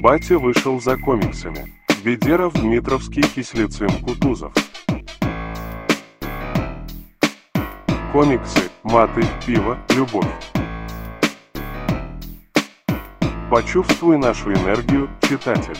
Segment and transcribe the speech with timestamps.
[0.00, 1.74] Батя вышел за комиксами.
[2.04, 4.52] Ведеров, Дмитровский, Кислицын, Кутузов.
[8.12, 10.24] Комиксы, маты, пиво, любовь.
[13.50, 15.76] Почувствуй нашу энергию, читатель.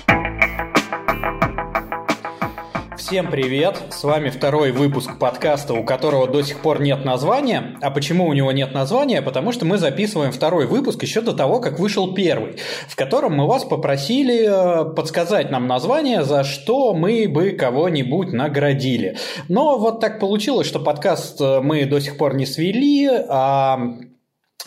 [3.08, 3.84] Всем привет!
[3.88, 7.78] С вами второй выпуск подкаста, у которого до сих пор нет названия.
[7.80, 9.22] А почему у него нет названия?
[9.22, 13.46] Потому что мы записываем второй выпуск еще до того, как вышел первый, в котором мы
[13.46, 19.16] вас попросили э, подсказать нам название, за что мы бы кого-нибудь наградили.
[19.48, 23.88] Но вот так получилось, что подкаст э, мы до сих пор не свели, а,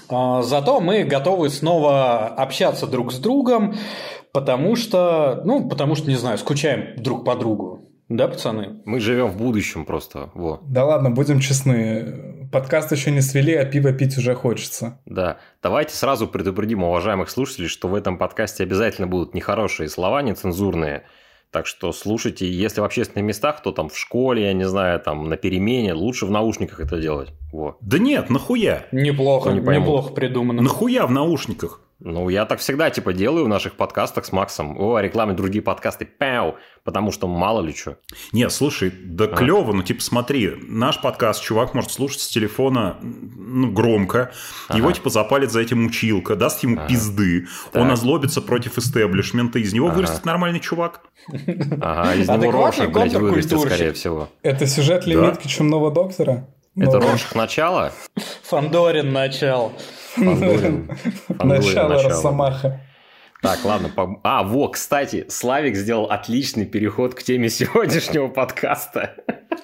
[0.09, 3.75] а Зато мы готовы снова общаться друг с другом,
[4.33, 7.90] потому что, ну, потому что, не знаю, скучаем друг по другу.
[8.11, 8.81] Да, пацаны?
[8.83, 10.29] Мы живем в будущем просто.
[10.33, 10.59] Во.
[10.67, 12.49] Да ладно, будем честны.
[12.51, 14.99] Подкаст еще не свели, а пиво пить уже хочется.
[15.05, 15.37] Да.
[15.63, 21.03] Давайте сразу предупредим уважаемых слушателей, что в этом подкасте обязательно будут нехорошие слова, нецензурные.
[21.51, 25.29] Так что слушайте, если в общественных местах, то там в школе, я не знаю, там
[25.29, 27.29] на перемене, лучше в наушниках это делать.
[27.53, 27.77] Во.
[27.79, 28.87] Да нет, нахуя?
[28.91, 30.61] Неплохо, не неплохо придумано.
[30.61, 31.81] Нахуя в наушниках?
[32.03, 34.75] Ну, я так всегда, типа, делаю в наших подкастах с Максом.
[34.79, 36.05] О, рекламе другие подкасты.
[36.05, 36.55] Пяу!
[36.83, 37.97] Потому что мало ли что.
[38.31, 39.27] Нет, слушай, да а.
[39.27, 44.31] клево, ну, типа, смотри, наш подкаст чувак может слушать с телефона ну, громко.
[44.67, 44.79] Ага.
[44.79, 46.87] Его, типа, запалит за этим училка, даст ему ага.
[46.87, 47.45] пизды.
[47.71, 47.83] Так.
[47.83, 49.59] Он озлобится против истеблишмента.
[49.59, 49.97] Из него ага.
[49.97, 51.01] вырастет нормальный чувак.
[51.81, 54.27] Ага, из него Рошик, блядь, вырастет, скорее всего.
[54.41, 56.47] Это сюжет лимитки чумного доктора?
[56.75, 57.91] Это Рошик начало?
[58.43, 59.13] Фандорин
[60.17, 61.43] начало.
[61.43, 62.81] Начало Росомаха.
[63.41, 63.89] Так, ладно.
[63.89, 64.19] По...
[64.23, 69.15] А, во, кстати, Славик сделал отличный переход к теме сегодняшнего подкаста.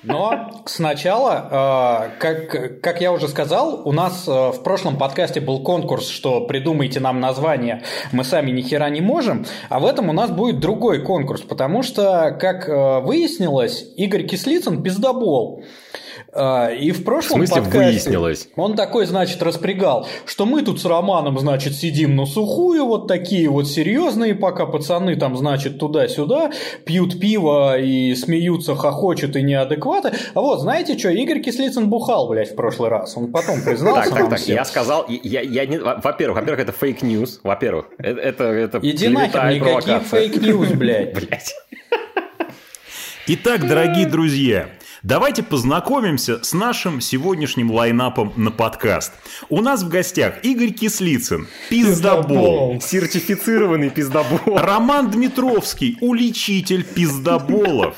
[0.02, 5.64] Но сначала, э, как, как я уже сказал, у нас э, в прошлом подкасте был
[5.64, 10.14] конкурс, что придумайте нам название, мы сами ни хера не можем, а в этом у
[10.14, 15.64] нас будет другой конкурс, потому что, как э, выяснилось, Игорь Кислицын пиздобол.
[16.34, 18.50] А, и в прошлом в смысле подкасте выяснилось?
[18.56, 23.50] он такой, значит, распрягал, что мы тут с Романом, значит, сидим на сухую, вот такие
[23.50, 26.52] вот серьезные, пока пацаны там, значит, туда-сюда
[26.86, 30.12] пьют пиво и смеются, хохочут и неадекваты.
[30.34, 33.16] А вот, знаете что, Игорь Кислицын бухал, блядь, в прошлый раз.
[33.18, 37.02] Он потом признался Так, так, так, я сказал, я, я не, во-первых, во-первых, это fake
[37.02, 37.86] news, во-первых.
[37.98, 41.14] Это, это, это Иди нахер, никаких fake news, блядь.
[41.28, 41.56] Блядь.
[43.28, 44.70] Итак, дорогие друзья,
[45.04, 49.14] Давайте познакомимся с нашим сегодняшним лайнапом на подкаст.
[49.48, 52.82] У нас в гостях Игорь Кислицын, пиздобол.
[52.82, 54.58] Сертифицированный пиздобол.
[54.58, 57.96] Роман Дмитровский, уличитель пиздоболов.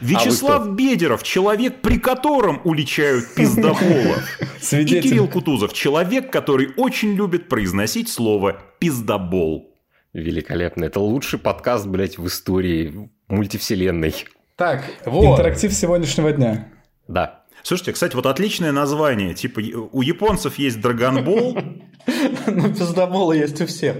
[0.00, 4.22] Вячеслав а Бедеров, человек, при котором уличают пиздоболов.
[4.60, 4.98] Свидетель.
[4.98, 9.74] И Кирилл Кутузов, человек, который очень любит произносить слово пиздобол.
[10.12, 10.84] Великолепно.
[10.84, 14.14] Это лучший подкаст, блядь, в истории мультивселенной.
[14.56, 15.32] Так, вот.
[15.32, 16.68] интерактив сегодняшнего дня.
[17.08, 17.44] Да.
[17.62, 19.34] Слушайте, кстати, вот отличное название.
[19.34, 19.60] Типа,
[19.92, 21.58] у японцев есть Драгонбол.
[22.46, 23.96] Ну, пиздоболы есть у всех.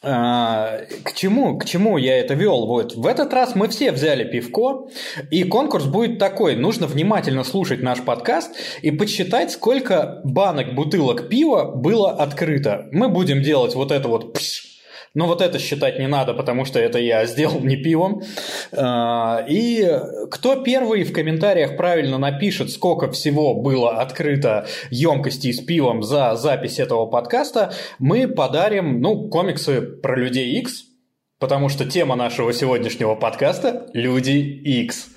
[0.00, 2.66] А, к чему, к чему я это вел?
[2.66, 4.88] Вот в этот раз мы все взяли пивко,
[5.32, 11.72] и конкурс будет такой: нужно внимательно слушать наш подкаст и подсчитать, сколько банок бутылок пива
[11.74, 12.86] было открыто.
[12.92, 14.75] Мы будем делать вот это вот пш,
[15.16, 18.22] но вот это считать не надо, потому что это я сделал не пивом.
[18.72, 19.98] А, и
[20.30, 26.78] кто первый в комментариях правильно напишет, сколько всего было открыто емкостей с пивом за запись
[26.78, 30.84] этого подкаста, мы подарим, ну, комиксы про людей X,
[31.40, 35.15] потому что тема нашего сегодняшнего подкаста– Люди X.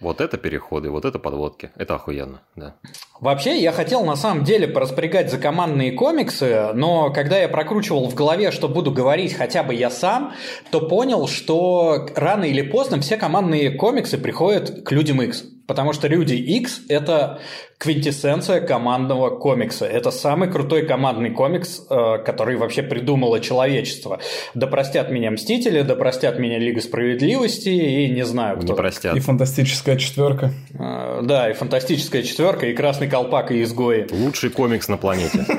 [0.00, 1.70] Вот это переходы, вот это подводки.
[1.76, 2.76] Это охуенно, да.
[3.20, 8.14] Вообще, я хотел на самом деле пораспрягать за командные комиксы, но когда я прокручивал в
[8.14, 10.34] голове, что буду говорить хотя бы я сам,
[10.70, 15.57] то понял, что рано или поздно все командные комиксы приходят к людям X.
[15.68, 17.40] Потому что Люди X– это
[17.76, 19.84] квинтэссенция командного комикса.
[19.84, 24.18] Это самый крутой командный комикс, э, который вообще придумало человечество.
[24.54, 28.68] Да простят меня Мстители, да простят меня Лига Справедливости и не знаю кто.
[28.68, 29.14] Не простят.
[29.14, 30.52] И Фантастическая четверка.
[30.72, 34.06] Э, да, и Фантастическая четверка, и Красный колпак, и изгои.
[34.10, 35.44] Лучший комикс на планете.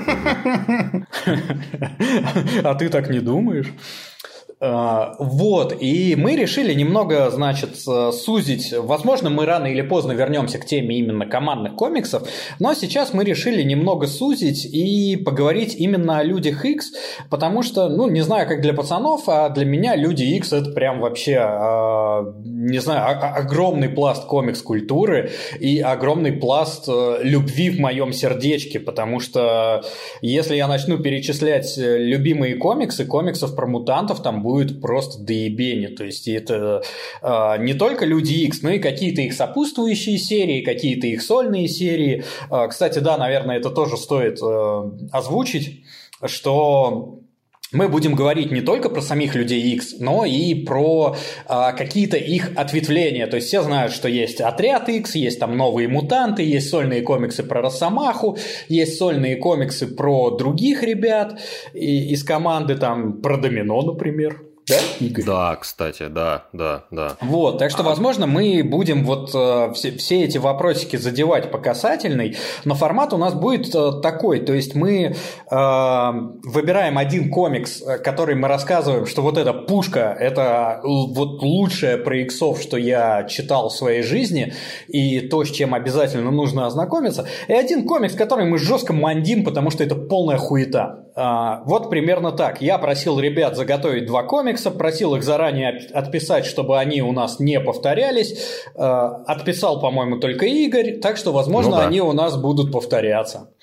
[2.63, 3.67] А ты так не думаешь?
[4.61, 8.73] А, вот, и мы решили немного, значит, сузить.
[8.73, 12.27] Возможно, мы рано или поздно вернемся к теме именно командных комиксов,
[12.59, 16.91] но сейчас мы решили немного сузить и поговорить именно о людях X,
[17.29, 20.99] потому что, ну, не знаю, как для пацанов, а для меня люди X это прям
[20.99, 28.81] вообще, а, не знаю, огромный пласт комикс-культуры и огромный пласт э, любви в моем сердечке,
[28.81, 29.83] потому что
[30.21, 34.48] если я начну перечислять любимые комиксы, комиксов про мутантов там будет
[34.81, 35.89] просто доебение.
[35.89, 36.81] То есть это
[37.21, 42.23] э, не только Люди X, но и какие-то их сопутствующие серии, какие-то их сольные серии.
[42.51, 45.83] Э, кстати, да, наверное, это тоже стоит э, озвучить,
[46.25, 47.19] что
[47.71, 52.51] мы будем говорить не только про самих людей X, но и про а, какие-то их
[52.55, 53.27] ответвления.
[53.27, 57.43] То есть все знают, что есть отряд X, есть там новые мутанты, есть сольные комиксы
[57.43, 58.37] про Росомаху,
[58.69, 61.39] есть сольные комиксы про других ребят
[61.73, 65.25] и, из команды, там про Домино, например да, Игорь?
[65.25, 67.17] Да, кстати, да, да, да.
[67.21, 72.37] Вот, так что, возможно, мы будем вот э, все, все эти вопросики задевать по касательной,
[72.65, 75.13] но формат у нас будет э, такой, то есть мы э,
[75.51, 82.17] выбираем один комикс, э, который мы рассказываем, что вот эта пушка, это вот лучшее про
[82.17, 84.53] иксов, что я читал в своей жизни,
[84.87, 89.69] и то, с чем обязательно нужно ознакомиться, и один комикс, который мы жестко мандим, потому
[89.71, 91.05] что это полная хуета.
[91.19, 92.61] Э, вот примерно так.
[92.61, 97.59] Я просил ребят заготовить два комикса, просил их заранее отписать, чтобы они у нас не
[97.59, 98.63] повторялись.
[98.75, 98.79] Э,
[99.27, 101.87] отписал, по-моему, только Игорь, так что, возможно, ну, да.
[101.87, 103.53] они у нас будут повторяться.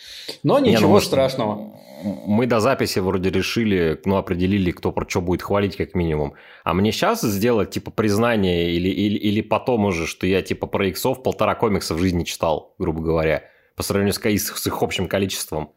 [0.42, 1.72] Но ничего не, ну, страшного.
[2.02, 6.34] Мы до записи вроде решили, ну, определили, кто про что будет хвалить, как минимум.
[6.62, 10.88] А мне сейчас сделать, типа, признание или, или, или потом уже, что я, типа, про
[10.88, 13.44] иксов полтора комикса в жизни читал, грубо говоря,
[13.76, 15.70] по сравнению с, с их общим количеством.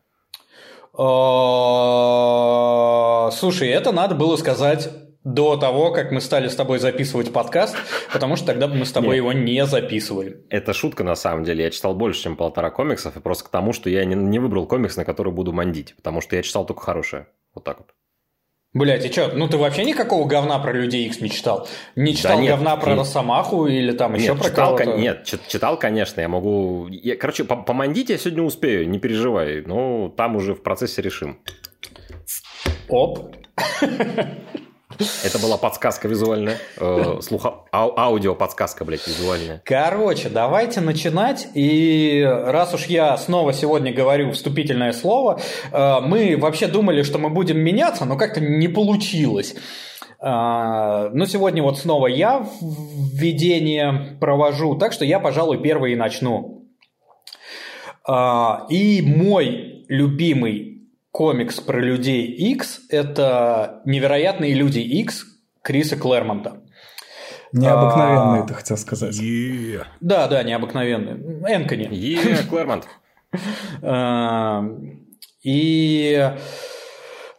[0.99, 1.05] Э,
[3.31, 4.89] слушай, это надо было сказать
[5.23, 7.77] до того, как мы стали с тобой записывать подкаст,
[8.11, 9.17] потому что тогда бы мы с тобой Нет.
[9.17, 10.45] его не записывали.
[10.49, 11.63] Это шутка на самом деле.
[11.63, 14.67] Я читал больше, чем полтора комиксов, и просто к тому, что я не, не выбрал
[14.67, 17.27] комикс, на который буду мандить, потому что я читал только хорошее.
[17.53, 17.93] Вот так вот.
[18.73, 19.31] Блять, и что?
[19.33, 21.67] Ну ты вообще никакого говна про Людей Икс не читал?
[21.95, 22.99] Не читал да нет, говна про нет.
[22.99, 24.97] Росомаху или там еще нет, про читал, кого-то?
[24.99, 26.87] Нет, читал, конечно, я могу...
[26.87, 29.63] Я, короче, помандить я сегодня успею, не переживай.
[29.65, 31.39] Но там уже в процессе решим.
[32.89, 33.35] Оп.
[35.23, 36.57] Это была подсказка визуальная.
[36.77, 37.63] Э, слуха...
[37.71, 39.61] Ау- аудио подсказка, блядь, визуальная.
[39.63, 41.47] Короче, давайте начинать.
[41.53, 45.39] И раз уж я снова сегодня говорю вступительное слово,
[45.71, 49.55] э, мы вообще думали, что мы будем меняться, но как-то не получилось.
[50.21, 56.67] Э, но сегодня вот снова я введение провожу, так что я, пожалуй, первый и начну.
[58.07, 60.78] Э, и мой любимый
[61.11, 65.25] комикс про людей X– это «Невероятные люди X»
[65.61, 66.61] Криса Клэрмонта.
[67.51, 69.19] Необыкновенные, а, ты хотел сказать.
[69.19, 69.85] Yeah.
[69.99, 71.43] Да, да, необыкновенные.
[71.47, 71.89] Энкони.
[71.89, 72.87] Yeah, Клэрмонт.
[73.83, 74.63] А,
[75.43, 76.31] и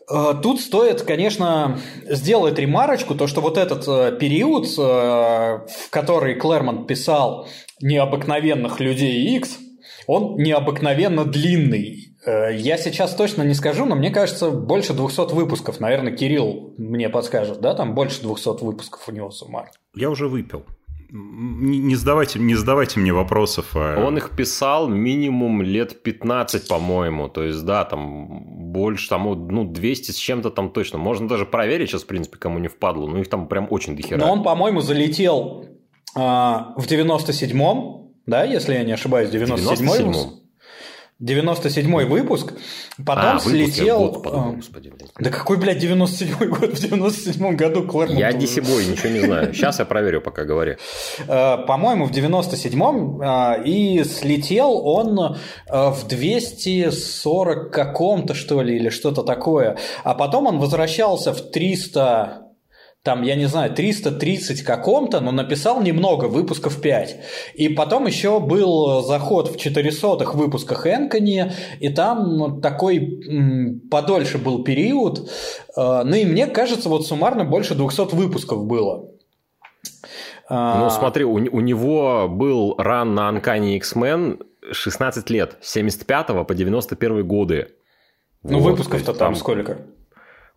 [0.08, 6.34] а, Тут стоит, конечно, сделать ремарочку, то, что вот этот э, период, э, в который
[6.34, 7.49] Клэрмонт писал
[7.81, 9.58] необыкновенных людей X,
[10.06, 12.10] он необыкновенно длинный.
[12.25, 15.81] Э, я сейчас точно не скажу, но мне кажется, больше 200 выпусков.
[15.81, 17.75] Наверное, Кирилл мне подскажет, да?
[17.75, 19.70] Там больше 200 выпусков у него суммарно.
[19.94, 20.64] Я уже выпил.
[21.12, 23.70] Не задавайте, не задавайте мне вопросов.
[23.75, 24.05] А...
[24.05, 27.28] Он их писал минимум лет 15, по-моему.
[27.28, 30.99] То есть, да, там больше, там, ну, 200 с чем-то там точно.
[30.99, 33.08] Можно даже проверить сейчас, в принципе, кому не впадло.
[33.08, 34.19] Но их там прям очень дохера.
[34.19, 35.67] Но он, по-моему, залетел
[36.14, 39.78] а, в 97-м, да, если я не ошибаюсь, 97-й.
[39.78, 40.40] 97
[41.20, 42.55] 97-й выпуск,
[43.05, 44.08] потом а, слетел...
[44.08, 45.10] Год, подумал, господи, блядь.
[45.19, 46.79] Да какой, блядь, 97-й год?
[46.79, 48.19] В 97-м году Клэрмонт...
[48.19, 49.53] Я десибой, ничего не знаю.
[49.53, 50.77] Сейчас я проверю, пока говори.
[51.29, 58.89] Э, по-моему, в 97-м, э, и слетел он э, в 240 каком-то, что ли, или
[58.89, 59.77] что-то такое.
[60.05, 62.50] А потом он возвращался в 300
[63.03, 67.17] там, я не знаю, 330 каком-то, но написал немного, выпусков 5.
[67.55, 74.63] И потом еще был заход в 400-х выпусках Энкони, и там такой м, подольше был
[74.65, 75.31] период.
[75.77, 79.09] Э, ну и мне кажется, вот суммарно больше 200 выпусков было.
[80.51, 84.41] А, ну, смотри, у, у него был ран на Uncanny X-Men
[84.73, 87.69] 16 лет, с 75 по 91 годы.
[88.43, 89.79] Ну, вот, выпусков-то там, там сколько?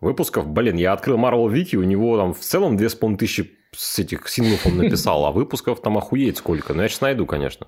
[0.04, 0.46] Выпусков.
[0.46, 3.46] Блин, я открыл Marvel Wiki, у него там в целом 2500
[3.76, 6.74] с этих синглов он написал, а выпусков там охуеть сколько.
[6.74, 7.66] Ну, я сейчас найду, конечно.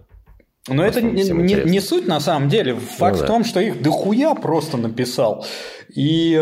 [0.69, 2.75] Но это не, не, не суть на самом деле.
[2.75, 3.25] Факт ну, да.
[3.25, 5.45] в том, что их дохуя просто написал.
[5.95, 6.41] И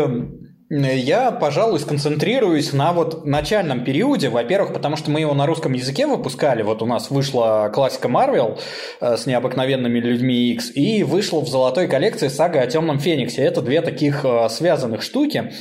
[0.69, 4.29] я, пожалуй, сконцентрируюсь на вот начальном периоде.
[4.29, 6.63] Во-первых, потому что мы его на русском языке выпускали.
[6.63, 8.59] Вот у нас вышла классика Марвел
[8.99, 13.43] э, с необыкновенными людьми X, и вышла в золотой коллекции сага о Темном Фениксе.
[13.43, 15.53] Это две таких э, связанных штуки.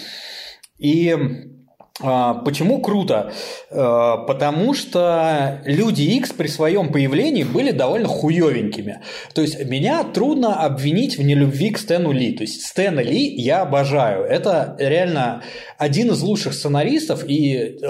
[0.78, 1.14] И
[2.00, 3.32] Почему круто?
[3.70, 9.00] А, потому что люди X при своем появлении были довольно хуевенькими.
[9.32, 12.32] То есть меня трудно обвинить в нелюбви к Стэну Ли.
[12.32, 14.24] То есть Стэна Ли я обожаю.
[14.24, 15.44] Это реально
[15.78, 17.88] один из лучших сценаристов и э,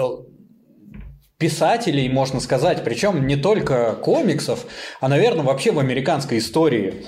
[1.39, 4.67] писателей, можно сказать, причем не только комиксов,
[5.01, 7.05] а, наверное, вообще в американской истории.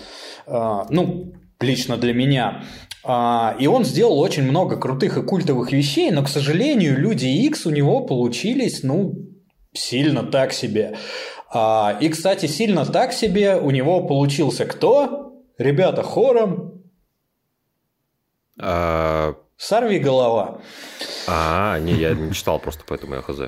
[0.48, 2.63] А, ну, лично для меня.
[3.10, 7.66] А, и он сделал очень много крутых и культовых вещей, но, к сожалению, люди X
[7.66, 9.14] у него получились, ну,
[9.72, 10.98] сильно так себе.
[11.50, 15.32] А, и, кстати, сильно так себе у него получился кто?
[15.58, 16.84] Ребята, хором.
[18.60, 19.36] А...
[19.56, 20.60] Сорви голова.
[21.28, 23.40] А, не, я не читал просто, поэтому я хз.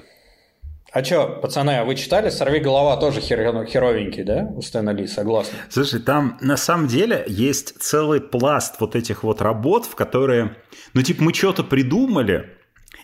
[0.91, 3.65] А что, пацаны, а вы читали «Сорви голова» тоже хер...
[3.65, 5.57] херовенький, да, у Стэна Ли, согласны?
[5.69, 10.55] Слушай, там на самом деле есть целый пласт вот этих вот работ, в которые,
[10.93, 12.57] ну, типа, мы что-то придумали,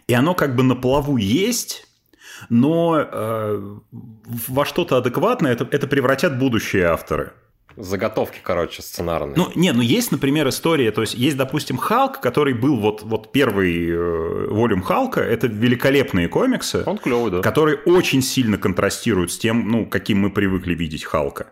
[0.07, 1.87] и оно как бы на плаву есть,
[2.49, 7.33] но э, во что-то адекватное это, это превратят будущие авторы.
[7.77, 9.35] Заготовки, короче, сценарные.
[9.35, 13.31] Ну, не, ну есть, например, история, то есть есть, допустим, Халк, который был вот, вот
[13.33, 16.83] первый э, волюм Халка, это великолепные комиксы.
[16.85, 17.41] Он клевый, да.
[17.41, 21.47] Которые очень сильно контрастируют с тем, ну, каким мы привыкли видеть Халка.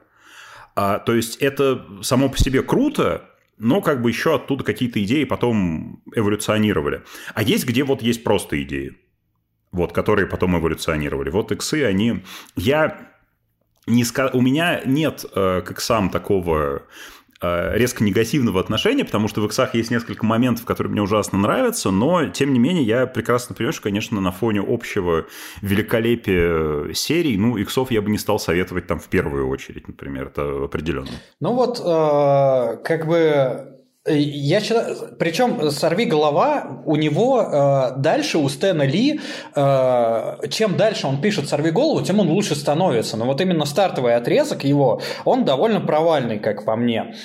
[0.75, 5.25] А, то есть это само по себе круто, но как бы еще оттуда какие-то идеи
[5.25, 7.03] потом эволюционировали.
[7.34, 8.98] А есть, где вот есть просто идеи,
[9.72, 11.30] вот, которые потом эволюционировали.
[11.30, 12.24] Вот иксы, они...
[12.56, 13.12] Я
[13.87, 14.29] не ска...
[14.33, 16.83] у меня нет э, как сам такого
[17.41, 21.91] э, резко негативного отношения, потому что в иксах есть несколько моментов, которые мне ужасно нравятся,
[21.91, 25.25] но, тем не менее, я прекрасно понимаю, что, конечно, на фоне общего
[25.61, 30.63] великолепия серий, ну, иксов я бы не стал советовать там в первую очередь, например, это
[30.63, 31.09] определенно.
[31.39, 33.73] Ну вот, э, как бы
[34.05, 39.22] я считаю, причем «Сорви голова» у него э, дальше, у Стэна Ли,
[39.55, 43.15] э, чем дальше он пишет «Сорви голову», тем он лучше становится.
[43.15, 47.15] Но вот именно стартовый отрезок его, он довольно провальный, как по мне.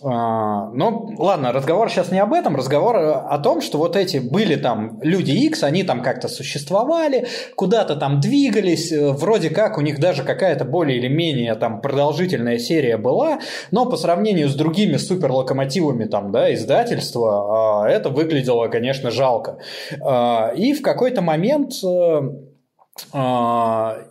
[0.00, 4.54] А, ну, ладно, разговор сейчас не об этом, разговор о том, что вот эти были
[4.54, 7.26] там люди X, они там как-то существовали,
[7.56, 12.58] куда-то там двигались, э, вроде как у них даже какая-то более или менее там продолжительная
[12.58, 13.40] серия была,
[13.72, 19.58] но по сравнению с другими суперлокомотивами там, да, издательства, а, это выглядело, конечно, жалко.
[20.00, 22.20] А, и в какой-то момент э,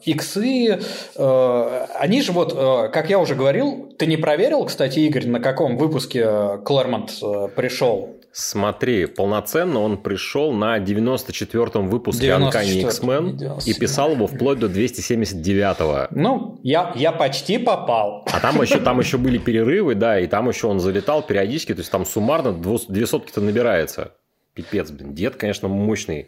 [0.04, 0.80] иксы,
[1.16, 5.40] э, они же вот, э, как я уже говорил, ты не проверил, кстати, Игорь, на
[5.40, 8.18] каком выпуске Клэрмонт э, пришел?
[8.32, 16.08] Смотри, полноценно он пришел на 94-м выпуске Uncanny X-Men и писал его вплоть до 279-го.
[16.12, 18.28] Ну, я, я почти попал.
[18.32, 21.80] А там еще, там еще были перерывы, да, и там еще он залетал периодически, то
[21.80, 24.12] есть там суммарно две сотки-то набирается.
[24.54, 26.28] Пипец, блин, дед, конечно, мощный.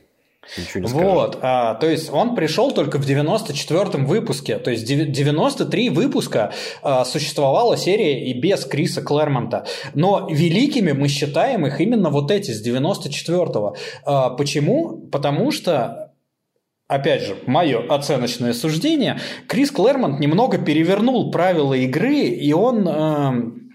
[0.58, 5.89] Ничего не вот, а, то есть он пришел только в 94-м выпуске, то есть 93
[5.89, 12.31] выпуска а, существовала серия и без Криса Клэрмонта, но великими мы считаем их именно вот
[12.31, 13.75] эти с 94-го.
[14.05, 15.10] А, почему?
[15.12, 16.13] Потому что
[16.88, 23.69] опять же, мое оценочное суждение, Крис Клэрмонт немного перевернул правила игры, и он э,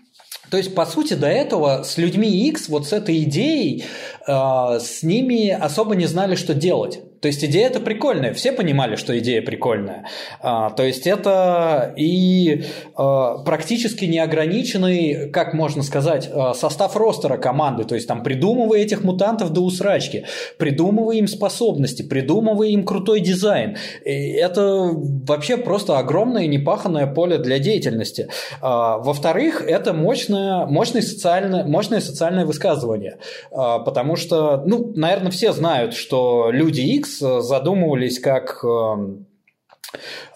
[0.55, 3.87] то есть, по сути, до этого с людьми X, вот с этой идеей,
[4.25, 7.01] э, с ними особо не знали, что делать.
[7.25, 10.05] То есть идея это прикольная, все понимали, что идея прикольная.
[10.43, 12.65] А, то есть это и
[12.97, 17.85] а, практически неограниченный, как можно сказать, а, состав ростера команды.
[17.85, 20.27] То есть там придумывая этих мутантов до усрачки,
[20.59, 23.79] придумывая им способности, придумывая им крутой дизайн.
[24.05, 28.29] И это вообще просто огромное непаханное поле для деятельности.
[28.61, 33.17] А, во-вторых, это мощное, мощное, социальное, мощное социальное высказывание.
[33.51, 39.27] А, потому что, ну, наверное, все знают, что люди X задумывались как эм,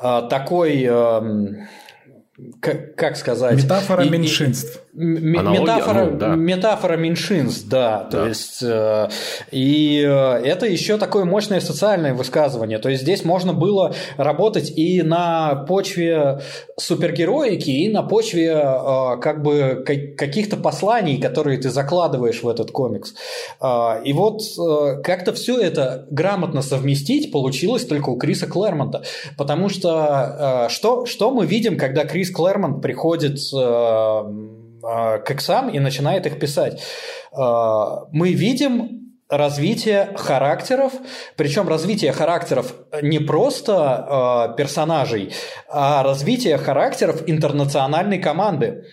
[0.01, 1.69] э, такой эм,
[2.61, 3.63] как, как сказать?
[3.63, 4.81] Метафора и, меньшинств.
[4.99, 6.35] Метафора, ну, да.
[6.35, 8.09] метафора меньшинств, да.
[8.11, 8.19] да.
[8.19, 9.09] То есть, э,
[9.53, 10.11] и э,
[10.45, 12.79] это еще такое мощное социальное высказывание.
[12.79, 16.41] То есть здесь можно было работать и на почве
[16.77, 23.15] супергероики, и на почве э, как бы каких-то посланий, которые ты закладываешь в этот комикс.
[23.61, 29.05] Э, и вот э, как-то все это грамотно совместить получилось только у Криса Клэрмонта.
[29.37, 34.58] Потому что э, что, что мы видим, когда Крис Клэрмонт приходит э,
[35.19, 36.83] к иксам и начинает их писать.
[37.33, 40.93] Э, мы видим развитие характеров,
[41.37, 45.33] причем развитие характеров не просто э, персонажей,
[45.69, 48.85] а развитие характеров интернациональной команды.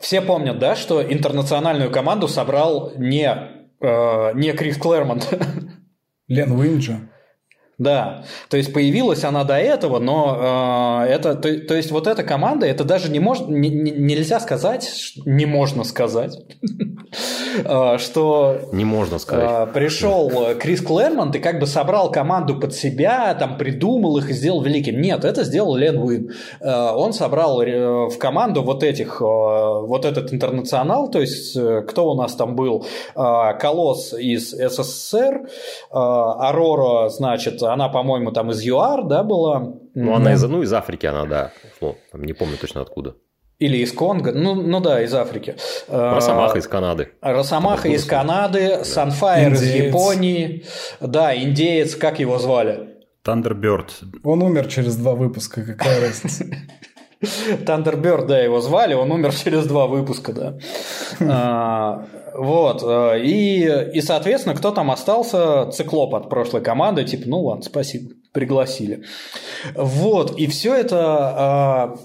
[0.00, 3.34] Все помнят, да, что интернациональную команду собрал не,
[3.80, 5.26] не Крис Клэрмонт.
[6.28, 7.08] Лен Уинджа.
[7.78, 12.22] Да, то есть появилась она до этого, но э, это, то, то есть вот эта
[12.22, 16.38] команда, это даже не может, не, нельзя сказать, не можно сказать,
[17.64, 19.68] э, что не можно сказать.
[19.68, 24.32] Э, пришел Крис Клэрмонт и как бы собрал команду под себя, там придумал их и
[24.32, 24.98] сделал великим.
[25.02, 26.30] Нет, это сделал Лен Уин.
[26.60, 32.34] Э, он собрал в команду вот этих, вот этот интернационал, то есть кто у нас
[32.36, 35.48] там был, Колосс из СССР,
[35.90, 39.74] Арора, значит она, по-моему, там из ЮАР, да, была?
[39.94, 41.52] Ну, она из, ну, из Африки она, да.
[41.80, 43.14] Ну, не помню точно откуда.
[43.58, 45.56] Или из Конго, ну, ну да, из Африки.
[45.88, 47.12] Росомаха из Канады.
[47.22, 48.84] Росомаха из Канады, да.
[48.84, 50.66] Санфайр из Японии.
[51.00, 52.96] Да, индеец, как его звали?
[53.22, 54.00] Тандерберт.
[54.24, 56.44] Он умер через два выпуска, какая разница.
[57.66, 60.58] Тандерберт, да, его звали, он умер через два выпуска, да.
[62.36, 63.64] Вот, э, и,
[63.94, 65.70] и, соответственно, кто там остался?
[65.70, 69.04] Циклоп от прошлой команды, типа, ну ладно, спасибо, пригласили.
[69.74, 71.96] Вот, и все это а,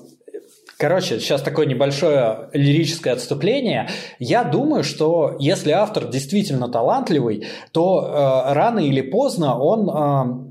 [0.82, 3.88] Короче, сейчас такое небольшое лирическое отступление.
[4.18, 10.51] Я думаю, что если автор действительно талантливый, то э, рано или поздно он э,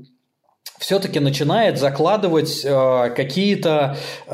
[0.81, 3.97] все-таки начинает закладывать э, какие-то
[4.27, 4.33] э,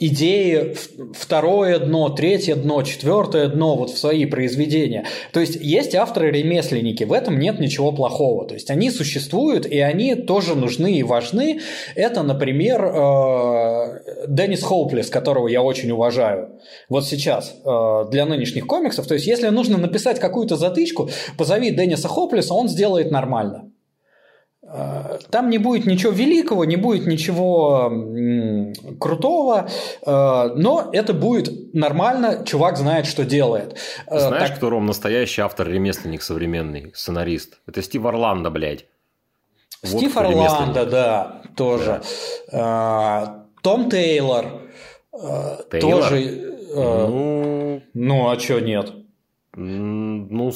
[0.00, 0.74] идеи
[1.14, 5.06] второе дно, третье дно, четвертое дно вот в свои произведения.
[5.32, 8.44] То есть есть авторы-ремесленники, в этом нет ничего плохого.
[8.44, 11.60] То есть они существуют, и они тоже нужны и важны.
[11.94, 16.58] Это, например, э, Деннис Хоуплес, которого я очень уважаю.
[16.88, 19.06] Вот сейчас э, для нынешних комиксов.
[19.06, 23.70] То есть если нужно написать какую-то затычку, позови Денниса Хоуплеса, он сделает нормально.
[24.70, 27.90] Э, там не будет ничего великого, не будет ничего
[29.00, 29.68] крутого,
[30.04, 33.78] э, но это будет нормально, чувак знает, что делает.
[34.06, 34.58] Э, Знаешь, так...
[34.58, 37.60] кто, Ром, настоящий автор-ремесленник современный, сценарист?
[37.66, 38.86] Это Стив Орландо, блядь.
[39.82, 42.02] Стив вот Орландо, да, тоже.
[42.52, 43.46] Да.
[43.62, 44.62] Том Тейлор,
[45.70, 46.02] Тейлор?
[46.02, 46.54] тоже.
[46.74, 47.82] Ну...
[47.94, 48.92] ну, а что нет?
[49.54, 50.52] Ну,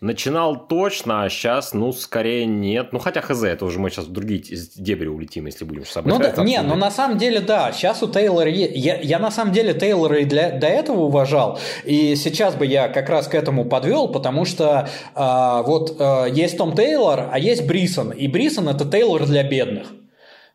[0.00, 2.92] Начинал точно, а сейчас, ну, скорее нет.
[2.92, 4.42] Ну, хотя хз, это уже мы сейчас в другие
[4.76, 8.08] дебри улетим, если будем с Ну, да, не, ну, на самом деле, да, сейчас у
[8.08, 8.50] Тейлора...
[8.50, 12.88] Я, я на самом деле Тейлора и для, до этого уважал, и сейчас бы я
[12.88, 17.66] как раз к этому подвел, потому что э, вот э, есть Том Тейлор, а есть
[17.66, 19.86] Брисон, и Брисон– это Тейлор для бедных.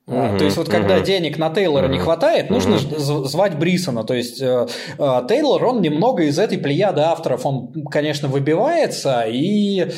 [0.07, 1.05] Угу, то есть вот когда угу.
[1.05, 1.93] денег на Тейлора угу.
[1.93, 4.03] не хватает, нужно звать Брисона.
[4.03, 9.81] То есть э, э, Тейлор, он немного из этой плеяды авторов, он, конечно, выбивается и,
[9.81, 9.89] э,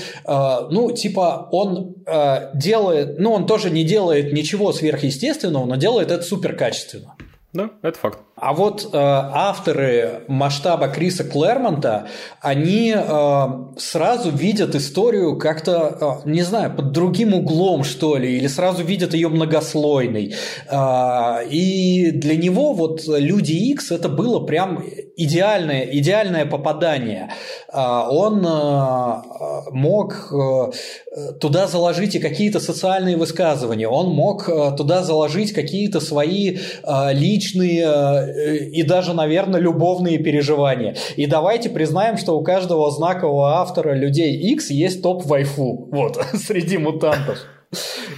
[0.70, 1.96] ну, типа, он
[2.54, 7.16] делает, ну, он тоже не делает ничего сверхъестественного, но делает это супер качественно.
[7.54, 8.20] Да, это факт.
[8.36, 12.08] А вот э, авторы масштаба Криса Клэрмонта,
[12.42, 18.48] они э, сразу видят историю как-то, э, не знаю, под другим углом, что ли, или
[18.48, 20.34] сразу видят ее многослойной.
[20.68, 24.84] Э, и для него вот Люди X это было прям
[25.16, 27.30] идеальное, идеальное попадание.
[27.72, 29.22] Э, он э,
[29.72, 30.72] мог э,
[31.40, 37.84] туда заложить и какие-то социальные высказывания, он мог э, туда заложить какие-то свои э, личные
[37.86, 40.96] э, и даже, наверное, любовные переживания.
[41.16, 47.40] И давайте признаем, что у каждого знакового автора людей X есть топ-вайфу, вот, среди мутантов.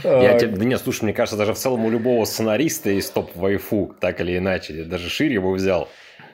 [0.04, 3.96] Я тебе, да нет, слушай, мне кажется, даже в целом у любого сценариста есть топ-вайфу,
[4.00, 4.80] так или иначе.
[4.80, 5.88] Я даже шире его взял.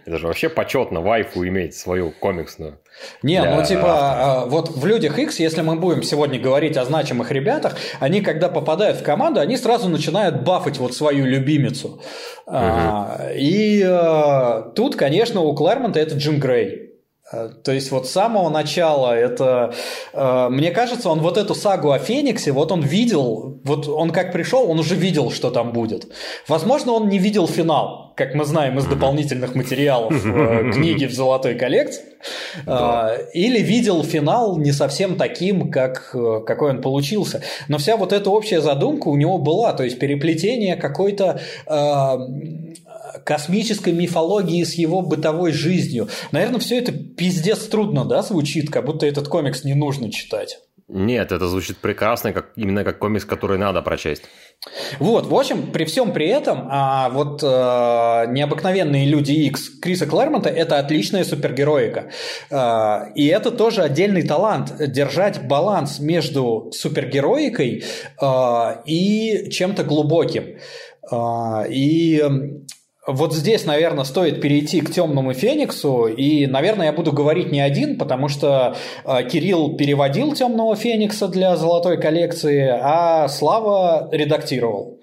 [0.05, 2.79] Это же вообще почетно вайфу иметь свою комиксную.
[3.23, 4.49] Не, ну типа, автора.
[4.49, 8.97] вот в Людях X, если мы будем сегодня говорить о значимых ребятах, они когда попадают
[8.97, 12.01] в команду, они сразу начинают бафать вот свою любимицу.
[12.47, 12.57] Угу.
[13.35, 16.90] и а, тут, конечно, у Клэрмонта это Джим Грей.
[17.31, 19.73] Э, то есть вот с самого начала это,
[20.13, 24.31] э, мне кажется, он вот эту сагу о Фениксе, вот он видел, вот он как
[24.31, 26.07] пришел, он уже видел, что там будет.
[26.47, 31.55] Возможно, он не видел финал, как мы знаем из дополнительных материалов э, книги в золотой
[31.55, 32.03] коллекции,
[33.33, 36.11] или видел финал не совсем таким, как,
[36.45, 37.41] какой он получился.
[37.67, 41.39] Но вся вот эта общая задумка у него была, то есть переплетение какой-то
[43.25, 46.09] космической мифологии с его бытовой жизнью.
[46.31, 50.59] Наверное, все это пиздец трудно, да, звучит, как будто этот комикс не нужно читать.
[50.93, 54.23] Нет, это звучит прекрасно, как, именно как комикс, который надо прочесть.
[54.99, 57.45] Вот, в общем, при всем при этом, а вот э,
[58.27, 62.11] необыкновенные люди X Криса Клэрмонта это отличная супергероика.
[62.49, 67.85] Э, и это тоже отдельный талант держать баланс между супергероикой
[68.21, 70.57] э, и чем-то глубоким.
[71.09, 72.21] Э, и
[73.07, 77.97] вот здесь, наверное, стоит перейти к темному Фениксу, и, наверное, я буду говорить не один,
[77.97, 84.99] потому что э, Кирилл переводил темного Феникса для золотой коллекции, а Слава редактировал.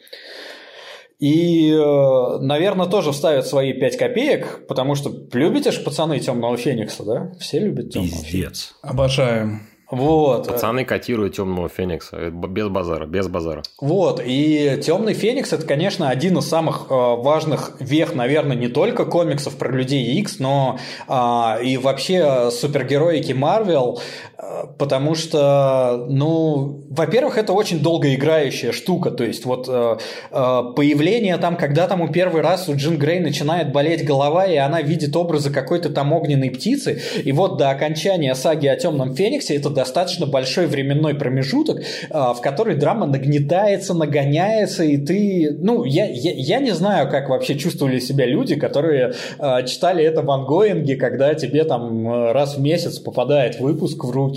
[1.18, 7.04] И, э, наверное, тоже вставят свои 5 копеек, потому что любите же пацаны темного Феникса,
[7.04, 7.32] да?
[7.40, 8.30] Все любят темного Пиздец.
[8.30, 8.74] Феникса.
[8.82, 9.62] Обожаем.
[9.90, 10.48] Вот.
[10.48, 12.31] Пацаны котируют темного феникса.
[12.31, 13.62] Без базара, без базара.
[13.81, 19.05] Вот, и Темный Феникс это, конечно, один из самых э, важных вех, наверное, не только
[19.05, 24.01] комиксов про людей X, но э, и вообще супергероики Марвел,
[24.79, 29.96] потому что, ну, во-первых, это очень долгоиграющая штука, то есть вот э,
[30.31, 34.55] э, появление там, когда там у первый раз у Джин Грей начинает болеть голова, и
[34.55, 39.57] она видит образы какой-то там огненной птицы, и вот до окончания саги о Темном Фениксе
[39.57, 45.57] это достаточно большой временной промежуток, а, в который драма нагнетается, нагоняется, и ты...
[45.59, 50.22] Ну, я, я, я не знаю, как вообще чувствовали себя люди, которые э, читали это
[50.22, 54.27] в ангоинге, когда тебе там раз в месяц попадает выпуск в руки.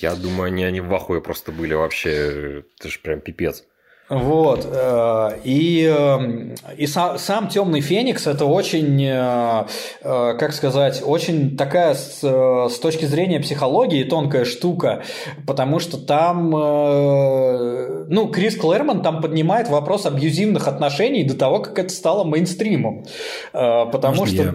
[0.00, 2.62] Я думаю, они, они в ахуе просто были вообще.
[2.78, 3.64] Это же прям пипец.
[4.08, 4.68] Вот.
[4.70, 9.66] Э, и, э, и сам, сам Темный Феникс это очень, э,
[10.02, 15.02] как сказать, очень такая с, с точки зрения психологии тонкая штука,
[15.46, 21.90] потому что там, ну, Крис Клэрман там поднимает вопрос абьюзивных отношений до того, как это
[21.90, 23.04] стало мейнстримом.
[23.52, 24.42] Потому Можно что...
[24.44, 24.54] я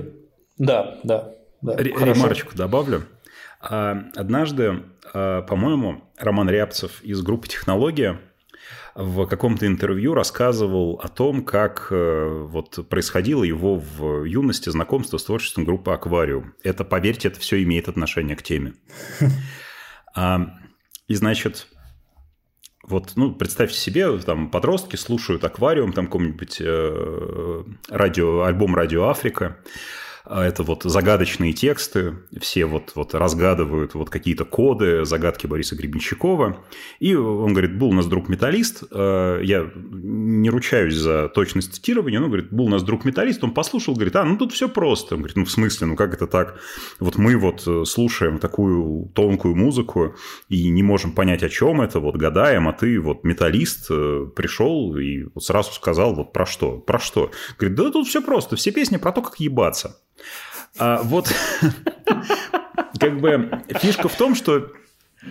[0.58, 1.34] Да, да.
[1.62, 1.76] да.
[1.76, 3.04] Ремарочку добавлю.
[3.62, 8.20] А, Однажды, а, по-моему, Роман Рябцев из группы «Технология»
[8.96, 15.24] в каком-то интервью рассказывал о том, как э, вот происходило его в юности знакомство с
[15.24, 16.54] творчеством группы «Аквариум».
[16.62, 18.74] Это, поверьте, это все имеет отношение к теме.
[20.14, 20.58] А,
[21.08, 21.68] И, значит,
[22.84, 29.58] вот, ну, представьте себе, там подростки слушают «Аквариум», там какой-нибудь э, радио, альбом «Радио Африка»,
[30.34, 36.64] а это вот загадочные тексты, все вот, вот разгадывают вот какие-то коды, загадки Бориса Гребенщикова.
[37.00, 42.28] И он говорит, был у нас друг-металлист, э, я не ручаюсь за точность цитирования, но,
[42.28, 45.16] говорит, был у нас друг-металлист, он послушал, говорит, а, ну тут все просто.
[45.16, 46.58] Он говорит, ну в смысле, ну как это так?
[47.02, 50.16] Вот мы вот э, слушаем такую тонкую музыку
[50.48, 54.96] и не можем понять, о чем это, вот гадаем, а ты вот металлист э, пришел
[54.96, 57.32] и сразу сказал вот про что, про что.
[57.60, 59.98] Говорит, да тут все просто, все песни про то, как ебаться.
[60.78, 61.32] А, вот
[63.00, 64.72] как бы фишка в том, что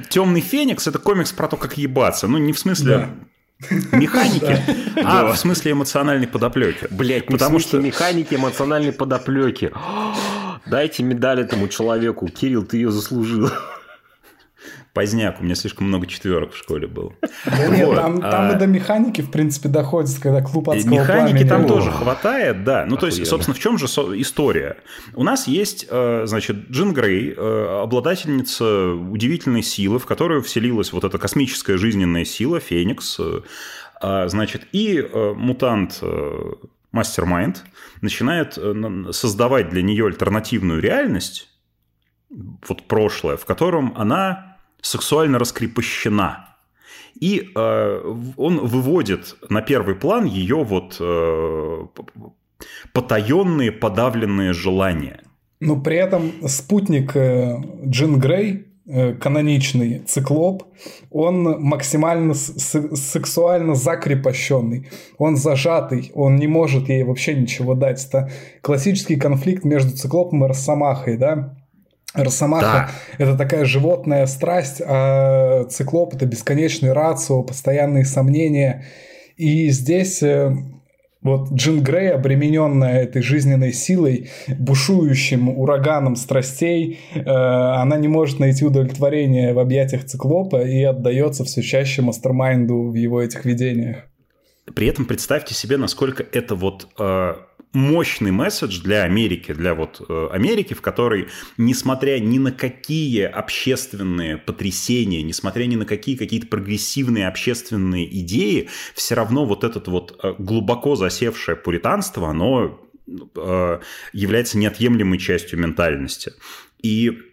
[0.09, 2.29] Темный Феникс это комикс про то, как ебаться.
[2.29, 3.09] Ну, не в смысле
[3.93, 4.59] механики,
[5.05, 6.87] а в смысле эмоциональной подоплеки.
[6.91, 9.73] Блять, Потому что- механики, эмоциональной подоплеки.
[10.67, 12.29] Дайте медаль этому человеку.
[12.29, 13.51] Кирилл, ты ее заслужил.
[14.93, 17.13] Поздняк, у меня слишком много четверок в школе было.
[17.45, 20.73] Да нет, Вот, там, там а- и до механики, в принципе, доходит, когда клуб И
[20.79, 21.49] адского Механики пламени.
[21.49, 22.87] там О, тоже хватает, да.
[22.87, 23.31] Ну, то есть, Охуенно.
[23.31, 24.79] собственно, в чем же история?
[25.15, 31.05] У нас есть, э, значит, Джин Грей, э, обладательница удивительной силы, в которую вселилась вот
[31.05, 33.17] эта космическая жизненная сила, Феникс.
[33.21, 33.41] э,
[34.03, 36.53] а, Значит, и э, мутант э,
[36.91, 37.65] Мастермайнд
[38.01, 41.49] начинает э, создавать для нее альтернативную реальность,
[42.69, 44.50] вот прошлое, в котором она
[44.83, 46.47] сексуально раскрепощена.
[47.21, 51.87] И э, он выводит на первый план ее вот э,
[52.93, 55.21] потаенные, подавленные желания.
[55.61, 60.65] Но при этом спутник э, Джин Грей, э, каноничный циклоп,
[61.11, 64.89] он максимально с- сексуально закрепощенный.
[65.19, 68.03] Он зажатый, он не может ей вообще ничего дать.
[68.07, 68.31] Это
[68.63, 71.57] классический конфликт между циклопом и росомахой, да?
[72.15, 78.85] Росомаха это такая животная страсть, а циклоп это бесконечный рацио, постоянные сомнения.
[79.37, 80.53] И здесь э,
[81.23, 88.65] вот Джин Грей, обремененная этой жизненной силой, бушующим ураганом страстей, э, она не может найти
[88.65, 93.99] удовлетворение в объятиях циклопа и отдается все чаще мастермайнду в его этих видениях.
[94.75, 97.35] При этом представьте себе, насколько это вот э,
[97.73, 104.39] мощный месседж для Америки, для вот э, Америки, в которой, несмотря ни на какие общественные
[104.39, 110.35] потрясения, несмотря ни на какие какие-то прогрессивные общественные идеи, все равно вот этот вот э,
[110.39, 113.81] глубоко засевшее пуританство, оно э,
[114.13, 116.33] является неотъемлемой частью ментальности.
[116.83, 117.30] И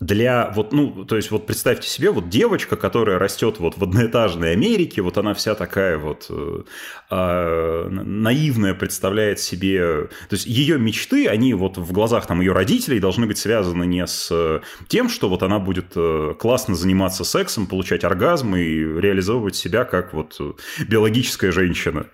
[0.00, 4.52] для вот, ну, то есть вот представьте себе, вот девочка, которая растет вот в одноэтажной
[4.52, 6.64] Америке, вот она вся такая вот э,
[7.10, 13.00] э, наивная, представляет себе, то есть ее мечты, они вот в глазах там ее родителей
[13.00, 18.04] должны быть связаны не с тем, что вот она будет э, классно заниматься сексом, получать
[18.04, 20.38] оргазм и реализовывать себя как вот
[20.86, 22.06] биологическая женщина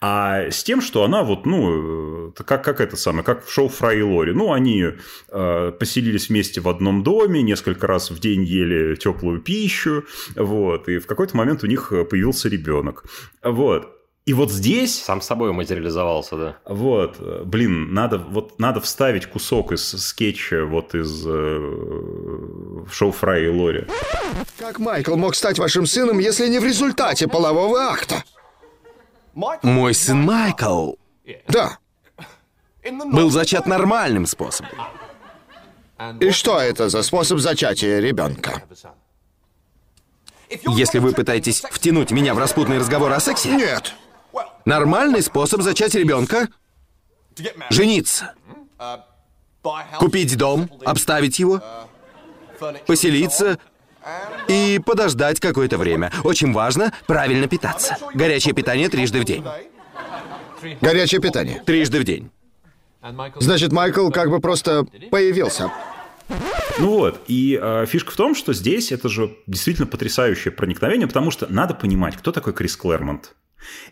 [0.00, 4.00] а с тем, что она вот, ну, как, как это самое, как в шоу Фрай
[4.00, 4.32] и Лори.
[4.32, 4.84] Ну, они
[5.28, 10.98] э, поселились вместе в одном доме, несколько раз в день ели теплую пищу, вот, и
[10.98, 13.04] в какой-то момент у них появился ребенок.
[13.42, 13.92] Вот.
[14.26, 15.04] И вот здесь...
[15.04, 16.56] Сам собой материализовался, да.
[16.66, 23.48] Вот, блин, надо, вот, надо вставить кусок из скетча вот из э, шоу Фрай и
[23.48, 23.86] Лори.
[24.58, 28.24] Как Майкл мог стать вашим сыном, если не в результате полового акта?
[29.62, 30.94] Мой сын Майкл
[31.46, 31.78] Да.
[33.12, 34.70] был зачат нормальным способом.
[36.20, 38.62] И что это за способ зачатия ребенка?
[40.68, 43.94] Если вы пытаетесь втянуть меня в распутный разговор о сексе, Нет.
[44.64, 46.48] нормальный способ зачать ребенка—
[47.70, 48.34] жениться.
[49.98, 51.60] Купить дом, обставить его,
[52.86, 53.58] поселиться
[54.48, 56.12] и подождать какое-то время.
[56.22, 57.96] Очень важно правильно питаться.
[58.14, 59.44] Горячее питание трижды в день.
[60.80, 61.62] Горячее питание.
[61.64, 62.30] Трижды в день.
[63.36, 65.70] Значит, Майкл как бы просто появился.
[66.78, 71.30] Ну вот, и э, фишка в том, что здесь это же действительно потрясающее проникновение, потому
[71.30, 73.34] что надо понимать, кто такой Крис Клэрмонт.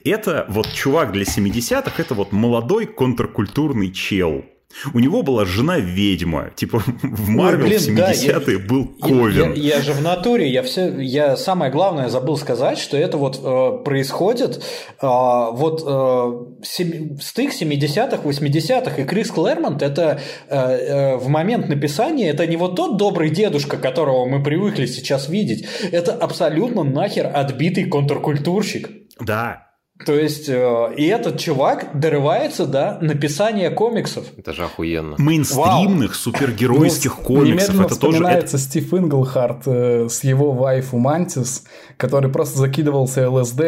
[0.04, 4.44] Это вот чувак для 70-х, это вот молодой контркультурный чел,
[4.92, 6.50] у него была жена-ведьма.
[6.54, 9.52] Типа в Марвел в 70-е да, был Ковен.
[9.54, 13.16] Я, я, я же в натуре, я все, я самое главное забыл сказать, что это
[13.16, 20.56] вот э, происходит э, вот э, сем, стык 70-х, 80-х, и Крис Клэрмонт это э,
[20.56, 25.66] э, в момент написания это не вот тот добрый дедушка, которого мы привыкли сейчас видеть,
[25.92, 28.90] это абсолютно нахер отбитый контркультурщик.
[29.20, 29.63] Да,
[30.04, 34.26] то есть, э, и этот чувак дорывается до написания комиксов.
[34.36, 35.14] Это же охуенно.
[35.18, 36.18] Мейнстримных Вау.
[36.18, 37.80] супергеройских ну, комиксов.
[37.80, 38.44] Это тоже...
[38.58, 41.64] Стив Инглхарт э, с его вайфу Мантис,
[41.96, 43.60] который просто закидывался ЛСД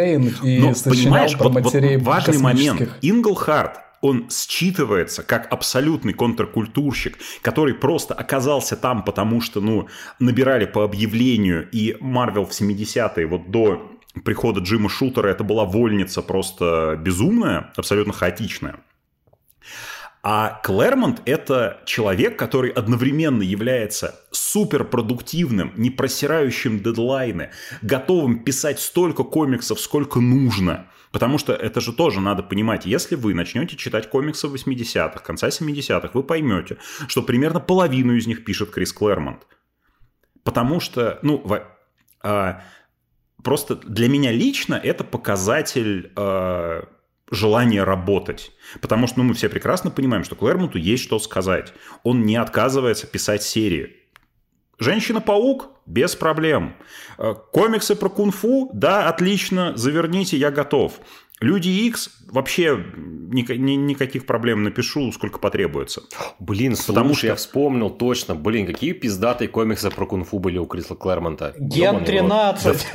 [0.43, 2.91] и Но, сочинял про вот, матерей вот важный момент.
[3.03, 10.85] Инглхарт он считывается как абсолютный контркультурщик, который просто оказался там, потому что, ну, набирали по
[10.85, 17.73] объявлению, и Марвел в 70-е, вот до прихода Джима Шутера это была вольница просто безумная,
[17.77, 18.77] абсолютно хаотичная.
[20.29, 27.51] А Клэрмонт– это человек, который одновременно является суперпродуктивным, не просирающим дедлайны,
[27.81, 30.89] готовым писать столько комиксов, сколько нужно.
[31.13, 32.87] Потому что это же тоже надо понимать.
[32.87, 38.45] Если вы начнете читать комиксы 80-х, конца 70-х, вы поймете, что примерно половину из них
[38.45, 39.47] пишет Крис Клэрмонт.
[40.43, 41.41] Потому что, ну,
[42.23, 42.63] а,
[43.47, 46.83] просто для меня лично это показатель э,
[47.31, 48.51] желания работать.
[48.81, 51.73] Потому что ну, мы все прекрасно понимаем, что Клэрмонту есть что сказать.
[52.03, 53.99] Он не отказывается писать серии.
[54.81, 55.71] Женщина-паук?
[55.87, 56.75] Без проблем.
[57.53, 58.71] Комиксы про кунг-фу?
[58.73, 60.95] Да, отлично, заверните, я готов.
[61.41, 66.03] Люди X вообще ни, ни, никаких проблем напишу, сколько потребуется.
[66.39, 67.27] Блин, Потому слушай, что...
[67.27, 68.35] я вспомнил точно.
[68.35, 71.55] Блин, какие пиздатые комиксы про кунг-фу были у Криса Клэрмонта.
[71.59, 72.87] Ген 13.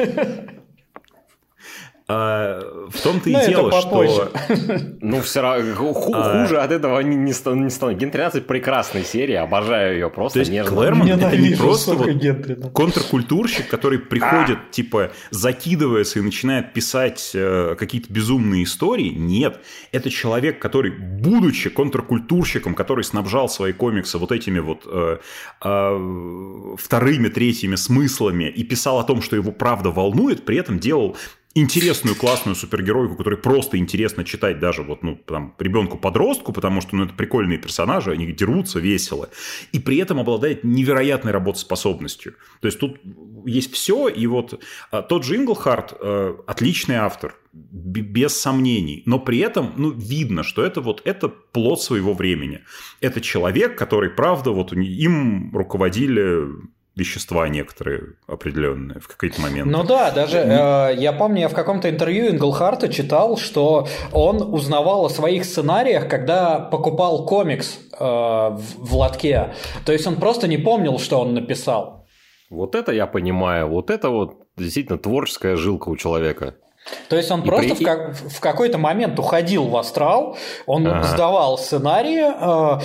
[2.13, 4.31] А, в том-то и Но дело, что...
[5.01, 6.43] Ну, все равно а.
[6.43, 7.97] хуже от этого не, не, станет.
[7.97, 10.75] Ген 13 прекрасная серия, обожаю ее просто То есть нежно.
[10.75, 14.71] Клэрмонт это не просто вот контркультурщик, который приходит, а.
[14.71, 19.09] типа, закидывается и начинает писать э, какие-то безумные истории.
[19.09, 25.17] Нет, это человек, который, будучи контркультурщиком, который снабжал свои комиксы вот этими вот э,
[25.63, 31.15] э, вторыми, третьими смыслами и писал о том, что его правда волнует, при этом делал
[31.53, 37.05] интересную, классную супергеройку, которую просто интересно читать даже вот, ну, там, ребенку-подростку, потому что, ну,
[37.05, 39.29] это прикольные персонажи, они дерутся весело,
[39.71, 42.35] и при этом обладает невероятной работоспособностью.
[42.61, 43.01] То есть тут
[43.45, 49.39] есть все, и вот а, тот же Инглхарт а, отличный автор, без сомнений, но при
[49.39, 52.61] этом, ну, видно, что это вот, это плод своего времени.
[53.01, 56.47] Это человек, который, правда, вот им руководили
[56.95, 59.71] вещества некоторые определенные в какой-то момент.
[59.71, 65.05] Ну да, даже э, я помню, я в каком-то интервью Инглхарта читал, что он узнавал
[65.05, 69.53] о своих сценариях, когда покупал комикс э, в, в лотке.
[69.85, 72.05] То есть он просто не помнил, что он написал.
[72.49, 76.55] Вот это я понимаю, вот это вот действительно творческая жилка у человека.
[77.09, 77.83] То есть он и просто при...
[77.83, 81.03] в, как, в какой-то момент уходил в астрал, он ага.
[81.03, 82.23] сдавал сценарии.
[82.23, 82.79] Э,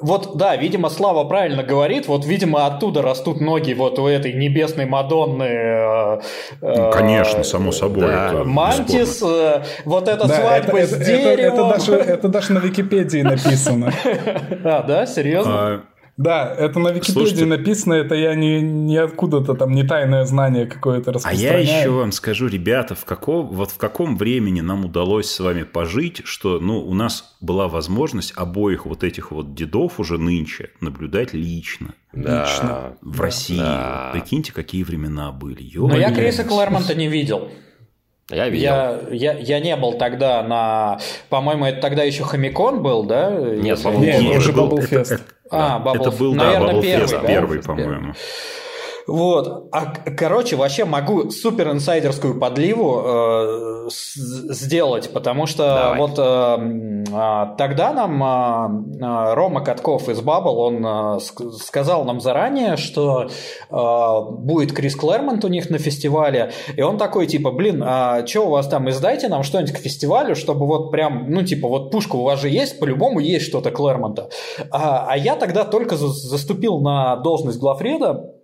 [0.00, 4.86] вот, да, видимо, Слава правильно говорит, вот, видимо, оттуда растут ноги вот у этой небесной
[4.86, 5.44] Мадонны.
[5.44, 6.20] Э,
[6.60, 8.08] ну, конечно, само собой.
[8.08, 8.42] Да.
[8.44, 11.36] Мантис, э, вот эта да, свадьба это, с это, деревом.
[11.36, 13.92] Это, это, даже, это даже на Википедии написано.
[14.64, 15.84] А, да, серьезно?
[16.18, 20.66] Да, это на Википедии Слушайте, написано, это я не, не откуда-то там, не тайное знание
[20.66, 21.58] какое-то распространяю.
[21.58, 25.38] А я еще вам скажу, ребята, в каком, вот в каком времени нам удалось с
[25.38, 30.70] вами пожить, что ну, у нас была возможность обоих вот этих вот дедов уже нынче
[30.80, 31.94] наблюдать лично.
[32.12, 33.56] Да, лично в России.
[33.56, 34.10] Да.
[34.12, 35.70] Прикиньте, какие времена были.
[35.76, 37.48] Но я Криса Клэрмонта не видел.
[38.30, 38.62] Я видел.
[38.62, 40.98] Я, я, я не был тогда на...
[41.30, 43.30] По-моему, это тогда еще Хомикон был, да?
[43.30, 47.26] Нет, Нет, уже был, это, это, а, Bubble, это был, наверное, да, первый, Fest, да?
[47.26, 48.14] первый, по-моему.
[49.08, 49.70] Вот.
[49.72, 55.98] А, короче, вообще могу супер инсайдерскую подливу э, сделать, потому что Давай.
[55.98, 61.20] вот э, э, тогда нам э, Рома Катков из Bubble, он э,
[61.58, 63.28] сказал нам заранее, что
[63.70, 68.46] э, будет Крис Клэрмонт у них на фестивале, и он такой, типа, блин, а что
[68.46, 72.16] у вас там, издайте нам что-нибудь к фестивалю, чтобы вот прям, ну, типа, вот пушка
[72.16, 74.28] у вас же есть, по-любому есть что-то Клэрмонта.
[74.70, 78.34] А, а я тогда только за, заступил на должность главреда,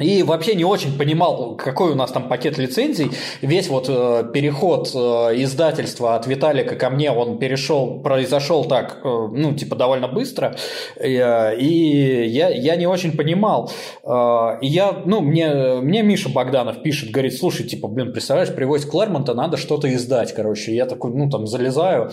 [0.00, 3.12] и вообще не очень понимал, какой у нас там пакет лицензий.
[3.42, 4.98] Весь вот э, переход э,
[5.42, 10.56] издательства от Виталика ко мне, он перешел, произошел так, э, ну, типа, довольно быстро.
[10.96, 13.70] Э, и я, я не очень понимал.
[14.02, 19.34] Э, я, ну, мне, мне Миша Богданов пишет, говорит, слушай, типа, блин, представляешь, привозит Клэрмонта,
[19.34, 20.74] надо что-то издать, короче.
[20.74, 22.10] Я такой, ну, там, залезаю.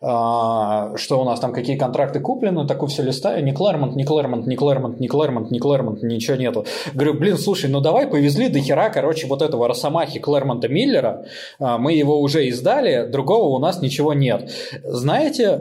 [0.00, 4.46] А, что у нас там, какие контракты куплены, такой все листаю, не Клэрмонт, не Клэрмонт,
[4.46, 6.66] не Клэрмонт, не Клэрмонт, не Клэрмонт, ничего нету.
[6.94, 11.26] Говорю, блин, слушай, ну давай повезли до хера, короче, вот этого Росомахи Клэрмонта Миллера,
[11.58, 14.50] а, мы его уже издали, другого у нас ничего нет.
[14.84, 15.60] Знаете,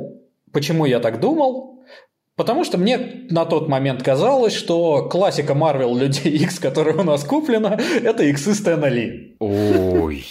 [0.52, 1.72] почему я так думал?
[2.36, 7.24] Потому что мне на тот момент казалось, что классика Marvel Людей X, которая у нас
[7.24, 9.36] куплена, это иксы Стэна Ли.
[9.40, 10.26] Ой,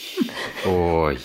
[0.66, 1.18] ой.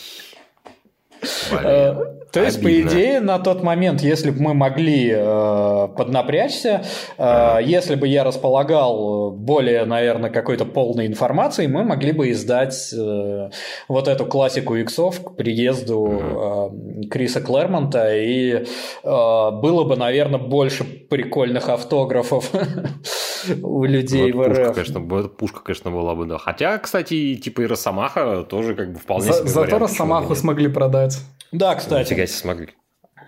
[2.36, 6.84] То есть, по идее, на тот момент, если бы мы могли э, поднапрячься,
[7.18, 13.50] э, если бы я располагал более, наверное, какой-то полной информацией, мы могли бы издать э,
[13.88, 16.72] вот эту классику иксов к приезду
[17.02, 18.64] э, Криса Клэрмонта, и э,
[19.04, 22.52] было бы, наверное, больше прикольных автографов
[23.62, 24.58] у людей вот в РФ.
[24.58, 26.38] Пушка, конечно, пушка, конечно, была бы, да.
[26.38, 31.18] Хотя, кстати, типа и Росомаха тоже как бы вполне За, Зато Росомаху смогли продать.
[31.52, 32.10] Да, кстати.
[32.10, 32.70] Нифига себе смогли.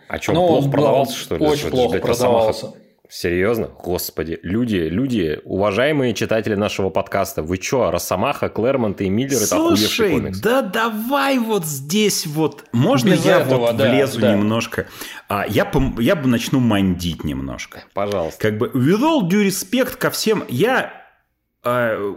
[0.08, 1.46] А что, он плохо продавался, что ли?
[1.46, 2.74] Очень плохо продавался.
[3.10, 3.68] Серьезно?
[3.68, 4.38] Господи.
[4.44, 10.40] Люди, люди, уважаемые читатели нашего подкаста, вы что, Росомаха, Клэрмонт и Миллер это охуевший комикс?
[10.40, 12.66] да давай вот здесь вот.
[12.74, 14.34] Можно Без я этого, вот да, влезу да.
[14.34, 14.88] немножко?
[15.30, 17.84] А, я, я бы начну мандить немножко.
[17.94, 18.42] Пожалуйста.
[18.42, 21.07] Как бы, with all due respect ко всем, я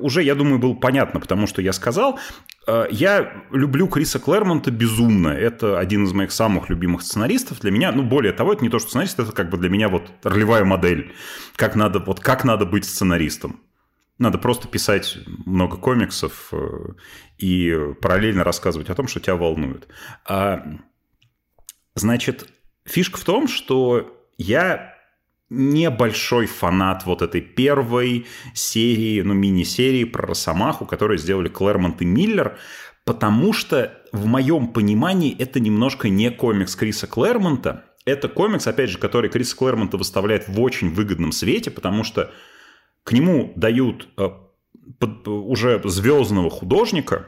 [0.00, 2.18] уже, я думаю, было понятно, потому что я сказал,
[2.66, 5.28] а, я люблю Криса Клэрмонта безумно.
[5.28, 7.60] Это один из моих самых любимых сценаристов.
[7.60, 9.88] Для меня, ну, более того, это не то, что сценарист, это как бы для меня
[9.88, 11.12] вот ролевая модель.
[11.56, 13.60] Как надо, вот как надо быть сценаристом.
[14.18, 16.58] Надо просто писать много комиксов э,
[17.38, 19.88] и параллельно рассказывать о том, что тебя волнует.
[20.28, 20.62] А,
[21.94, 22.46] значит,
[22.84, 24.94] фишка в том, что я
[25.50, 32.56] небольшой фанат вот этой первой серии, ну, мини-серии про Росомаху, которую сделали Клэрмонт и Миллер,
[33.04, 38.98] потому что в моем понимании это немножко не комикс Криса Клэрмонта, это комикс, опять же,
[38.98, 42.30] который Крис Клэрмонта выставляет в очень выгодном свете, потому что
[43.02, 44.28] к нему дают э,
[45.26, 47.26] уже звездного художника,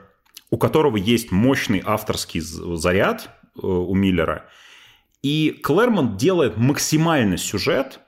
[0.51, 4.49] у которого есть мощный авторский заряд э, у Миллера,
[5.23, 8.01] и Клэрмонт делает максимальный сюжет,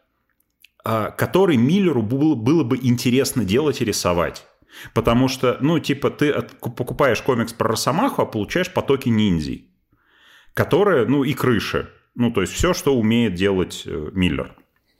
[0.85, 4.47] который Миллеру было, было бы интересно делать и рисовать.
[4.92, 9.70] Потому что, ну, типа, ты покупаешь комикс про Росомаху, а получаешь потоки ниндзей,
[10.53, 11.90] которые, ну, и крыши.
[12.14, 14.55] Ну, то есть все, что умеет делать э, Миллер.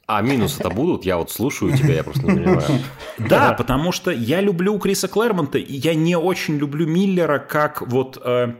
[0.07, 1.03] А минусы-то будут?
[1.03, 2.63] Я вот слушаю тебя, я просто не понимаю.
[3.17, 8.21] Да, потому что я люблю Криса Клэрмонта, и я не очень люблю Миллера как вот
[8.23, 8.53] э,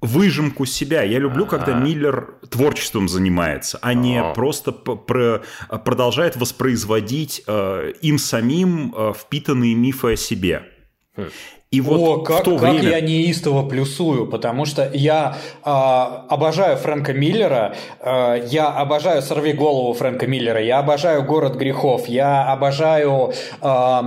[0.00, 1.02] выжимку себя.
[1.02, 1.50] Я люблю, А-а-а.
[1.50, 4.34] когда Миллер творчеством занимается, а не А-а-а.
[4.34, 5.42] просто про-
[5.84, 10.62] продолжает воспроизводить э, им самим э, впитанные мифы о себе.
[11.72, 12.90] И вот О, как, в то как время...
[12.90, 19.92] я неистово плюсую, потому что я э, обожаю Фрэнка Миллера, э, я обожаю «Сорви голову»
[19.92, 24.00] Фрэнка Миллера, я обожаю «Город грехов», я обожаю э,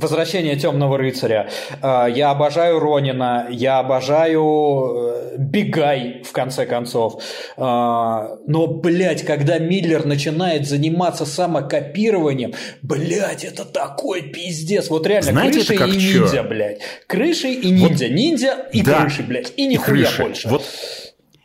[0.00, 1.48] «Возвращение темного рыцаря»,
[1.82, 7.20] э, я обожаю Ронина, я обожаю «Бегай», в конце концов.
[7.56, 14.90] Э, но, блядь, когда Миллер начинает заниматься самокопированием, блядь, это такой пиздец.
[14.90, 16.80] Вот реально, Знаете, крыша это как и ниндзя, блядь.
[17.06, 18.06] Крыши и ниндзя.
[18.06, 19.52] Вот, ниндзя и да, крыши, блядь.
[19.56, 20.22] И нихуя крыши.
[20.22, 20.48] больше.
[20.48, 20.64] Вот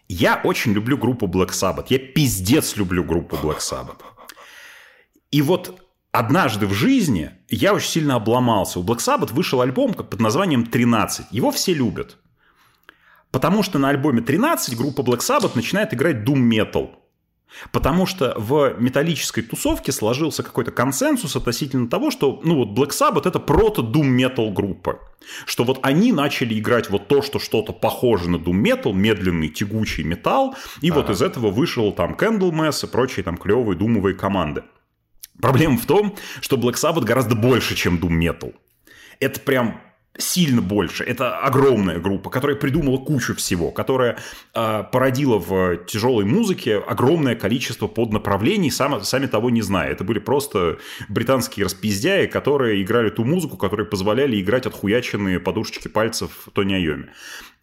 [0.07, 1.85] я очень люблю группу Black Sabbath.
[1.89, 4.01] Я пиздец люблю группу Black Sabbath.
[5.31, 5.79] И вот
[6.11, 8.79] однажды в жизни я очень сильно обломался.
[8.79, 11.25] У Black Sabbath вышел альбом под названием «13».
[11.31, 12.17] Его все любят.
[13.31, 16.89] Потому что на альбоме «13» группа Black Sabbath начинает играть Doom Metal.
[17.71, 23.27] Потому что в металлической тусовке сложился какой-то консенсус относительно того, что, ну вот, Black Sabbath
[23.27, 24.99] это metal группа.
[25.45, 30.03] Что вот они начали играть вот то, что что-то похоже на doom metal, медленный тягучий
[30.03, 31.01] металл, и ага.
[31.01, 34.63] вот из этого вышел там Candlemass и прочие там клевые думовые команды.
[35.41, 38.53] Проблема в том, что Black Sabbath гораздо больше, чем doom metal.
[39.19, 39.81] Это прям
[40.19, 41.03] сильно больше.
[41.03, 44.17] Это огромная группа, которая придумала кучу всего, которая
[44.53, 49.89] э, породила в тяжелой музыке огромное количество поднаправлений, сам, сами того не зная.
[49.89, 56.47] Это были просто британские распиздяи, которые играли ту музыку, которые позволяли играть отхуяченные подушечки пальцев
[56.53, 57.09] Тони Айоми.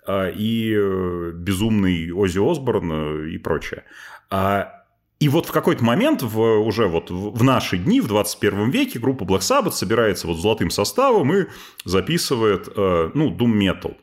[0.06, 3.84] Э, и э, безумный Оззи Осборн э, и прочее.
[4.30, 4.85] А
[5.18, 9.24] и вот в какой-то момент, в, уже вот в наши дни, в 21 веке, группа
[9.24, 11.46] Black Sabbath собирается вот золотым составом и
[11.84, 13.96] записывает, э, ну, Doom Metal.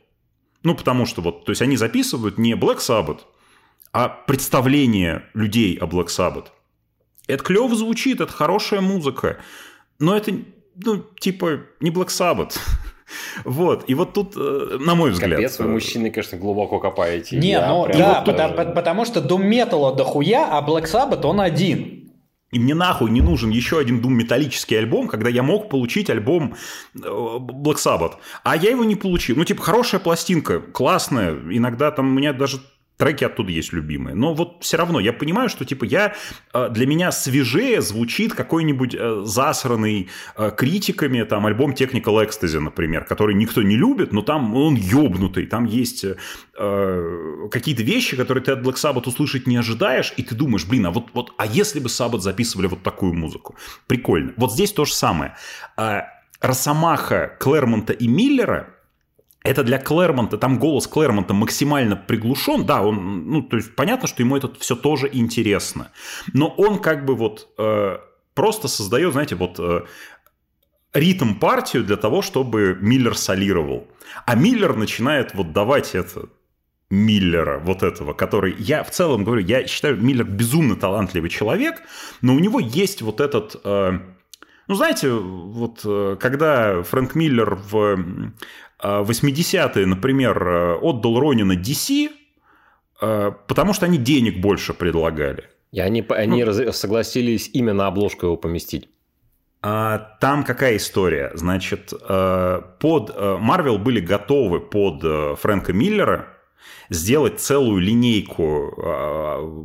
[0.64, 3.20] Ну, потому что вот, то есть они записывают не Black Sabbath,
[3.92, 6.46] а представление людей о Black Sabbath.
[7.28, 9.38] Это клево звучит, это хорошая музыка,
[10.00, 10.32] но это,
[10.74, 12.58] ну, типа, не Black Sabbath.
[13.44, 15.36] Вот, и вот тут, э, на мой взгляд...
[15.36, 17.36] Капец, вы, э, мужчины, конечно, глубоко копаете.
[17.36, 18.72] Не, ну да, вот потому, тоже...
[18.72, 22.04] потому что Doom Metal дохуя, а Black Sabbath он один.
[22.54, 26.54] И мне нахуй не нужен еще один Doom металлический альбом, когда я мог получить альбом
[26.94, 28.12] э, Black Sabbath.
[28.44, 29.36] А я его не получил.
[29.36, 31.34] Ну, типа, хорошая пластинка, классная.
[31.50, 32.60] Иногда там у меня даже
[32.96, 34.14] треки оттуда есть любимые.
[34.14, 36.14] Но вот все равно я понимаю, что типа я
[36.52, 43.04] э, для меня свежее звучит какой-нибудь э, засранный э, критиками там альбом Technical Ecstasy, например,
[43.04, 46.04] который никто не любит, но там он ёбнутый, там есть
[46.56, 50.90] какие-то вещи, которые ты от Black Sabbath услышать не ожидаешь, и ты думаешь, блин, а
[50.90, 53.56] вот, вот а если бы Sabbath записывали вот такую музыку?
[53.88, 54.34] Прикольно.
[54.36, 55.34] Вот здесь то же самое.
[56.40, 58.73] Росомаха Клэрмонта и Миллера
[59.44, 64.22] это для Клэрмонта, там голос Клэрмонта максимально приглушен, да, он, ну, то есть понятно, что
[64.22, 65.90] ему это все тоже интересно,
[66.32, 67.98] но он как бы вот э,
[68.34, 69.82] просто создает, знаете, вот э,
[70.94, 73.86] ритм партию для того, чтобы Миллер солировал,
[74.24, 76.30] а Миллер начинает вот давать это
[76.88, 81.82] Миллера, вот этого, который, я в целом говорю, я считаю, Миллер безумно талантливый человек,
[82.22, 83.60] но у него есть вот этот...
[83.62, 83.98] Э,
[84.66, 88.32] ну, знаете, вот э, когда Фрэнк Миллер в
[88.84, 92.08] 80-е, например, э, отдал Ронина DC,
[93.00, 95.44] э, потому что они денег больше предлагали.
[95.72, 98.88] И они, они ну, согласились именно обложку его поместить.
[99.62, 101.30] А, там какая история?
[101.34, 105.02] Значит, э, под Marvel были готовы под
[105.40, 106.28] Фрэнка Миллера
[106.90, 108.74] сделать целую линейку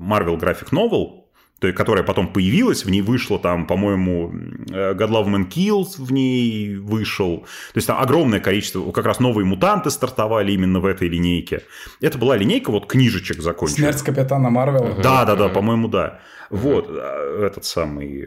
[0.01, 1.18] Marvel Graphic Novel,
[1.59, 4.31] то есть, которая потом появилась, в ней вышло там, по-моему,
[4.71, 7.39] э, God Love Man Kills в ней вышел.
[7.39, 11.63] То есть там огромное количество, как раз новые мутанты стартовали именно в этой линейке.
[11.99, 13.91] Это была линейка вот книжечек закончена.
[13.91, 14.95] Смерть Капитана Марвела.
[15.03, 16.21] Да, да, да, по-моему, да.
[16.49, 18.25] Вот, э, этот самый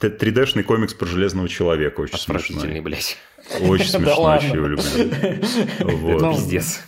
[0.00, 2.00] 3D-шный э, комикс про Железного Человека.
[2.00, 2.80] Очень смешной.
[2.80, 3.16] блядь.
[3.60, 6.20] Очень смешно, еще его люблю.
[6.20, 6.34] Вот.
[6.34, 6.80] Пиздец.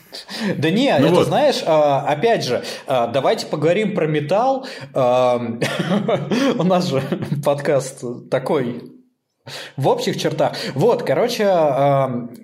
[0.57, 1.27] Да не, ну это вот.
[1.27, 4.67] знаешь, а, опять же, а, давайте поговорим про металл.
[4.95, 5.37] А,
[6.59, 7.03] у нас же
[7.45, 8.83] подкаст такой
[9.77, 10.53] в общих чертах.
[10.75, 11.51] Вот, короче,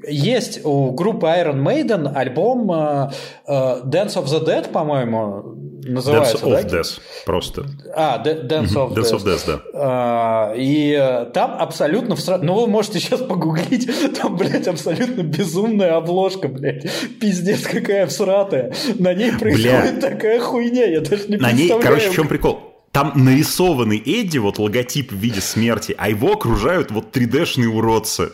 [0.08, 7.00] есть у группы Iron Maiden альбом Dance of the Dead, по-моему, называется, Dance of Death,
[7.26, 7.66] просто.
[7.94, 8.94] А, Dance of.
[8.94, 9.60] Dance of Death, да.
[9.74, 12.16] А, и э, там абсолютно...
[12.42, 13.88] Ну, вы можете сейчас погуглить,
[14.20, 16.90] там, блядь, абсолютно безумная обложка, блядь.
[17.20, 18.72] Пиздец, какая всратая.
[18.98, 20.10] На ней происходит Бля.
[20.10, 21.56] такая хуйня, я даже не На представляю.
[21.56, 22.74] ней, короче, в чем прикол?
[22.92, 28.30] Там нарисованный Эдди, вот логотип в виде смерти, а его окружают вот 3D-шные уродцы.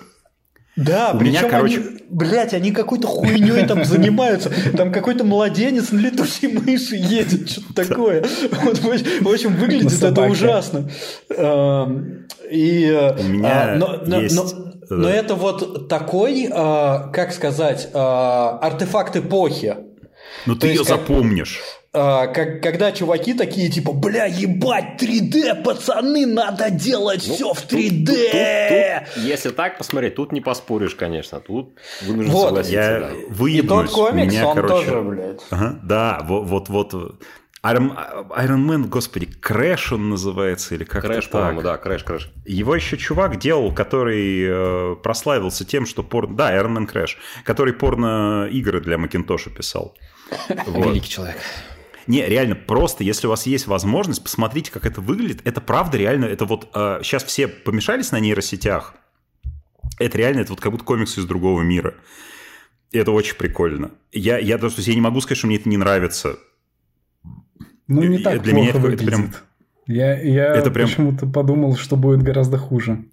[0.81, 1.79] Да, у меня, короче...
[1.79, 4.51] они, блядь, они какой-то хуйней там занимаются.
[4.77, 8.25] Там какой-то младенец на летучей мыши едет, что-то такое.
[8.63, 10.91] Вот, в общем, выглядит это ужасно.
[12.51, 14.35] И, у меня а, но, есть...
[14.35, 19.77] но, Но это вот такой, э, как сказать, э, артефакт эпохи.
[20.47, 21.61] Но ты ее запомнишь.
[21.93, 27.67] А, как, когда чуваки такие типа, бля, ебать, 3D, пацаны, надо делать ну, все в
[27.67, 28.07] 3D.
[28.07, 32.81] Тут, тут, тут, если так посмотреть, тут не поспоришь, конечно, тут вынужден вот, согласиться.
[32.81, 33.11] Я да.
[33.31, 33.65] выебнусь.
[33.65, 34.75] И тот комикс, меня, он короче...
[34.75, 35.41] тоже, блядь.
[35.51, 37.25] Ага, да, вот, вот, вот.
[37.65, 37.95] Iron,
[38.39, 42.31] Iron Man, господи, Crash он называется, или как-то Crash, по-моему, да, Crash, Crash.
[42.47, 46.37] Его еще чувак делал, который э, прославился тем, что порно...
[46.37, 49.97] Да, Iron Man Crash, который порно-игры для Макинтоша писал.
[50.49, 51.37] Великий человек.
[52.11, 55.43] Не, реально, просто, если у вас есть возможность, посмотрите, как это выглядит.
[55.45, 58.97] Это правда реально, это вот э, сейчас все помешались на нейросетях.
[59.97, 61.95] Это реально, это вот как будто комиксы из другого мира.
[62.91, 63.93] И это очень прикольно.
[64.11, 66.41] Я, я, то есть я не могу сказать, что мне это не нравится.
[67.87, 69.03] Ну, не так Для плохо меня это, выглядит.
[69.03, 69.35] это прям...
[69.87, 70.89] Я, я это прям...
[70.89, 73.05] почему-то подумал, что будет гораздо хуже.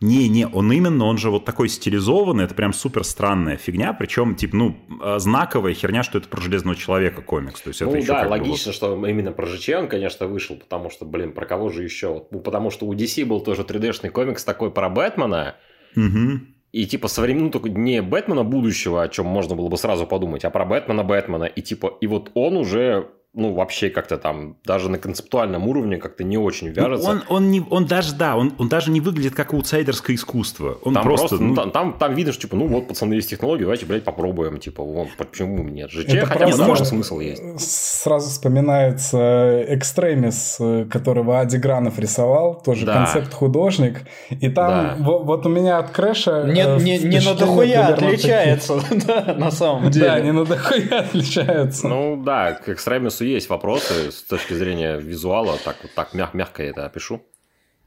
[0.00, 4.56] Не-не, он именно, он же вот такой стилизованный, это прям супер странная фигня, причем, типа,
[4.56, 7.60] ну, а, знаковая херня, что это про Железного Человека комикс.
[7.60, 8.74] То есть ну это да, логично, вот...
[8.74, 12.24] что именно про ЖЧ он, конечно, вышел, потому что, блин, про кого же еще?
[12.30, 15.56] Ну, потому что у DC был тоже 3D-шный комикс такой про Бэтмена,
[15.94, 16.40] угу.
[16.72, 20.44] И типа современного, ну, только не Бэтмена будущего, о чем можно было бы сразу подумать,
[20.44, 21.44] а про Бэтмена Бэтмена.
[21.44, 26.24] И типа, и вот он уже ну, вообще как-то там, даже на концептуальном уровне как-то
[26.24, 27.08] не очень ну, вяжется.
[27.08, 30.78] он, он, не, он даже, да, он, он даже не выглядит как аутсайдерское искусство.
[30.82, 31.28] Он там просто...
[31.28, 34.02] просто ну, там, там, там видно, что, типа, ну, вот, пацаны, есть технологии, давайте, блядь,
[34.02, 35.92] попробуем, типа, вон, почему нет?
[35.92, 37.42] ЖЧ, Это хотя бы может, смысл есть.
[37.60, 40.58] Сразу вспоминается Экстремис,
[40.90, 42.94] которого Ади Гранов рисовал, тоже да.
[42.94, 44.96] концепт-художник, и там, да.
[44.98, 46.46] вот, вот у меня от Крэша...
[46.48, 50.06] Нет, э, не, не на дохуя отличается, да, на самом деле.
[50.06, 51.86] Да, не на дохуя отличается.
[51.86, 56.34] Ну, да, к Экстремису вопросу есть вопросы с точки зрения визуала, так вот так мяг,
[56.34, 57.22] мягко я это опишу.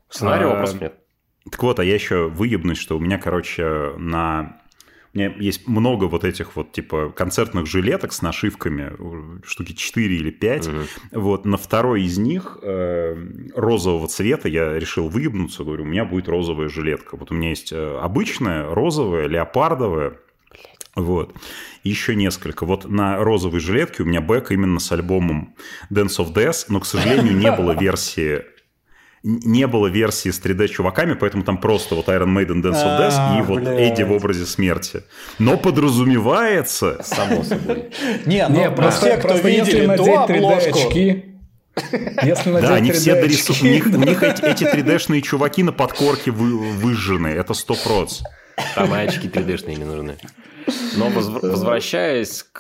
[0.10, 0.94] Сценария а, вопросов нет.
[1.50, 4.60] Так вот, а я еще выебнусь, что у меня, короче, на...
[5.14, 8.94] У меня есть много вот этих вот, типа, концертных жилеток с нашивками,
[9.46, 10.68] штуки 4 или 5.
[10.68, 10.78] Угу.
[11.12, 13.16] Вот, на второй из них э,
[13.56, 17.16] розового цвета я решил выебнуться, говорю, у меня будет розовая жилетка.
[17.16, 20.18] Вот у меня есть э, обычная, розовая, леопардовая,
[20.96, 21.36] вот.
[21.84, 22.66] Еще несколько.
[22.66, 25.56] Вот на розовой жилетке у меня бэк именно с альбомом
[25.92, 28.44] Dance of Death, но, к сожалению, не было версии
[29.24, 33.42] не было версии с 3D-чуваками, поэтому там просто вот Iron Maiden Dance of Death и
[33.42, 35.04] вот Эдди в образе смерти.
[35.40, 37.02] Но подразумевается...
[37.04, 37.90] Само собой.
[38.26, 40.94] Не, ну просто те, кто видели до обложку...
[42.22, 43.70] Если да, они все дорисованы.
[43.70, 47.30] У них, у них эти, эти 3D-шные чуваки на подкорке вы, выжжены.
[47.30, 48.22] Это 100%.
[48.76, 50.18] Там очки 3D-шные не нужны.
[50.96, 52.60] Но возвращаясь к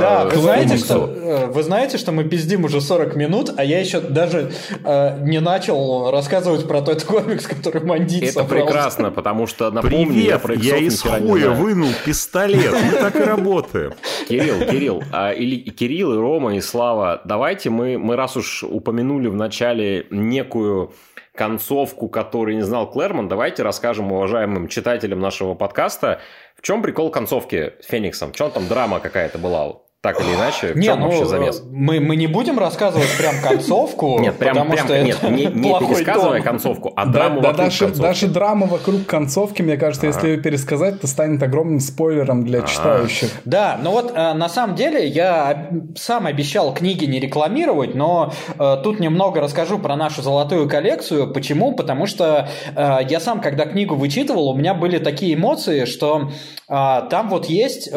[0.00, 3.80] Да, вы знаете, что, э, вы знаете, что мы пиздим уже 40 минут, а я
[3.80, 4.52] еще даже
[4.84, 8.64] э, не начал рассказывать про тот комикс, который Мандит Это собрал.
[8.66, 13.20] прекрасно, потому что, напомню, Привет, я, про я из хуя вынул пистолет, мы так и
[13.20, 13.92] работаем.
[14.28, 19.28] Кирилл, Кирилл, а, или Кирилл, и Рома, и Слава, давайте мы, мы раз уж упомянули
[19.28, 20.92] в начале некую
[21.34, 26.20] концовку, которую не знал Клэрман, давайте расскажем уважаемым читателям нашего подкаста,
[26.56, 28.32] в чем прикол концовки с Фениксом?
[28.32, 29.82] В чем там драма какая-то была?
[30.02, 31.62] Так или иначе, в чем ну, вообще замес?
[31.70, 35.44] Мы, мы не будем рассказывать прям концовку, нет, прям, потому прям, что нет, это не,
[35.46, 36.42] не пересказывая тон.
[36.42, 38.02] концовку, а драму да, вокруг даже, концовки.
[38.02, 43.30] Даже драма вокруг концовки, мне кажется, если ее пересказать, то станет огромным спойлером для читающих.
[43.44, 48.76] Да, ну вот э, на самом деле я сам обещал книги не рекламировать, но э,
[48.82, 51.32] тут немного расскажу про нашу золотую коллекцию.
[51.32, 51.76] Почему?
[51.76, 56.32] Потому что э, я сам, когда книгу вычитывал, у меня были такие эмоции, что
[56.66, 57.90] там вот есть,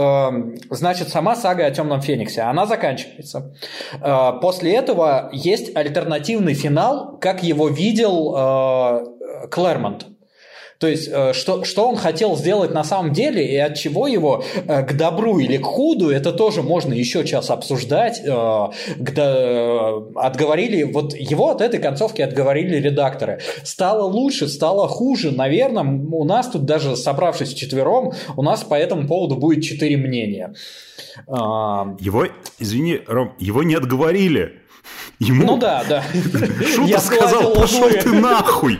[0.69, 2.41] значит, сама сага о Темном Фениксе.
[2.41, 3.53] Она заканчивается.
[4.01, 10.14] Э, после этого есть альтернативный финал, как его видел э, Клэрмонт.
[10.79, 14.43] То есть, э, что, что он хотел сделать на самом деле и от чего его
[14.65, 18.21] к добру или к худу, это тоже можно еще час обсуждать.
[18.23, 23.39] Когда отговорили, вот его от этой концовки отговорили редакторы.
[23.63, 25.31] Стало лучше, стало хуже.
[25.31, 30.53] Наверное, у нас тут даже собравшись четвером, у нас по этому поводу будет четыре мнения.
[31.27, 32.27] Его,
[32.59, 34.61] извини, Ром, его не отговорили.
[35.19, 35.45] Ему...
[35.45, 36.03] Ну да, да.
[36.75, 38.79] Шутер сказал, пошел ты нахуй.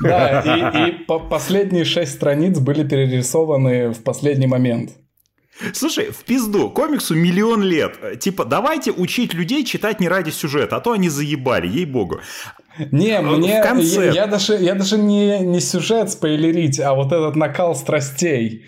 [0.00, 4.92] Да, и, и по последние шесть страниц были перерисованы в последний момент.
[5.72, 8.20] Слушай, в пизду, комиксу миллион лет.
[8.20, 12.20] Типа, давайте учить людей читать не ради сюжета, а то они заебали, ей-богу.
[12.92, 14.06] Не, мне, в конце...
[14.06, 18.66] я, я даже, я даже не, не сюжет спойлерить, а вот этот накал страстей.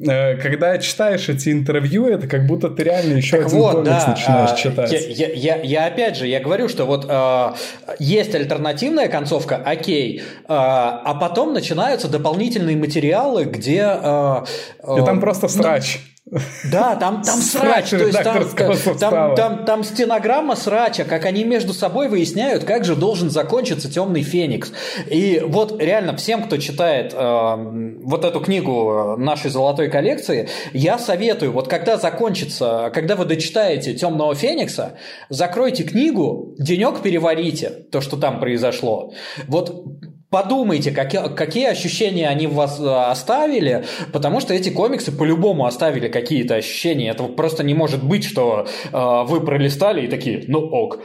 [0.00, 4.04] Э, когда читаешь эти интервью, это как будто ты реально еще так один вот, комикс
[4.04, 4.92] да, начинаешь а, читать.
[4.92, 7.52] Я, я, я, я опять же, я говорю, что вот э,
[7.98, 13.80] есть альтернативная концовка, окей, э, а потом начинаются дополнительные материалы, где...
[13.80, 14.44] Э,
[14.82, 15.98] э, И там просто срач.
[16.70, 18.44] Да, там, там срач, то есть там,
[18.98, 24.22] там, там, там стенограмма срача, как они между собой выясняют, как же должен закончиться темный
[24.22, 24.72] феникс.
[25.06, 27.54] И вот реально всем, кто читает э,
[28.02, 34.34] вот эту книгу нашей золотой коллекции, я советую, вот когда закончится, когда вы дочитаете темного
[34.34, 34.94] феникса,
[35.28, 39.12] закройте книгу, денек переварите то, что там произошло.
[39.46, 39.84] Вот
[40.30, 46.08] подумайте, какие, какие ощущения они в вас э, оставили, потому что эти комиксы по-любому оставили
[46.08, 47.10] какие-то ощущения.
[47.10, 51.00] Это просто не может быть, что э, вы пролистали и такие, ну ок.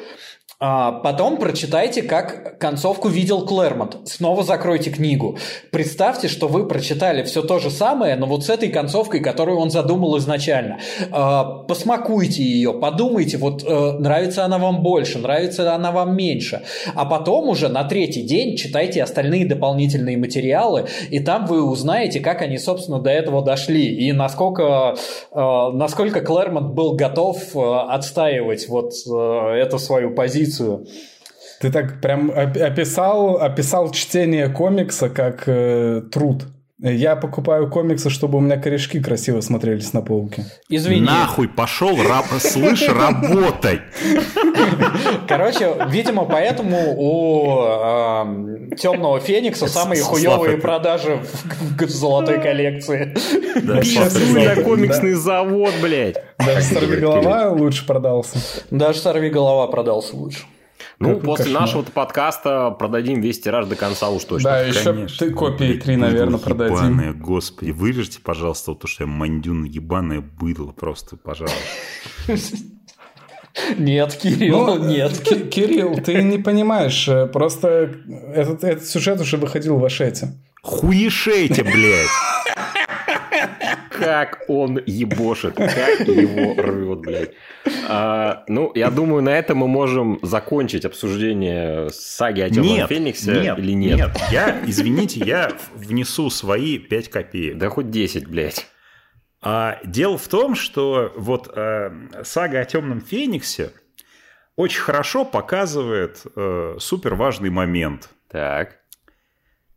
[0.66, 3.97] А потом прочитайте, как концовку видел Клэрмонт.
[4.05, 5.38] Снова закройте книгу.
[5.72, 9.72] Представьте, что вы прочитали все то же самое, но вот с этой концовкой, которую он
[9.72, 10.80] задумал изначально.
[11.11, 16.61] А, посмакуйте ее, подумайте, вот э, нравится она вам больше, нравится она вам меньше.
[16.95, 22.41] А потом уже на третий день читайте остальные дополнительные материалы, и там вы узнаете, как
[22.41, 24.95] они, собственно, до этого дошли, и насколько,
[25.30, 25.38] э,
[25.74, 27.59] насколько Клэрмонт был готов э,
[27.89, 30.88] отстаивать вот эту свою позицию позицию.
[31.60, 36.43] Ты так прям описал, описал чтение комикса как э, труд.
[36.80, 40.45] Я покупаю комиксы, чтобы у меня корешки красиво смотрелись на полке.
[40.69, 41.05] Извини.
[41.05, 43.82] Нахуй пошел, раб, слышь, работай.
[45.28, 53.15] Короче, видимо, поэтому у э, Темного Феникса самые хуевые продажи в, в золотой коллекции.
[53.61, 56.24] Да, комиксный завод, блядь.
[56.39, 58.39] Даже голова лучше продался.
[58.71, 58.99] Даже
[59.30, 60.43] голова продался лучше.
[61.00, 61.62] Ну, как после кошмар.
[61.62, 64.52] нашего подкаста продадим весь тираж до конца уж точно.
[64.52, 65.18] Да, еще Конечно.
[65.18, 66.76] ты копии три, наверное, продадим.
[66.76, 71.58] Ебаное, господи, вырежьте, пожалуйста, вот то, что я мандюн ебаное быдло просто, пожалуйста.
[73.78, 75.20] Нет, Кирилл, ну, нет.
[75.52, 77.91] Кирилл, ты не понимаешь, э, просто
[78.34, 80.34] этот, этот сюжет уже выходил в Ашете.
[80.64, 82.10] Хуешете, блядь!
[83.98, 87.32] Как он ебошит, как его рвет, блядь.
[87.88, 93.32] А, ну, я думаю, на этом мы можем закончить обсуждение саги о Темном нет, Фениксе
[93.39, 93.98] нет, или нет?
[93.98, 97.58] Нет, я, извините, я внесу свои 5 копеек.
[97.58, 98.68] Да хоть 10, блядь.
[99.41, 101.91] А, дело в том, что вот э,
[102.24, 103.72] сага о Темном Фениксе
[104.56, 108.10] очень хорошо показывает э, супер важный момент.
[108.30, 108.80] Так.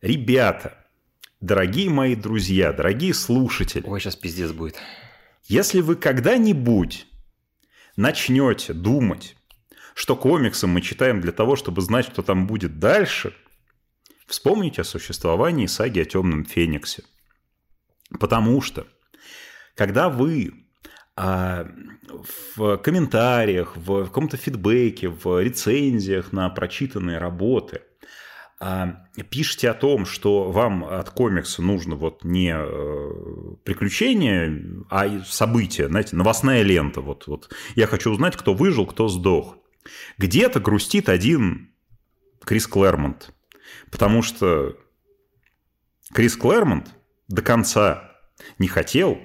[0.01, 0.86] Ребята,
[1.41, 3.85] дорогие мои друзья, дорогие слушатели.
[3.87, 4.77] Ой, сейчас пиздец будет.
[5.45, 7.07] Если вы когда-нибудь
[7.97, 9.37] начнете думать,
[9.95, 13.35] что комиксы мы читаем для того, чтобы знать, что там будет дальше,
[14.27, 17.05] вспомните о существовании саги о Темном Фениксе.
[18.19, 18.87] Потому что,
[19.75, 20.67] когда вы
[21.17, 21.67] а,
[22.57, 27.83] в комментариях, в каком-то фидбэке, в рецензиях на прочитанные работы–
[28.59, 36.17] пишете о том, что вам от комикса нужно вот не э, приключения, а события, знаете,
[36.17, 37.03] новостная лента.
[37.03, 39.59] Вот, вот я хочу узнать, кто выжил, кто сдох.
[40.17, 41.71] Где-то грустит один
[42.45, 43.35] Крис Клэрмонт,
[43.91, 44.77] потому что
[46.13, 46.89] Крис Клэрмонт
[47.29, 48.13] до конца
[48.59, 49.19] не хотел,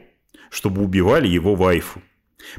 [0.50, 2.02] чтобы убивали его вайфу,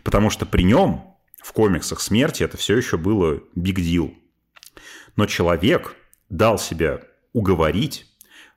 [0.02, 4.14] потому что при нем в комиксах смерти это все еще было big deal.
[5.16, 5.96] Но человек–
[6.32, 7.02] дал себя
[7.34, 8.06] уговорить,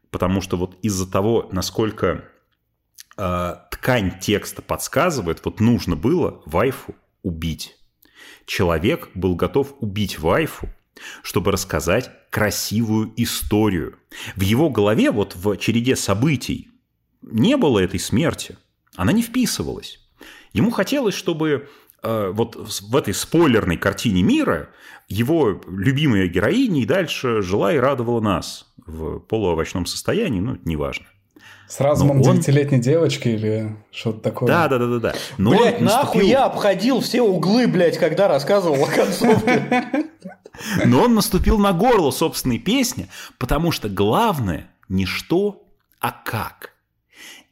[0.10, 2.24] потому что вот из-за того, насколько
[3.18, 7.78] э, ткань текста подсказывает, вот нужно было вайфу убить.
[8.46, 10.70] Человек был готов убить вайфу,
[11.22, 14.00] чтобы рассказать красивую историю.
[14.38, 16.70] В его голове, вот в череде событий,
[17.22, 18.58] не было этой смерти.
[18.96, 20.00] Она не вписывалась.
[20.54, 21.70] Ему хотелось, чтобы
[22.06, 24.70] вот в этой спойлерной картине мира
[25.08, 31.06] его любимая героиня и дальше жила и радовала нас в полуовощном состоянии, ну, неважно.
[31.68, 32.36] С разумом он...
[32.36, 34.48] девятилетней девочки или что-то такое?
[34.48, 35.14] Да, да, да, да, да.
[35.38, 36.06] Но блядь, наступил...
[36.06, 40.10] нахуй я обходил все углы, блядь, когда рассказывал о концовке.
[40.86, 45.64] Но он наступил на горло собственной песни, потому что главное не что,
[46.00, 46.75] а как.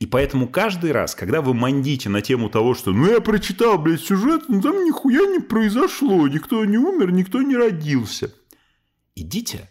[0.04, 4.02] И поэтому каждый раз, когда вы мандите на тему того, что «ну я прочитал, блядь,
[4.02, 8.30] сюжет, ну там нихуя не произошло, никто не умер, никто не родился»,
[9.16, 9.70] идите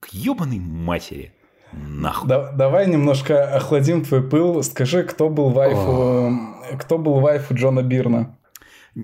[0.00, 1.34] к ебаной матери
[1.74, 2.26] нахуй.
[2.26, 4.62] Да, давай немножко охладим твой пыл.
[4.62, 6.32] Скажи, кто был вайфу
[6.80, 8.38] кто был вайф Джона Бирна?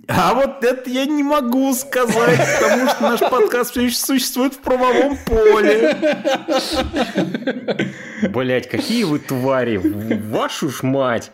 [0.08, 4.60] А вот это я не могу сказать, потому что наш подкаст все еще существует в
[4.60, 5.96] правовом поле.
[8.30, 9.76] Блять, какие вы твари,
[10.30, 11.30] вашу ж мать.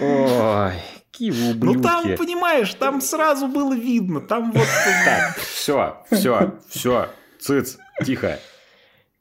[0.00, 0.72] Ой,
[1.10, 1.78] какие вы ублюдки.
[1.78, 4.68] Ну там, понимаешь, там сразу было видно, там вот...
[5.04, 7.08] Так, все, все, все,
[7.40, 8.38] цыц, тихо.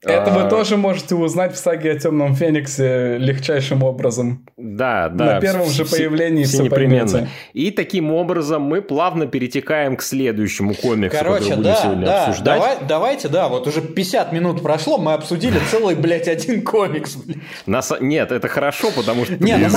[0.04, 4.46] Это вы а, тоже можете узнать в саге о Темном Фениксе легчайшим образом.
[4.58, 5.36] Да, да.
[5.36, 7.30] На первом же появлении все, непременно.
[7.54, 12.26] И таким образом мы плавно перетекаем к следующему комиксу, Короче, который да, будем сегодня да,
[12.26, 12.60] обсуждать.
[12.60, 17.18] Давай, давайте, да, вот уже 50 минут прошло, мы обсудили целый, блядь, один комикс.
[17.66, 17.94] Нас...
[18.00, 19.42] Нет, это хорошо, потому что...
[19.42, 19.72] Нет,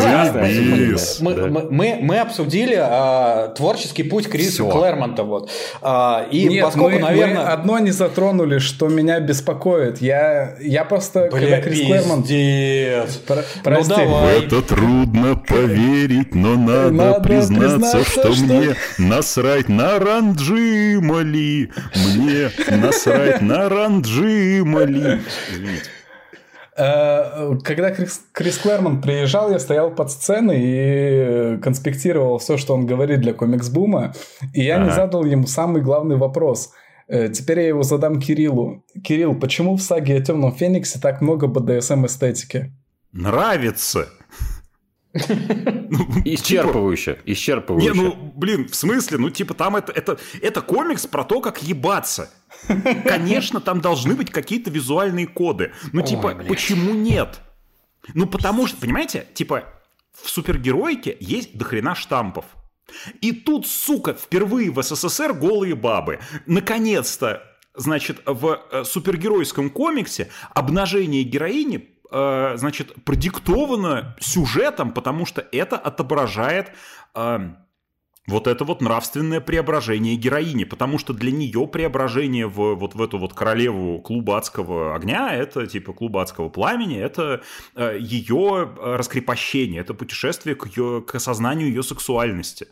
[1.21, 4.65] ну, мы, обсудили а, творческий путь Криса.
[4.65, 5.23] Клэрмонта.
[5.23, 5.51] Вот.
[5.83, 7.53] А, и Нет, поскольку, наверное...
[7.53, 10.01] одно не затронули, что меня беспокоит.
[10.01, 10.16] Я,
[10.61, 12.27] я просто, Бля, когда Крис Клэрмонт...
[13.27, 13.91] Про, прости.
[13.91, 14.41] Ну, давай.
[14.41, 21.71] В это трудно поверить, но надо, надо признаться, признаться, что, что мне насрать на Ранджимали.
[21.95, 25.21] Мне насрать на Ранджимали.
[25.53, 25.91] Извините.
[26.77, 32.87] Э, когда Крис, Крис Клэрмонт приезжал, я стоял под сценой и конспектировал все, что он
[32.87, 34.15] говорит для комикс-бума,
[34.53, 34.85] и я ага.
[34.85, 36.73] не задал ему самый главный вопрос.
[37.09, 38.85] Э, теперь я его задам Кириллу.
[39.03, 42.73] Кирилл, почему в саге о Темном Фениксе так много БДСМ-эстетики?
[43.13, 44.09] Нравится.
[45.89, 47.87] Ну, исчерпывающе, типа, исчерпывающе.
[47.87, 51.63] Не, ну, блин, в смысле, ну, типа, там это, это, это комикс про то, как
[51.63, 52.29] ебаться.
[53.05, 55.73] Конечно, там должны быть какие-то визуальные коды.
[55.93, 57.41] Ну, типа, Ой, почему нет?
[58.15, 59.65] Ну, потому что, понимаете, типа,
[60.13, 62.45] в супергероике есть дохрена штампов.
[63.21, 66.21] И тут, сука, впервые в СССР голые бабы.
[66.47, 67.43] Наконец-то,
[67.75, 76.73] значит, в э, супергеройском комиксе обнажение героини э, значит, продиктовано сюжетом, потому что это отображает
[77.15, 77.39] э,
[78.27, 83.19] вот это вот нравственное преображение героини, потому что для нее преображение в вот в эту
[83.19, 87.43] вот королеву клуба адского огня, это типа клуба адского пламени, это
[87.75, 92.69] э, ее раскрепощение, это путешествие к, ее, к осознанию ее сексуальности.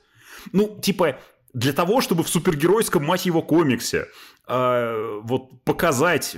[0.53, 1.19] Ну, типа,
[1.53, 4.07] для того, чтобы в супергеройском, мать его, комиксе
[4.49, 6.37] э, вот показать,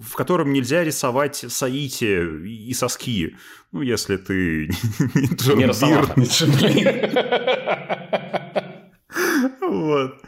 [0.00, 3.36] в котором нельзя рисовать Саити и соски,
[3.72, 4.68] ну, если ты
[5.14, 6.08] не Джон Бир.
[9.60, 10.22] Вот.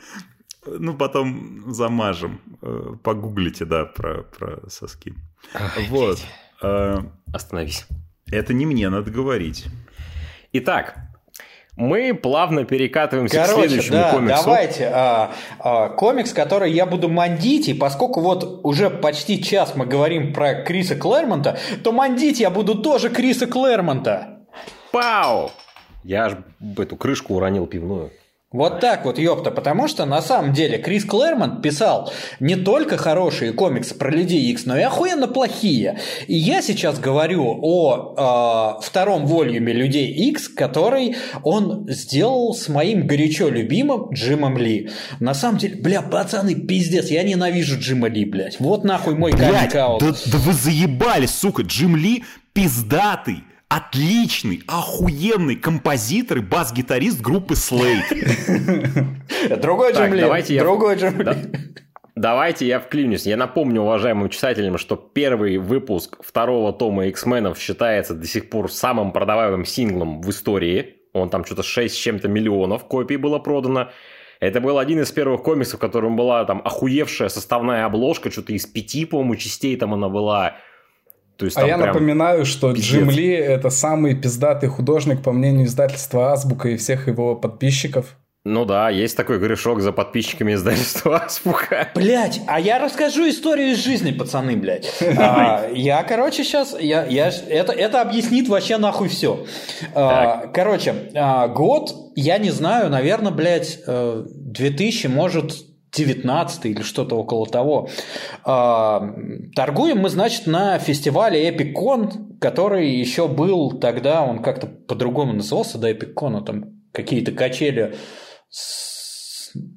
[0.66, 2.40] Ну, потом замажем.
[2.62, 5.14] Э, погуглите, да, про, про соски.
[5.54, 6.24] Ой, вот.
[6.62, 7.00] Э,
[7.32, 7.86] Остановись.
[8.30, 9.66] Это не мне надо говорить.
[10.52, 10.96] Итак,
[11.76, 14.44] мы плавно перекатываемся Короче, к следующему да, комиксу.
[14.44, 14.90] Давайте.
[14.92, 20.32] А, а, комикс, который я буду мандить, и поскольку вот уже почти час мы говорим
[20.32, 24.38] про Криса Клэрмонта, то мандить я буду тоже Криса Клэрмонта.
[24.92, 25.50] Пау!
[26.04, 26.36] Я аж
[26.78, 28.10] эту крышку уронил пивную.
[28.54, 33.52] Вот так вот, ёпта, потому что на самом деле Крис Клэрмонт писал не только хорошие
[33.52, 35.98] комиксы про Людей Икс, но и охуенно плохие.
[36.28, 43.08] И я сейчас говорю о э, втором вольюме Людей Икс, который он сделал с моим
[43.08, 44.88] горячо любимым Джимом Ли.
[45.18, 48.60] На самом деле, бля, пацаны, пиздец, я ненавижу Джима Ли, блядь.
[48.60, 53.42] Вот нахуй мой камик да, да вы заебали, сука, Джим Ли пиздатый
[53.74, 59.56] отличный, охуенный композитор и бас-гитарист группы Slate.
[59.60, 60.16] Другой Джим.
[60.16, 61.28] Давайте Другой Джим.
[62.14, 63.26] Давайте я вклинюсь.
[63.26, 69.10] Я напомню уважаемым читателям, что первый выпуск второго тома X-менов считается до сих пор самым
[69.10, 70.94] продаваемым синглом в истории.
[71.12, 73.90] Он там что-то 6 с чем-то миллионов копий было продано.
[74.38, 78.66] Это был один из первых комиксов, в котором была там охуевшая составная обложка, что-то из
[78.66, 80.58] пяти, по-моему, частей там она была.
[81.36, 82.90] То есть, а я напоминаю, что пиздец.
[82.90, 88.16] Джим Ли это самый пиздатый художник, по мнению издательства Азбука и всех его подписчиков.
[88.46, 91.88] Ну да, есть такой грешок за подписчиками издательства Азбука.
[91.94, 94.92] Блять, а я расскажу историю из жизни, пацаны, блядь.
[95.16, 99.46] А, я, короче, сейчас, я, я, это, это объяснит вообще нахуй все.
[99.94, 107.16] А, короче, а, год, я не знаю, наверное, блядь, 2000, э, может, 19 или что-то
[107.16, 107.88] около того.
[108.44, 109.14] А,
[109.54, 115.90] торгуем мы, значит, на фестивале EpicCon, который еще был тогда, он как-то по-другому назывался, да,
[115.90, 117.94] EpicCon, там какие-то качели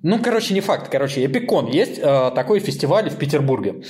[0.02, 0.90] ну, короче, не факт.
[0.90, 3.84] Короче, Эпикон есть э, такой фестиваль в Петербурге.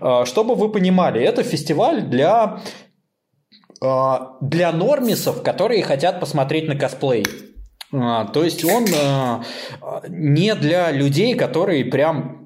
[0.00, 2.60] Э, чтобы вы понимали, это фестиваль для,
[3.80, 7.24] для нормисов, которые хотят посмотреть на косплей.
[7.92, 9.42] А, то есть он а,
[10.08, 12.42] не для людей, которые прям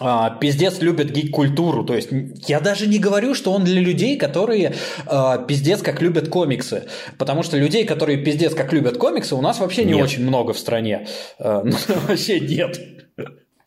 [0.00, 1.84] а, пиздец любит гик-культуру.
[1.84, 2.10] То есть
[2.48, 4.74] я даже не говорю, что он для людей, которые
[5.06, 6.88] а, пиздец как любят комиксы.
[7.16, 10.04] Потому что людей, которые пиздец как любят комиксы, у нас вообще не нет.
[10.04, 11.06] очень много в стране.
[11.38, 11.74] Ну,
[12.08, 12.78] вообще нет.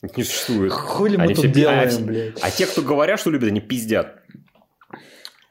[0.02, 0.72] Не существует.
[0.72, 2.38] Хули мы они тут делаем, а, блядь.
[2.42, 4.21] А те, кто говорят, что любят, они пиздят.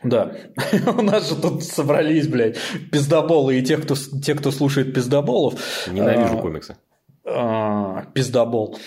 [0.03, 0.33] Да.
[0.99, 2.57] У нас же тут собрались, блядь,
[2.91, 5.55] пиздоболы и те, кто, те, кто слушает пиздоболов.
[5.89, 6.77] Ненавижу а, комиксы.
[7.25, 8.79] А, пиздобол.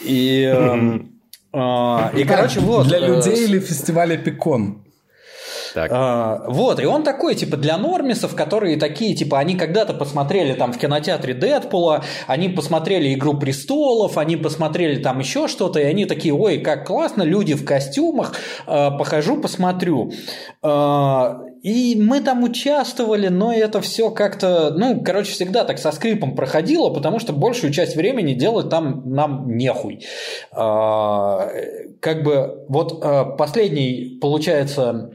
[0.00, 0.44] И,
[1.52, 2.88] а, и короче, вот.
[2.88, 4.84] Для э, людей или фестиваля Пикон?
[5.74, 5.90] Так.
[5.92, 10.72] А, вот, и он такой, типа, для нормисов, которые такие, типа, они когда-то посмотрели там
[10.72, 16.32] в кинотеатре Дэдпула, они посмотрели «Игру престолов», они посмотрели там еще что-то, и они такие,
[16.32, 18.34] ой, как классно, люди в костюмах,
[18.66, 20.12] а, похожу, посмотрю.
[20.62, 26.36] А, и мы там участвовали, но это все как-то, ну, короче, всегда так со скрипом
[26.36, 30.04] проходило, потому что большую часть времени делать там нам нехуй.
[30.52, 31.48] А,
[32.00, 35.10] как бы вот а, последний, получается,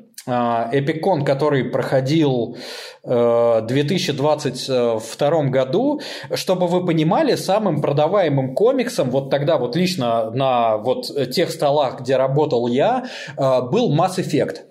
[0.72, 2.58] Эпикон, который проходил
[3.04, 6.02] в 2022 году,
[6.34, 12.18] чтобы вы понимали, самым продаваемым комиксом, вот тогда вот лично на вот тех столах, где
[12.18, 13.06] работал я,
[13.38, 14.70] был Mass Effect.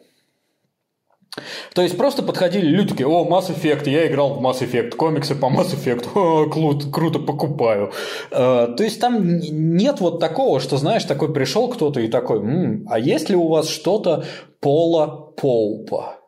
[1.75, 5.35] То есть просто подходили люди такие, о, Mass Effect, я играл в Mass Effect, комиксы
[5.35, 7.93] по Mass Effect, о, круто, круто покупаю.
[8.31, 12.87] Э, то есть там нет вот такого, что, знаешь, такой пришел кто-то и такой, М,
[12.89, 14.25] а есть ли у вас что-то
[14.61, 16.19] Пола Полпа?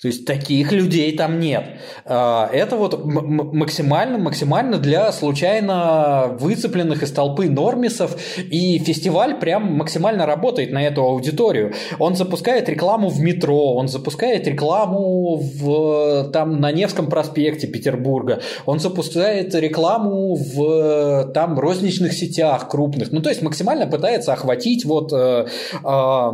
[0.00, 1.64] То есть таких людей там нет.
[2.04, 8.16] А, это вот максимально, максимально для случайно выцепленных из толпы нормисов.
[8.38, 11.72] И фестиваль прям максимально работает на эту аудиторию.
[12.00, 18.80] Он запускает рекламу в метро, он запускает рекламу в, там, на Невском проспекте Петербурга, он
[18.80, 23.12] запускает рекламу в там розничных сетях крупных.
[23.12, 25.46] Ну, то есть максимально пытается охватить вот э,
[25.84, 26.30] э,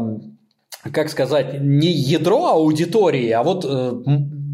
[0.93, 3.93] как сказать, не ядро аудитории, а вот э,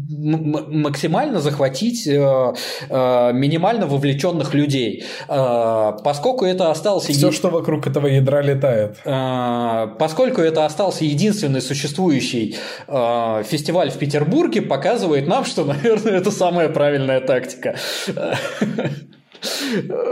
[0.07, 2.53] максимально захватить э,
[2.89, 5.03] э, минимально вовлеченных людей.
[5.27, 7.11] Поскольку это остался...
[7.11, 8.97] Все, что вокруг этого ядра летает.
[9.99, 12.57] Поскольку это остался единственный существующий
[12.87, 17.75] фестиваль в Петербурге, показывает нам, что, наверное, это самая правильная тактика.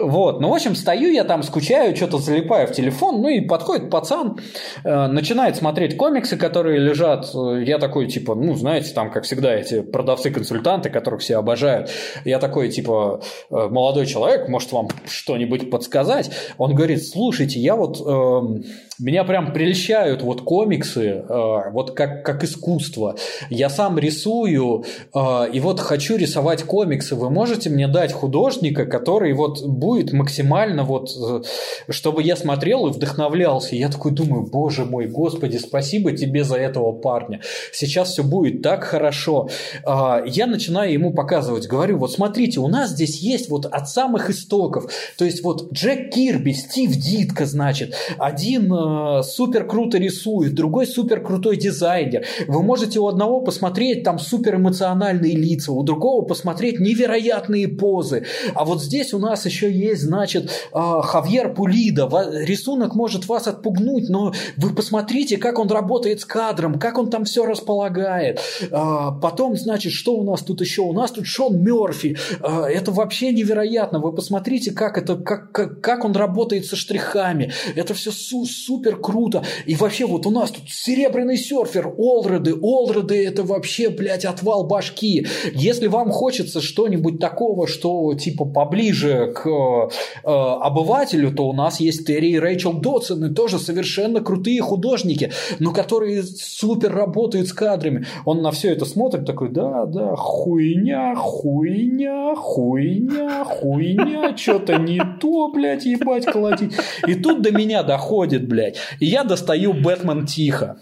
[0.04, 3.90] Вот, ну, в общем, стою я там, скучаю, что-то залипаю в телефон, ну, и подходит
[3.90, 4.40] пацан,
[4.84, 9.82] э, начинает смотреть комиксы, которые лежат, я такой, типа, ну, знаете, там, как всегда, эти
[9.82, 11.90] продавцы-консультанты, которых все обожают,
[12.26, 16.32] я такой, типа, э, молодой человек, может вам что-нибудь подсказать?
[16.58, 18.02] Он говорит, слушайте, я вот...
[18.06, 18.64] Э,
[19.00, 23.16] меня прям прельщают вот комиксы, э, вот как, как искусство.
[23.50, 27.16] Я сам рисую, и вот хочу рисовать комиксы.
[27.16, 31.44] Вы можете мне дать художника, который вот будет максимально вот, э,
[31.90, 33.78] чтобы я смотрел и вдохновлялся.
[33.78, 37.40] Я такой думаю, боже мой, господи, спасибо тебе за этого парня.
[37.72, 39.48] Сейчас все будет так хорошо.
[39.86, 44.92] Я начинаю ему показывать, говорю, вот смотрите, у нас здесь есть вот от самых истоков.
[45.18, 51.22] То есть вот Джек Кирби, Стив Дитко, значит, один Э, супер круто рисует, другой супер
[51.22, 52.26] крутой дизайнер.
[52.48, 58.26] Вы можете у одного посмотреть там супер эмоциональные лица, у другого посмотреть невероятные позы.
[58.56, 62.08] А вот здесь у нас еще есть, значит, э, Хавьер Пулида.
[62.44, 67.26] Рисунок может вас отпугнуть, но вы посмотрите, как он работает с кадром, как он там
[67.26, 68.40] все располагает.
[68.62, 70.84] Э, потом, значит, что у нас тут еще?
[70.84, 72.16] У нас тут Шон Мерфи.
[72.42, 74.00] Это вообще невероятно.
[74.00, 77.52] Вы посмотрите, как это, как, как, как он работает со штрихами.
[77.76, 79.44] Это все су супер круто.
[79.66, 82.54] И вообще вот у нас тут серебряный серфер, Олреды.
[82.62, 85.26] Олреды это вообще, блядь, отвал башки.
[85.54, 89.90] Если вам хочется что-нибудь такого, что типа поближе к э,
[90.24, 96.24] обывателю, то у нас есть Терри и Рэйчел Дотсон, тоже совершенно крутые художники, но которые
[96.24, 98.06] супер работают с кадрами.
[98.26, 105.50] Он на все это смотрит такой, да, да, хуйня, хуйня, хуйня, хуйня, что-то не то,
[105.50, 106.74] блядь, ебать, колотить.
[107.08, 108.78] И тут до меня доходит, блядь.
[109.00, 110.78] И я достаю Бэтмен тихо.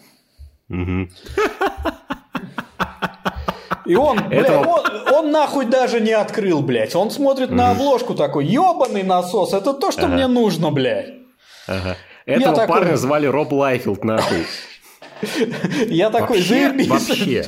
[3.86, 4.68] И он, блядь, он,
[5.12, 6.96] он нахуй даже не открыл, блядь.
[6.96, 10.14] Он смотрит на обложку такой, ебаный насос, это то, что ага.
[10.14, 11.14] мне нужно, блядь.
[11.68, 11.98] Ага.
[12.26, 12.98] Этого Я парня такой...
[12.98, 14.46] звали Роб Лайфилд, нахуй.
[15.88, 16.88] Я такой, заебись.
[16.88, 17.46] Вообще,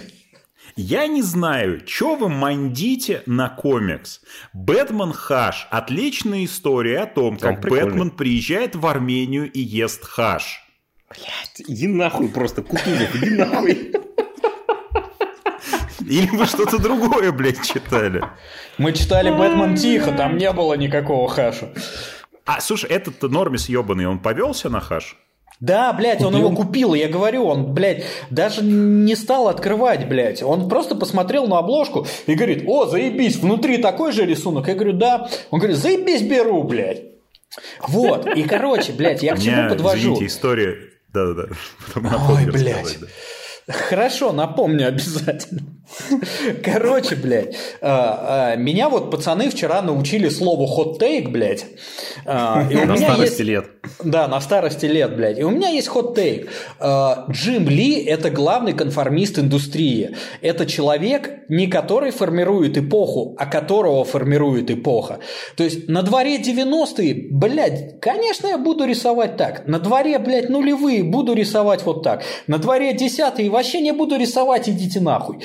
[0.75, 4.21] я не знаю, что вы мандите на комикс.
[4.53, 7.86] Бэтмен Хаш– отличная история о том, как прикольный.
[7.86, 10.63] Бэтмен приезжает в Армению и ест хаш.
[11.09, 13.93] Блять, иди нахуй просто, Кутузов, иди нахуй.
[16.10, 18.24] Или вы что-то другое, блядь, читали?
[18.78, 21.70] Мы читали «Бэтмен тихо», там не было никакого хаша.
[22.45, 25.18] А, слушай, этот Нормис ебаный, он повелся на хаш?
[25.60, 30.43] Да, блядь, он его купил, я говорю, он, блядь, даже не стал открывать, блядь.
[30.43, 34.68] Он просто посмотрел на обложку и говорит, о, заебись, внутри такой же рисунок.
[34.68, 35.30] Я говорю, да.
[35.51, 37.04] Он говорит, заебись, беру, блядь.
[37.88, 39.99] Вот, и короче, блядь, я к чему подвожу.
[40.16, 40.76] Извините, история...
[41.14, 41.47] Да-да-да.
[42.30, 42.97] Ой, блядь.
[43.68, 45.61] Хорошо, напомню обязательно.
[46.64, 50.66] Короче, блядь, а, а, меня вот пацаны вчера научили слову
[50.99, 51.66] take, блядь.
[52.26, 53.39] А, и у на старости есть...
[53.41, 53.66] лет.
[54.03, 55.39] Да, на старости лет, блядь.
[55.39, 56.49] И у меня есть take.
[57.32, 60.16] Джим Ли– это главный конформист индустрии.
[60.41, 65.20] Это человек, не который формирует эпоху, а которого формирует эпоха.
[65.57, 69.68] То есть на дворе 90-е, блядь, конечно, я буду рисовать так.
[69.68, 72.24] На дворе, блядь, нулевые буду рисовать вот так.
[72.47, 75.39] На дворе десятые вообще не буду рисовать, идите нахуй.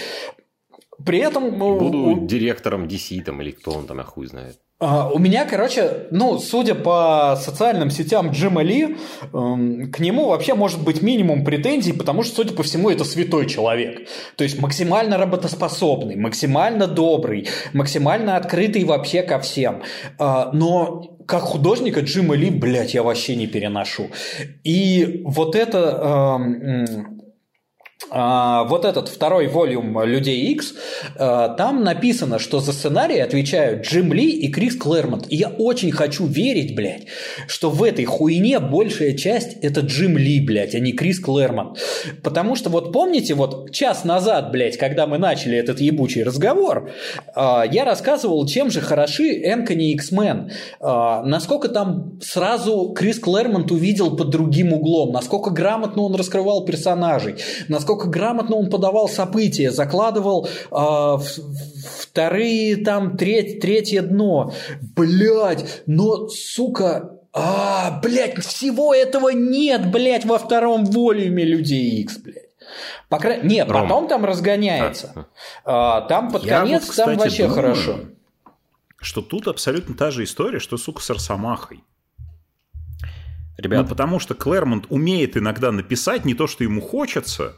[1.04, 1.56] При этом...
[1.56, 2.26] Ну, буду у...
[2.26, 4.58] директором DC там, или кто он там, я хуй знает.
[4.80, 8.96] Uh, у меня, короче, ну, судя по социальным сетям Джима Ли,
[9.32, 13.46] эм, к нему вообще может быть минимум претензий, потому что, судя по всему, это святой
[13.46, 14.08] человек.
[14.36, 19.82] То есть максимально работоспособный, максимально добрый, максимально открытый вообще ко всем.
[20.16, 24.10] Uh, но как художника Джима Ли, блядь, я вообще не переношу.
[24.62, 25.78] И вот это...
[25.78, 26.38] Э, а,
[28.10, 30.74] вот этот второй волюм «Людей X»,
[31.16, 35.26] а, там написано, что за сценарий отвечают Джим Ли и Крис Клэрмонт.
[35.28, 37.06] И я очень хочу верить, блядь,
[37.48, 41.78] что в этой хуйне большая часть– это Джим Ли, блядь, а не Крис Клэрмонт.
[42.22, 46.90] Потому что вот помните, вот час назад, блядь, когда мы начали этот ебучий разговор,
[47.26, 47.27] а,
[47.70, 50.50] я рассказывал, чем же хороши Энкони X-Men.
[50.80, 57.36] Насколько там сразу Крис Клэрмонт увидел под другим углом, насколько грамотно он раскрывал персонажей,
[57.68, 61.16] насколько грамотно он подавал события, закладывал э,
[62.00, 64.52] вторые, там, треть, третье дно.
[64.96, 72.47] Блять, но, сука, а, блядь, всего этого нет, блядь, во втором волюме Людей X, блядь.
[73.08, 73.82] По крайней Не, Ром.
[73.82, 75.26] потом там разгоняется.
[75.64, 78.00] А, там под Я конец вот, кстати, там вообще думаю, хорошо.
[79.00, 81.84] Что тут абсолютно та же история, что, сука, с Арсамахой.
[83.56, 87.56] Ребят, ну, потому что Клэрмонт умеет иногда написать не то, что ему хочется,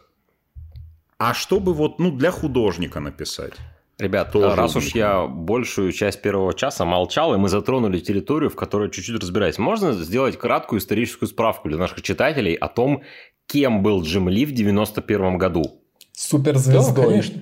[1.19, 3.53] а чтобы вот, ну, для художника написать?
[3.99, 8.57] Ребят, Тоже раз уж я большую часть первого часа молчал, и мы затронули территорию, в
[8.57, 13.03] которой чуть-чуть разбираюсь, можно сделать краткую историческую справку для наших читателей о том,
[13.51, 15.83] кем был Джим Ли в 91 году?
[16.13, 17.05] Суперзвездой.
[17.05, 17.41] Да, конечно.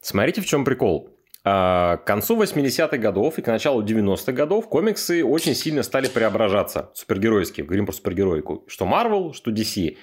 [0.00, 1.10] Смотрите, в чем прикол.
[1.44, 6.90] А, к концу 80-х годов и к началу 90-х годов комиксы очень сильно стали преображаться.
[6.94, 8.64] Супергеройские, говорим про супергероику.
[8.66, 9.96] Что Marvel, что DC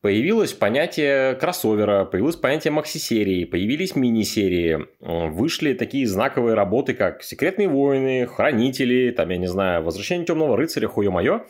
[0.00, 8.26] появилось понятие кроссовера, появилось понятие макси-серии, появились мини-серии, вышли такие знаковые работы, как «Секретные войны»,
[8.26, 11.46] «Хранители», там, я не знаю, «Возвращение темного рыцаря», хуе-мое.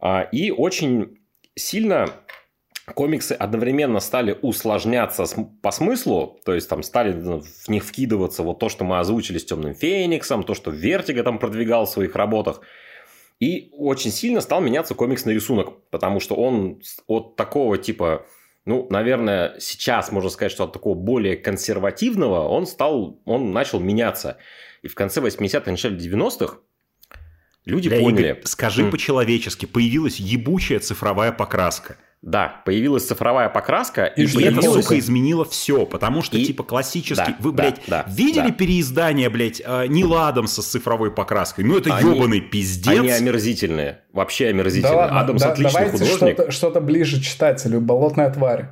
[0.00, 1.17] А, и очень
[1.58, 2.10] сильно
[2.94, 5.26] комиксы одновременно стали усложняться
[5.62, 9.38] по смыслу, то есть там стали ну, в них вкидываться вот то, что мы озвучили
[9.38, 12.60] с Темным Фениксом, то, что Vertigo там продвигал в своих работах–
[13.40, 18.26] и очень сильно стал меняться комиксный рисунок, потому что он от такого типа,
[18.64, 24.38] ну, наверное, сейчас можно сказать, что от такого более консервативного он стал, он начал меняться.
[24.82, 26.58] И в конце 80-х, начале 90-х
[27.68, 28.22] люди Бля, поняли.
[28.22, 28.90] Игорь, скажи mm.
[28.90, 34.04] по-человечески, появилась ебучая цифровая покраска– да, появилась цифровая покраска.
[34.04, 36.44] И, и это, сука, изменило все, потому что, и...
[36.44, 37.32] типа, классический...
[37.32, 38.52] Да, Вы, блядь, да, видели да.
[38.52, 41.64] переиздание, блядь, э, Нил Адамса с цифровой покраской?
[41.64, 42.98] Ну, это они, ебаный пиздец.
[42.98, 44.96] Они омерзительные, вообще омерзительные.
[44.96, 46.16] Да ладно, Адамс да, отличный художник.
[46.16, 48.70] Что-то, что-то ближе читателю, «Болотная тварь».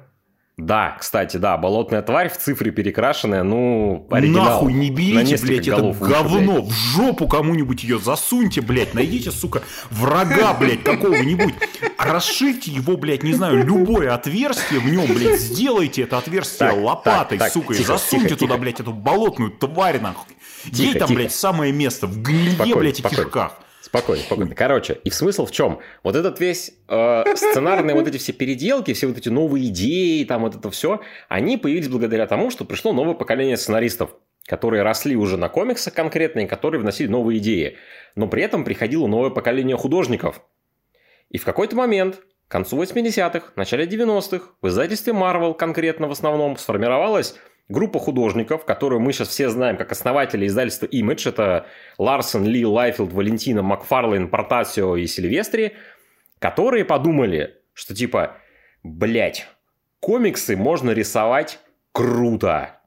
[0.58, 4.44] Да, кстати, да, болотная тварь в цифре перекрашенная, ну, оригинал.
[4.44, 6.64] Нахуй не берите, блядь, это говно, блядь.
[6.64, 11.52] в жопу кому-нибудь ее засуньте, блядь, найдите, сука, врага, блядь, какого-нибудь,
[11.98, 17.36] расширьте его, блядь, не знаю, любое отверстие в нем, блядь, сделайте это отверстие так, лопатой,
[17.36, 18.62] так, так, сука, тихо, и засуньте тихо, туда, тихо.
[18.62, 20.34] блядь, эту болотную тварь, нахуй.
[20.64, 21.18] Тихо, Ей там, тихо.
[21.18, 23.24] блядь, самое место, в гнилье, спокойно, блядь, и спокойно.
[23.24, 23.58] кишках.
[23.86, 24.52] Спокойно, спокойно.
[24.56, 25.78] Короче, и смысл в чем?
[26.02, 30.42] Вот этот весь э, сценарные вот эти все переделки, все вот эти новые идеи, там
[30.42, 34.10] вот это все, они появились благодаря тому, что пришло новое поколение сценаристов,
[34.44, 37.76] которые росли уже на комиксах конкретно и которые вносили новые идеи.
[38.16, 40.40] Но при этом приходило новое поколение художников.
[41.30, 46.56] И в какой-то момент, к концу 80-х, начале 90-х, в издательстве Marvel конкретно в основном
[46.56, 47.36] сформировалась
[47.68, 51.66] группа художников, которую мы сейчас все знаем как основатели издательства Image, это
[51.98, 55.72] Ларсон, Ли, Лайфилд, Валентино, Макфарлейн, Портасио и Сильвестри,
[56.38, 58.36] которые подумали, что типа,
[58.82, 59.46] блять,
[60.00, 61.58] комиксы можно рисовать
[61.92, 62.80] круто.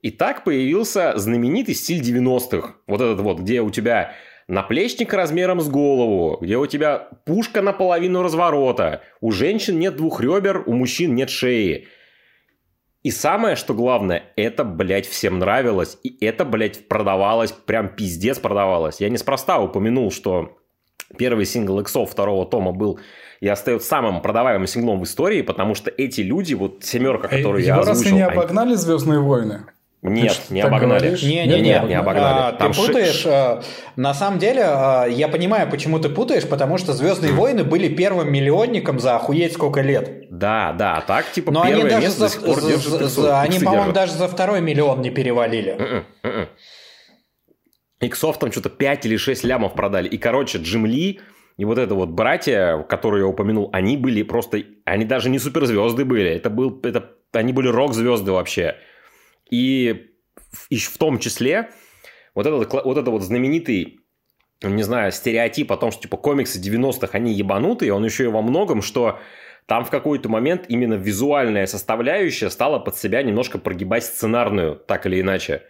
[0.00, 2.74] И так появился знаменитый стиль 90-х.
[2.86, 4.14] Вот этот вот, где у тебя
[4.48, 10.64] наплечник размером с голову, где у тебя пушка наполовину разворота, у женщин нет двух ребер,
[10.66, 11.88] у мужчин нет шеи.
[13.02, 15.98] И самое, что главное, это, блядь, всем нравилось.
[16.04, 19.00] И это, блядь, продавалось, прям пиздец продавалось.
[19.00, 20.58] Я неспроста упомянул, что
[21.16, 23.00] первый сингл Иксов второго тома был
[23.40, 27.74] и остается самым продаваемым синглом в истории, потому что эти люди, вот семерка, которую Его
[27.74, 27.92] я озвучил...
[27.92, 29.66] разве не обогнали «Звездные войны»?
[30.02, 31.10] Нет, Ты не обогнали.
[31.24, 32.38] Не, Не, не, не, обогнали.
[32.40, 33.22] А, Там ты ши- путаешь.
[33.24, 33.62] а,
[33.94, 38.32] на самом деле, а, я понимаю, почему ты путаешь, потому что Звездные войны были первым
[38.32, 40.24] миллионником за охуеть сколько лет.
[40.28, 42.92] Да, да, так, типа, Но они первое даже место за, до сих пор за- держит
[42.92, 45.72] за- за- они, по-моему, даже за второй миллион не перевалили.
[45.74, 46.48] Мгм, мгм.
[48.00, 50.08] Иксов там что-то 5 или 6 лямов продали.
[50.08, 51.20] И, короче, Джим Ли
[51.58, 54.62] и вот это вот братья, которые я упомянул, они были просто...
[54.84, 56.30] Они даже не суперзвезды были.
[56.30, 56.80] Это был...
[56.82, 58.74] Это, они были рок-звезды вообще.
[59.52, 60.14] И
[60.62, 61.70] в, том числе
[62.34, 63.98] вот этот, вот это вот знаменитый
[64.62, 68.42] не знаю, стереотип о том, что типа комиксы 90-х, они ебанутые, он еще и во
[68.42, 69.18] многом, что
[69.66, 75.20] там в какой-то момент именно визуальная составляющая стала под себя немножко прогибать сценарную, так или
[75.20, 75.64] иначе.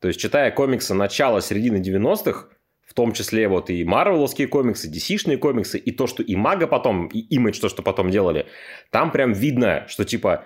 [0.00, 2.50] То есть, читая комиксы начала, середины 90-х,
[2.86, 7.08] в том числе вот и марвеловские комиксы, DC-шные комиксы, и то, что и Мага потом,
[7.08, 8.46] и Image, то, что потом делали,
[8.90, 10.44] там прям видно, что типа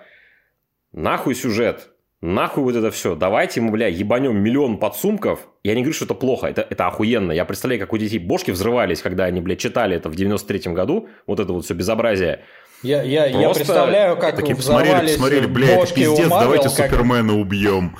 [0.91, 5.47] нахуй сюжет, нахуй вот это все, давайте мы, бля, ебанем миллион подсумков.
[5.63, 7.31] Я не говорю, что это плохо, это, это охуенно.
[7.31, 11.09] Я представляю, как у детей бошки взрывались, когда они, бля, читали это в 93-м году,
[11.27, 12.41] вот это вот все безобразие.
[12.83, 16.89] Я, я, я представляю, как Такие посмотрели, взорвались посмотрели, бля, это пиздец, Marvel, давайте как-
[16.89, 17.95] Супермена убьем.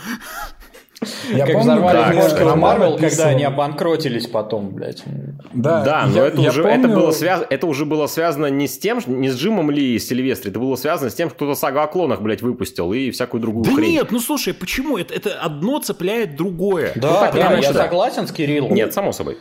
[1.32, 5.04] Я Как помню, бошки у Роман Marvel, когда они обанкротились потом, блядь.
[5.52, 7.43] Да, Да, но я- это, я уже, помню- это, было связ...
[7.49, 10.76] это уже было связано не с тем, не с Джимом Ли и Сильвестри, это было
[10.76, 13.93] связано с тем, что кто-то сагу о клонах, блядь, выпустил и всякую другую Да хрень.
[13.93, 14.97] нет, ну слушай, почему?
[14.99, 16.91] Это, это одно цепляет другое.
[16.95, 17.84] Да, так или да, я да.
[17.84, 18.74] согласен с Кириллом.
[18.76, 19.38] Нет, само собой.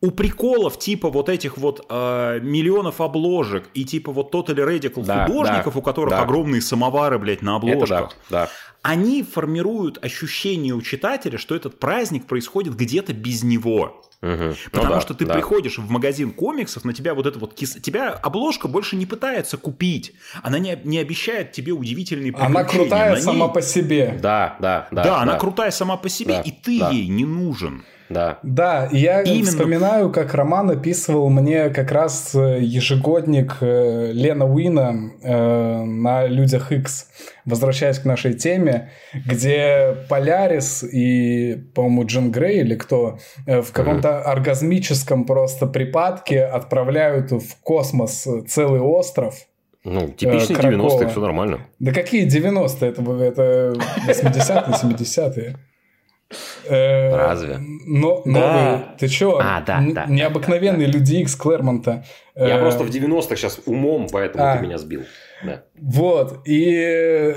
[0.00, 5.26] У приколов типа вот этих вот э, миллионов обложек и типа вот Totally Radical Да,
[5.26, 6.22] художников, да, у которых да.
[6.22, 8.48] огромные самовары, блядь, на Это да, обложках, да.
[8.82, 14.02] они формируют ощущение у читателя, что этот праздник происходит где-то без него.
[14.20, 15.34] Ну Потому да, что ты да.
[15.34, 17.74] приходишь в магазин комиксов, на тебя вот это вот кис...
[17.80, 20.12] тебя обложка больше не пытается купить.
[20.42, 22.84] Она не, не обещает тебе удивительные Она приключения.
[22.84, 24.18] крутая На ней- сама по себе.
[24.20, 25.04] Да, да, да.
[25.04, 26.90] Да, она крутая сама по себе, Да, и ты да.
[26.90, 27.84] ей не нужен.
[28.08, 28.38] Да.
[28.42, 29.46] Да, и я Именно.
[29.46, 36.72] вспоминаю, как Роман описывал мне как раз э, ежегодник э, Лена Уина э, на Людях
[36.72, 37.08] X,
[37.44, 45.24] возвращаясь к нашей теме, где Полярис и, по-моему, Джин Грей или кто в каком-то оргазмическом
[45.24, 49.34] просто припадке отправляют в космос целый остров.
[49.84, 50.88] Ну, типичные Кракова.
[50.88, 51.60] 90-е, все нормально.
[51.78, 52.90] Да какие 90-е?
[52.90, 53.74] Это, это
[54.06, 55.56] 80-е, 70-е.
[56.66, 57.58] Э, Разве?
[57.58, 58.30] Но, Да.
[58.30, 58.84] новые.
[58.98, 59.38] Ты чё?
[59.40, 62.04] А, да, Н- да, да, Необыкновенные люди X Клэрмонта.
[62.34, 64.56] Я Э, просто в 90-х сейчас умом, поэтому а.
[64.56, 65.04] ты меня сбил.
[65.44, 65.62] Да.
[65.80, 66.40] Вот.
[66.46, 66.74] И,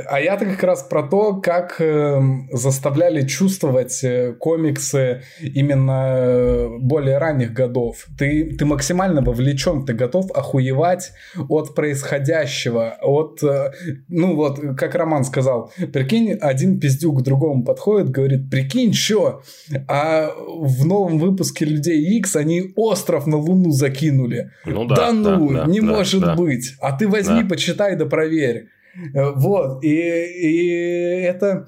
[0.07, 7.17] а я-то как раз про то, как эм, заставляли чувствовать э, комиксы именно э, более
[7.19, 8.07] ранних годов.
[8.17, 11.11] Ты, ты максимально вовлечен, ты готов охуевать
[11.49, 13.71] от происходящего, от, э,
[14.07, 19.43] ну вот, как Роман сказал, прикинь, один пиздюк к другому подходит, говорит, прикинь, что,
[19.87, 24.51] а в новом выпуске Людей X они остров на Луну закинули.
[24.65, 26.35] Ну Да, да, ну, да, не да, может да.
[26.35, 26.73] быть.
[26.81, 27.49] А ты возьми, Да.
[27.49, 28.69] почитай да проверь.
[29.13, 29.83] Э, Вот.
[29.83, 31.67] И, и это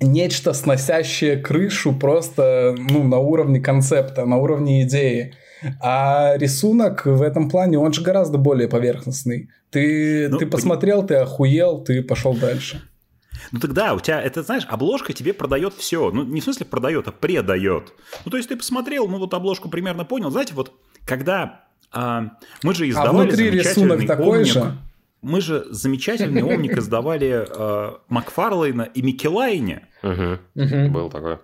[0.00, 5.34] нечто сносящее крышу просто ну, на уровне концепта, на уровне идеи.
[5.80, 9.50] А рисунок в этом плане, он же гораздо более поверхностный.
[9.70, 12.82] Ты, Ну, ты посмотрел, ты охуел, ты пошел дальше.
[13.52, 16.10] Ну тогда у тебя, это знаешь, обложка тебе продает все.
[16.10, 17.92] Ну не в смысле продает, а предает.
[18.24, 20.30] Ну то есть ты посмотрел, ну вот обложку примерно понял.
[20.30, 20.72] Знаете, вот
[21.04, 24.72] когда а, мы же издавали А внутри рисунок такой омник, же?
[25.26, 29.88] Мы же замечательный омник издавали а, Макфарлейна и Микелайне.
[30.54, 31.38] Был такой.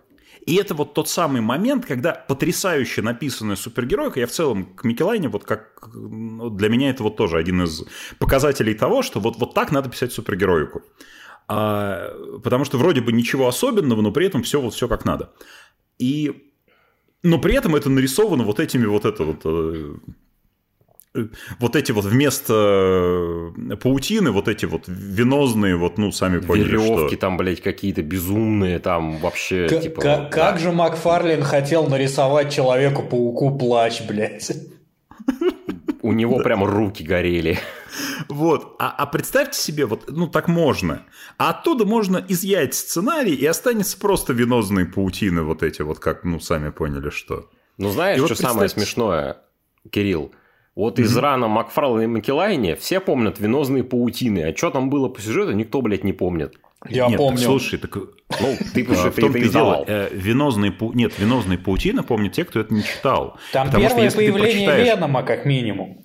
[0.47, 5.29] И это вот тот самый момент, когда потрясающе написанная супергеройка, я в целом к Микелайне,
[5.29, 7.85] вот как ну, для меня это вот тоже один из
[8.21, 10.83] показателей того, что вот, вот так надо писать супергероику.
[11.49, 15.33] А, потому что вроде бы ничего особенного, но при этом все вот все как надо.
[15.99, 16.53] И
[17.25, 19.95] но при этом это нарисовано вот этими вот это вот э, э,
[21.59, 27.09] вот эти вот вместо э, паутины, вот эти вот венозные, вот, ну, сами поняли, Веревки
[27.09, 27.17] что...
[27.21, 30.01] там, блядь, какие-то безумные, там вообще, К- типа...
[30.01, 30.25] к- да.
[30.31, 34.51] Как же Макфарлин хотел нарисовать Человеку-пауку плащ, блядь.
[36.03, 37.59] У него прям руки горели.
[38.29, 38.75] Вот.
[38.81, 41.03] А, а представьте себе, вот, ну так можно.
[41.39, 46.41] А оттуда можно изъять сценарий, и останется просто венозные паутины, вот эти вот, как, ну,
[46.41, 47.51] сами поняли, что.
[47.79, 49.37] Ну, знаешь, И вот что самое представьте- смешное,
[49.91, 50.33] Кирилл?
[50.75, 54.41] Вот из рана Макфарлана и Макелайне все помнят венозные паутины.
[54.51, 56.55] А что там было по сюжету, никто, блядь, не помнит.
[56.89, 57.37] Я Нет, помню.
[57.39, 60.09] так слушай, так Ну, ты, потому А, что в ты том-то это и дело, э,
[60.13, 63.39] венозные нет, венозные паутины помнят те, кто это не читал.
[63.53, 66.05] Там Потому первое появление прочитаешь- Венома, как минимум.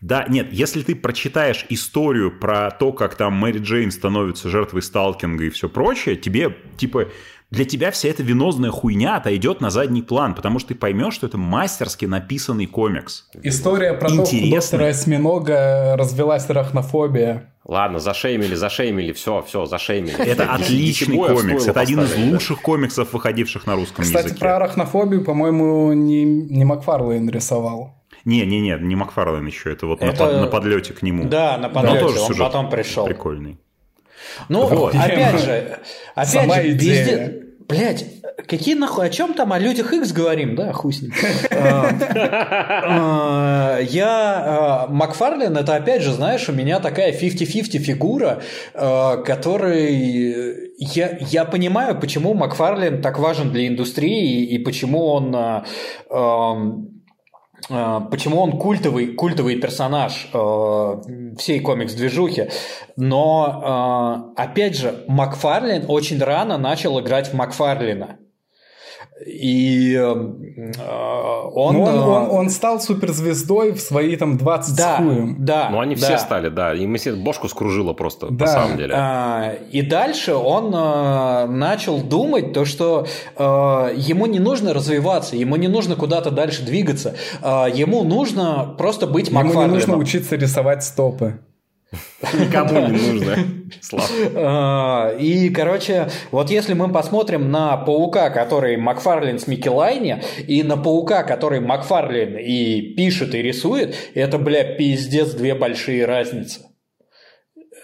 [0.00, 5.44] Да, нет, если ты прочитаешь историю про то, как там Мэри Джейн становится жертвой сталкинга
[5.44, 7.08] и все прочее, тебе, типа,
[7.54, 11.26] для тебя вся эта венозная хуйня отойдет на задний план, потому что ты поймешь, что
[11.26, 13.24] это мастерски написанный комикс.
[13.42, 14.50] История про то, у Интересно.
[14.78, 17.50] доктора Осьминога развелась арахнофобия.
[17.66, 20.16] Ладно, зашеймили, зашеймили, все, все, зашеймили.
[20.18, 21.66] Это отличный комикс.
[21.66, 24.40] Это один из лучших комиксов, выходивших на русском Кстати, языке.
[24.40, 27.94] про арахнофобию, по-моему, не, не Макфарлейн рисовал.
[28.26, 31.24] Не-не-не, не Макфарлейн еще, это вот на Это- под- на, подлете к нему.
[31.24, 33.06] Да, на подлете, тоже он потом пришел.
[33.06, 33.58] Прикольный.
[34.48, 34.94] Ну, Вот.
[34.94, 35.78] опять же,
[36.14, 37.04] опять Сама же, идея.
[37.06, 37.43] пиздец.
[37.66, 38.04] Блять,
[38.46, 41.12] какие нахуй, о чем там, о людях X говорим, да, хуй с ним.
[41.50, 41.90] А,
[43.80, 48.42] Я, а, Макфарлин, это опять же, знаешь, у меня такая 50-50 фигура,
[48.74, 55.64] а, который, я, я понимаю, почему Макфарлин так важен для индустрии и почему он а,
[56.10, 56.54] а,
[57.68, 61.02] Почему он культовый, культовый персонаж э,
[61.38, 62.50] всей комикс-движухи.
[62.96, 68.18] Но, э, опять же, Макфарлин очень рано начал играть в Макфарлина.
[69.24, 71.74] И э, он...
[71.76, 75.36] Ну, он, э, он, он стал суперзвездой в свои там 20 да, с хуем.
[75.38, 76.00] да, Ну, они да.
[76.06, 76.74] все стали, да.
[76.74, 78.44] И мы все бошку скружило просто, Да.
[78.44, 78.94] на самом деле.
[78.96, 83.42] А, И дальше он э, начал думать то, что э,
[83.96, 89.28] ему не нужно развиваться, ему не нужно куда-то дальше двигаться, э, ему нужно просто быть
[89.28, 89.74] Ему не Макфарлином.
[89.76, 91.38] нужно учиться рисовать стопы.
[92.32, 93.36] Никому не нужно.
[94.34, 100.76] А, И, короче, вот если мы посмотрим на паука, который Макфарлин с Микелайне, и на
[100.76, 106.60] паука, который Макфарлин и пишет, и рисует, это, бля, пиздец, две большие разницы.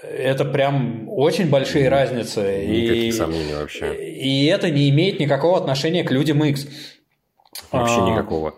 [0.03, 2.41] Это прям очень большие разницы.
[2.41, 3.95] Никаких и, сомнений вообще.
[3.95, 6.67] И это не имеет никакого отношения к людям X.
[7.71, 8.55] Вообще А, никакого.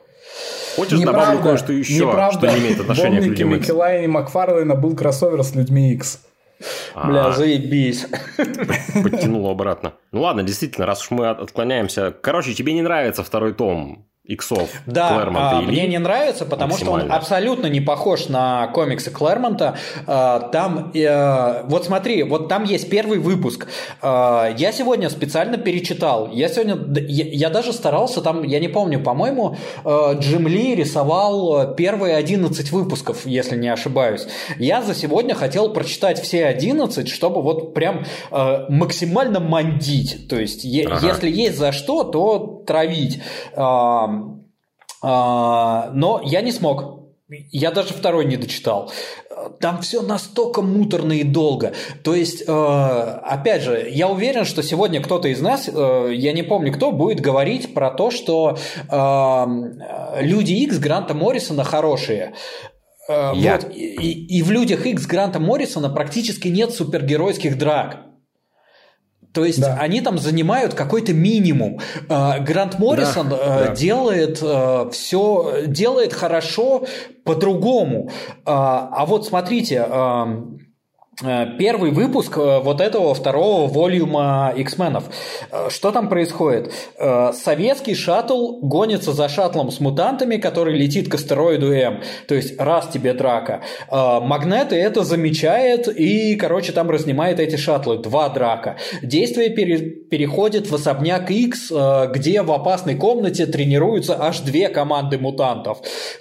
[0.76, 2.38] Хочешь, добавлю кое-что еще, неправда.
[2.38, 3.60] что не имеет отношения к людям X?
[3.62, 6.20] Микелайна и Макфарлейна был кроссовер с людьми X.
[6.94, 8.06] Бля, А, заебись.
[9.02, 9.94] Подтянуло обратно.
[10.12, 12.12] Ну ладно, действительно, раз уж мы от- отклоняемся.
[12.12, 16.92] Короче, тебе не нравится второй том иксов Да, Клэрмонта а, мне не нравится, потому что
[16.92, 19.76] он абсолютно не похож на комиксы Клэрмонта.
[20.06, 23.66] А, Там, э, вот смотри, вот там есть первый выпуск.
[24.00, 26.30] А, Я сегодня специально перечитал.
[26.30, 26.78] Я сегодня,
[27.08, 33.26] я, даже старался там, я не помню, по-моему, э, Джим Ли рисовал первые 11 выпусков,
[33.26, 34.28] если не ошибаюсь.
[34.56, 40.28] Я за сегодня хотел прочитать все 11, чтобы вот прям э, максимально мандить.
[40.28, 41.06] То есть, Ага.
[41.08, 43.20] если есть за что, то травить.
[45.02, 47.00] А, но я не смог.
[47.50, 48.92] Я даже второй не дочитал.
[49.58, 51.72] Там все настолько муторно и долго.
[52.04, 56.42] То есть, э, опять же, я уверен, что сегодня кто-то из нас, э, я не
[56.42, 58.58] помню кто, будет говорить про то, что
[58.90, 59.46] э,
[60.22, 62.34] люди X Гранта Моррисона хорошие.
[63.08, 63.58] Я.
[63.62, 67.96] Вот, и- и в людях X Гранта Моррисона практически нет супергеройских драк.
[69.32, 69.76] То есть Да.
[69.80, 71.80] они там занимают какой-то минимум.
[72.08, 73.36] Э, Грант Моррисон э,
[73.66, 73.74] да.
[73.74, 74.38] делает
[74.92, 76.84] все, делает хорошо
[77.24, 78.10] по-другому.
[78.44, 79.86] А а вот смотрите,
[81.58, 85.04] первый выпуск э, вот этого второго волюма X-менов.
[85.50, 86.72] Э, Что там происходит?
[86.98, 92.00] Э, Советский шаттл гонится за шаттлом с мутантами, который летит к астероиду М.
[92.26, 93.60] То есть раз тебе драка.
[93.90, 97.98] Э, Магнеты это замечает и, короче, там разнимает эти шаттлы.
[97.98, 98.78] Два драка.
[99.02, 105.18] Действие пере- переходит в особняк X, э, где в опасной комнате тренируются аж две команды
[105.18, 105.78] мутантов.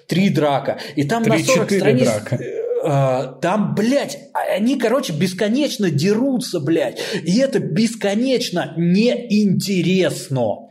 [0.08, 0.80] Три драка.
[0.96, 2.04] И там на 40 Три-четыре страниц...
[2.30, 2.40] драка.
[2.84, 7.00] Э, Там, блядь, они, короче, бесконечно дерутся, блядь.
[7.24, 10.70] И это бесконечно неинтересно.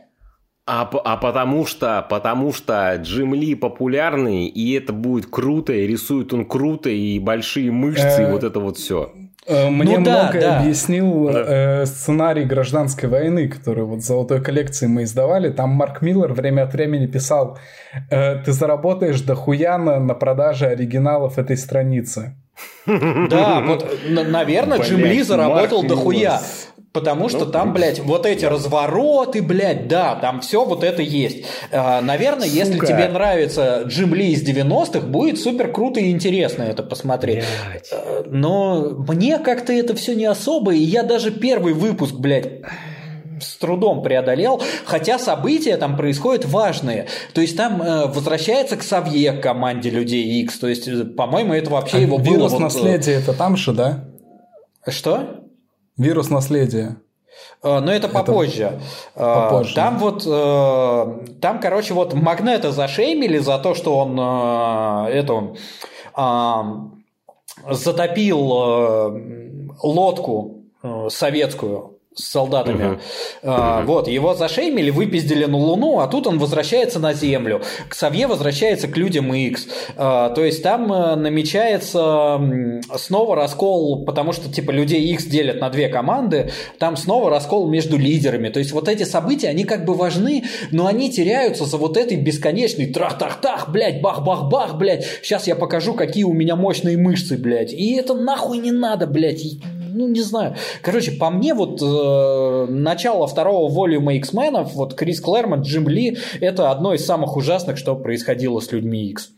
[0.67, 6.33] А, а потому что, потому что Джим Ли популярный, и это будет круто, и рисует
[6.33, 9.11] он круто, и большие мышцы, и Э, вот это вот все.
[9.47, 10.59] Э, Мне Ну да, многое да.
[10.59, 15.49] объяснил э, сценарий гражданской войны, который вот в золотой коллекции мы издавали.
[15.49, 17.57] Там Марк Миллер время от времени писал:
[18.09, 22.35] э, ты заработаешь дохуя на, на продаже оригиналов этой страницы.
[22.85, 26.17] Да, вот, наверное, Блядь, Джим Ли заработал Марк дохуя.
[26.17, 26.39] Миллер.
[26.93, 31.45] Потому что Ну, там, блядь, вот эти развороты, блядь, да, там все вот это есть.
[31.71, 32.87] Э, Наверное, если Сука.
[32.87, 37.45] тебе нравится Джим Ли из 90-х, будет супер круто и интересно это посмотреть.
[37.91, 42.61] Э, Но мне как-то это все не особо, и я даже первый выпуск, блядь,
[43.39, 47.07] с трудом преодолел, хотя события там происходят важные.
[47.33, 50.59] То есть там э, возвращается к Савье, к команде Людей X.
[50.59, 52.35] То есть, э, по-моему, это вообще а его вирус было...
[52.35, 54.05] Вирус вот, э, наследия это там же, да?
[54.87, 55.40] Что?
[56.01, 56.97] Вирус наследия.
[57.63, 58.79] Но это попозже.
[59.15, 59.75] это попозже.
[59.75, 60.23] Там вот,
[61.41, 64.19] там, короче, вот Магнета зашеймили за то, что он
[65.09, 65.55] эту
[67.69, 68.39] затопил
[69.83, 70.63] лодку
[71.09, 72.93] советскую с солдатами.
[72.93, 72.99] Угу.
[73.43, 73.91] А, угу.
[73.91, 77.61] Вот, его зашеймили, выпиздили на Луну, а тут он возвращается на Землю.
[77.89, 79.67] К Савье возвращается к людям X.
[79.97, 82.39] А, то есть там а, намечается
[82.95, 87.97] снова раскол, потому что типа людей X делят на две команды, там снова раскол между
[87.97, 88.49] лидерами.
[88.49, 92.17] То есть вот эти события, они как бы важны, но они теряются за вот этой
[92.17, 95.05] бесконечной трах-трах-тах, блядь, бах-бах-бах, блядь.
[95.21, 97.73] Сейчас я покажу, какие у меня мощные мышцы, блядь.
[97.73, 99.41] И это нахуй не надо, блядь
[99.93, 100.55] ну, не знаю.
[100.81, 106.71] Короче, по мне, вот э, начало второго волюма X-менов, вот Крис Клэрмонт, Джим Ли, это
[106.71, 109.31] одно из самых ужасных, что происходило с людьми X.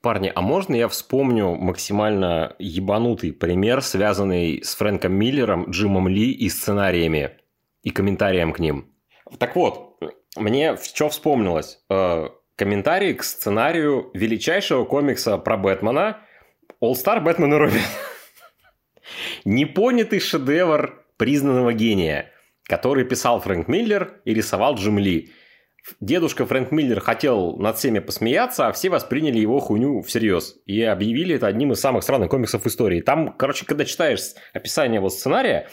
[0.00, 6.50] Парни, а можно я вспомню максимально ебанутый пример, связанный с Фрэнком Миллером, Джимом Ли и
[6.50, 7.30] сценариями,
[7.82, 8.90] и комментарием к ним?
[9.38, 9.98] Так вот,
[10.36, 11.78] мне что вспомнилось?
[11.88, 16.18] Э, комментарий к сценарию величайшего комикса про Бэтмена
[16.82, 17.80] All Star Бэтмен и Робин.
[19.44, 22.30] Непонятый шедевр признанного гения,
[22.64, 25.32] который писал Фрэнк Миллер и рисовал Джим Ли.
[26.00, 30.56] Дедушка Фрэнк Миллер хотел над всеми посмеяться, а все восприняли его хуйню всерьез.
[30.64, 33.02] И объявили это одним из самых странных комиксов в истории.
[33.02, 34.20] Там, короче, когда читаешь
[34.54, 35.68] описание его сценария,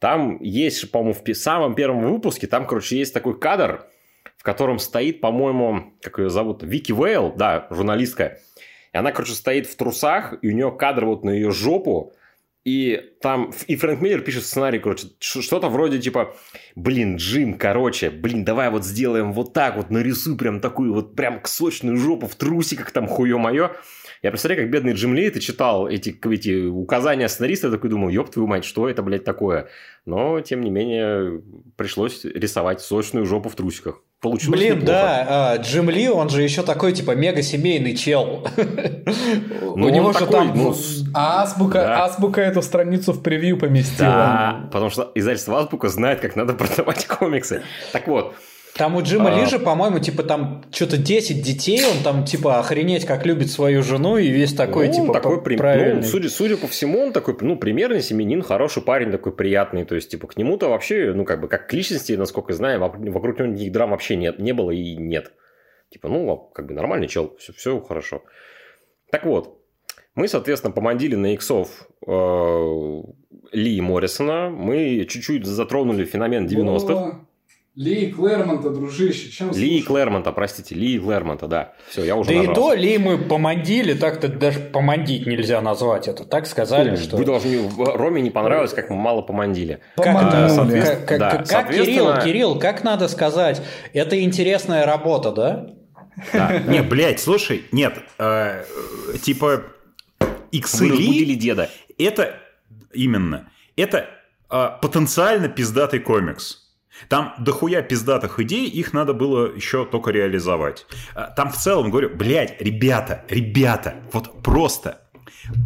[0.00, 3.86] там есть, по-моему, в самом первом выпуске, там, короче, есть такой кадр,
[4.36, 8.38] в котором стоит, по-моему, как ее зовут, Вики Вейл, да, журналистка.
[8.92, 12.14] И она, короче, стоит в трусах, и у нее кадр вот на ее жопу,
[12.66, 16.34] и там, и Фрэнк Миллер пишет сценарий, короче, что-то вроде типа,
[16.74, 21.40] блин, Джим, короче, блин, давай вот сделаем вот так вот, нарисуй прям такую вот прям
[21.44, 23.70] сочную жопу в трусиках, там хуе мое.
[24.22, 28.08] Я представляю, как бедный Джим Ли это читал эти, эти указания сценариста, я такой думал,
[28.08, 29.68] ёб твою мать, что это, блядь, такое?
[30.04, 31.42] Но, тем не менее,
[31.76, 34.02] пришлось рисовать сочную жопу в трусиках.
[34.26, 34.92] Получилось Блин, неплохо.
[34.92, 38.44] да, а, Джим Ли, он же еще такой, типа, мега-семейный чел.
[38.56, 40.52] Ну, У него же там...
[40.52, 40.74] Ну,
[41.14, 44.10] азбука, азбука эту страницу в превью поместила.
[44.10, 47.62] Да, потому что издательство Азбука знает, как надо продавать комиксы.
[47.92, 48.34] Так вот,
[48.76, 49.44] там у Джима а...
[49.44, 54.16] Ли по-моему, типа там что-то 10 детей, он там типа охренеть как любит свою жену
[54.16, 55.56] и весь такой ну, типа такой при...
[55.56, 55.96] правильный.
[55.96, 59.94] Ну, судя, судя по всему, он такой, ну, примерный семенин, хороший парень, такой приятный, то
[59.94, 63.06] есть типа к нему-то вообще, ну, как бы как к личности, насколько я знаю, вокруг,
[63.08, 65.32] вокруг него никаких драм вообще нет, не было и нет.
[65.90, 68.22] Типа, ну, как бы нормальный чел, все, все хорошо.
[69.10, 69.62] Так вот,
[70.14, 73.02] мы, соответственно, помандили на иксов э,
[73.52, 77.26] Ли Моррисона, мы чуть-чуть затронули феномен 90-х.
[77.76, 81.74] Ли Клэрмонта, дружище, чем Ли Клэрмонта, простите, Ли Клэрмонта, да.
[81.90, 82.52] Все, я уже Да нажался.
[82.52, 86.24] и то Ли мы помандили, так-то даже помандить нельзя назвать это.
[86.24, 87.16] Так сказали, Вы что...
[87.18, 87.68] Вы должны...
[87.76, 89.80] Роме не понравилось, как мы мало помандили.
[89.96, 92.14] Как, это, как, как, да, как соответственно...
[92.14, 93.60] Кирилл, Кирилл, как надо сказать?
[93.92, 95.66] Это интересная работа, да?
[96.32, 96.58] да.
[96.66, 98.64] Не, блядь, слушай, нет, э,
[99.22, 99.64] типа
[100.50, 101.34] иксы Ли...
[101.34, 101.68] деда.
[101.98, 102.36] Это
[102.94, 104.06] именно, это
[104.50, 106.65] э, потенциально пиздатый комикс.
[107.08, 110.86] Там дохуя пиздатых идей, их надо было еще только реализовать.
[111.14, 115.02] А, там в целом, говорю, блядь, ребята, ребята, вот просто.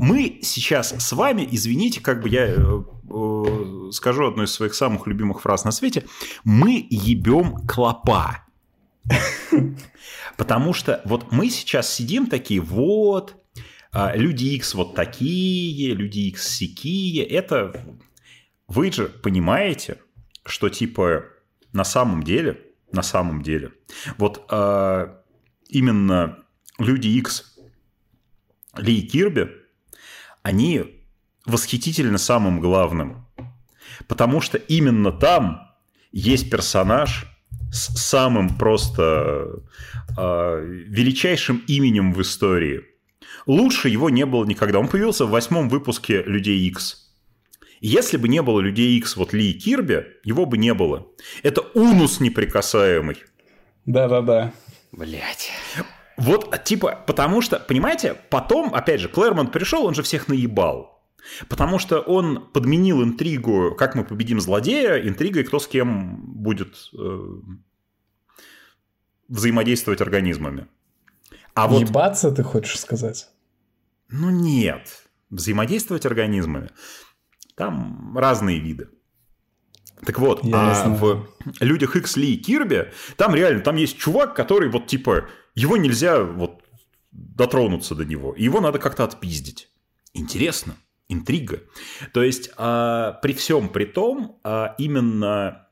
[0.00, 5.06] Мы сейчас с вами, извините, как бы я э, э, скажу одну из своих самых
[5.06, 6.04] любимых фраз на свете,
[6.44, 8.44] мы ебем клопа.
[10.36, 13.36] Потому что вот мы сейчас сидим такие, вот,
[13.92, 17.24] а, люди X вот такие, люди X сякие.
[17.24, 17.98] Это
[18.68, 19.98] вы же понимаете,
[20.44, 21.24] что типа
[21.72, 22.60] на самом деле,
[22.92, 23.72] на самом деле,
[24.18, 25.14] вот э,
[25.68, 26.38] именно
[26.78, 27.58] люди X
[28.76, 29.50] Ли и Кирби,
[30.42, 31.04] они
[31.44, 33.26] восхитительны самым главным.
[34.08, 35.70] Потому что именно там
[36.12, 37.26] есть персонаж
[37.72, 39.62] с самым просто
[40.16, 42.84] э, величайшим именем в истории.
[43.46, 44.78] Лучше его не было никогда.
[44.78, 47.09] Он появился в восьмом выпуске «Людей X
[47.80, 51.06] если бы не было людей X, вот Ли и Кирби, его бы не было.
[51.42, 53.16] Это унус неприкасаемый.
[53.86, 54.52] Да-да-да.
[54.92, 55.50] Блять.
[56.16, 61.02] Вот, типа, потому что, понимаете, потом, опять же, Клэрмонт пришел, он же всех наебал.
[61.48, 67.20] Потому что он подменил интригу, как мы победим злодея, интригой, кто с кем будет э,
[69.28, 70.66] взаимодействовать организмами.
[71.54, 71.80] А вот...
[71.80, 73.28] Ебаться, ты хочешь сказать?
[74.08, 75.08] Ну нет.
[75.30, 76.70] Взаимодействовать организмами.
[77.60, 78.88] Там разные виды.
[80.06, 81.28] Так вот, а в
[81.60, 86.22] «Людях Икс Ли и Кирби» там реально, там есть чувак, который вот типа, его нельзя
[86.22, 86.62] вот
[87.12, 89.68] дотронуться до него, его надо как-то отпиздить.
[90.14, 90.74] Интересно,
[91.10, 91.60] интрига.
[92.14, 95.68] То есть а, при всем при том, а, именно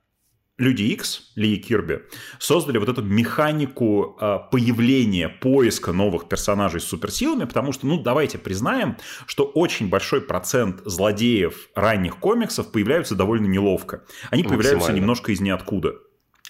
[0.59, 2.02] Люди X, Ли и Кирби,
[2.40, 8.39] создали вот эту механику э, появления, поиска новых персонажей с суперсилами, потому что, ну, давайте
[8.39, 14.02] признаем, что очень большой процент злодеев ранних комиксов появляются довольно неловко.
[14.30, 15.94] Они появляются немножко из ниоткуда.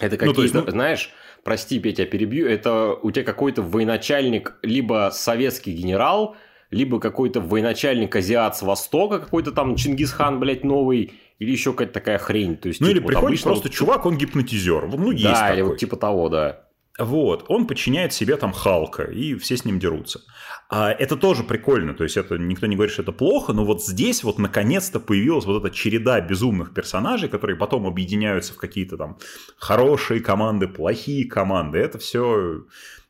[0.01, 0.71] Это какие-то, ну, есть, ну...
[0.71, 1.11] знаешь,
[1.45, 6.37] прости, Петя, перебью, это у тебя какой-то военачальник, либо советский генерал,
[6.71, 12.19] либо какой-то военачальник азиат с Востока, какой-то там Чингисхан, блядь, новый, или еще какая-то такая
[12.19, 12.57] хрень.
[12.57, 13.51] То есть, ну типа, или приходит обычно...
[13.51, 14.89] просто чувак, он гипнотизер.
[14.89, 15.55] Ну, есть да, такой.
[15.55, 16.65] или вот типа того, да.
[16.99, 20.21] Вот, он подчиняет себе там Халка, и все с ним дерутся.
[20.69, 23.85] А это тоже прикольно, то есть это никто не говорит, что это плохо, но вот
[23.85, 29.19] здесь вот наконец-то появилась вот эта череда безумных персонажей, которые потом объединяются в какие-то там
[29.59, 31.79] хорошие команды, плохие команды.
[31.79, 32.65] Это все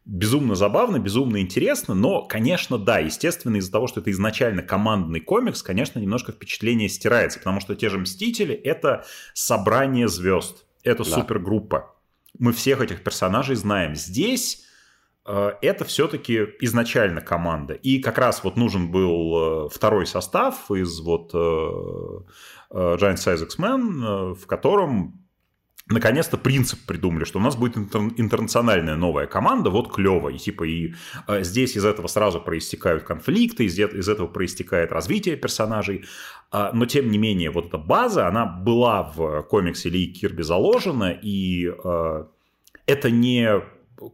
[0.09, 5.63] безумно забавно, безумно интересно, но, конечно, да, естественно, из-за того, что это изначально командный комикс,
[5.63, 9.05] конечно, немножко впечатление стирается, потому что те же «Мстители»— это
[9.35, 11.11] собрание звезд, это да.
[11.11, 11.95] супергруппа.
[12.39, 13.95] Мы всех этих персонажей знаем.
[13.95, 14.65] Здесь
[15.27, 17.75] э, это все-таки изначально команда.
[17.75, 21.39] И как раз вот нужен был э, второй состав из вот э,
[22.71, 25.28] Giant Size X-Men, в котором
[25.89, 30.65] наконец-то принцип придумали, что у нас будет интер- интернациональная новая команда, вот клево, и типа
[30.65, 30.95] и
[31.27, 36.05] э, здесь из этого сразу проистекают конфликты, из, из этого проистекает развитие персонажей,
[36.53, 41.11] э, но тем не менее вот эта база, она была в комиксе Ли Кирби заложена,
[41.11, 42.25] и э,
[42.87, 43.63] это не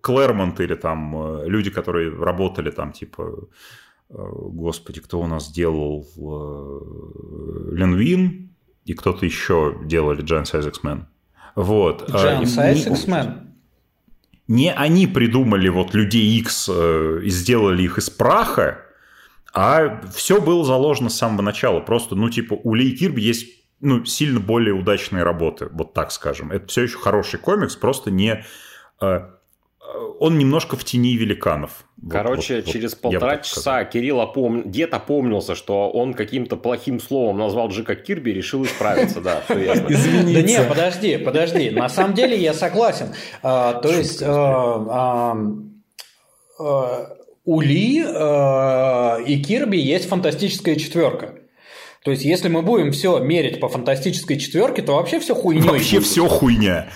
[0.01, 3.48] Клэрмонт или там э, люди, которые работали там типа
[4.10, 11.06] э, господи, кто у нас делал э, Ленвин и кто-то еще делали Giant Size X-Men.
[11.55, 12.09] Вот.
[12.10, 13.40] Giant Size X-Men?
[14.47, 18.82] Не они придумали вот людей X э, и сделали их из праха,
[19.55, 21.81] а все было заложено с самого начала.
[21.81, 23.47] Просто, ну, типа, у Ли Кирби есть
[23.81, 26.51] ну, сильно более удачные работы, вот так скажем.
[26.51, 28.44] Это все еще хороший комикс, просто не
[29.01, 29.20] э,
[30.20, 31.85] он немножко в тени великанов.
[32.10, 34.70] Короче, вот, через вот, полтора часа Кирилл опом...
[34.70, 39.64] дед опомнился, что он каким-то плохим словом назвал Джека Кирби и решил исправиться, да, все
[39.64, 39.89] ясно.
[40.35, 41.70] Да не, подожди, подожди.
[41.70, 43.14] На самом деле я согласен.
[43.43, 45.36] А, то есть а,
[46.59, 47.09] а,
[47.44, 51.35] у Ли и Кирби есть фантастическая четверка.
[52.05, 55.72] То есть, если мы будем все мерить по фантастической четверке, то вообще все хуйня.
[55.72, 56.89] Вообще все хуйня.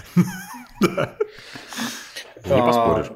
[2.45, 3.07] Не поспоришь.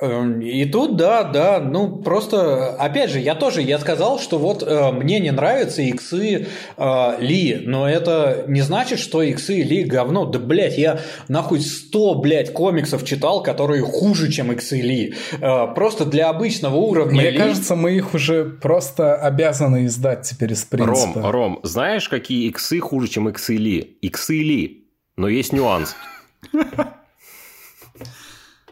[0.00, 4.62] Эм, и тут, да, да, ну просто, опять же, я тоже, я сказал, что вот
[4.62, 6.46] э, мне не нравятся иксы
[6.76, 10.24] э, Ли, но это не значит, что иксы Ли говно.
[10.24, 15.14] Да, блядь, я нахуй 100, блядь, комиксов читал, которые хуже, чем иксы Ли.
[15.40, 17.38] Э, просто для обычного уровня Мне Ли...
[17.38, 21.22] кажется, мы их уже просто обязаны издать теперь из принципа.
[21.22, 23.98] Ром, Ром, знаешь, какие иксы хуже, чем иксы Ли?
[24.00, 25.96] Иксы Ли, но есть нюанс.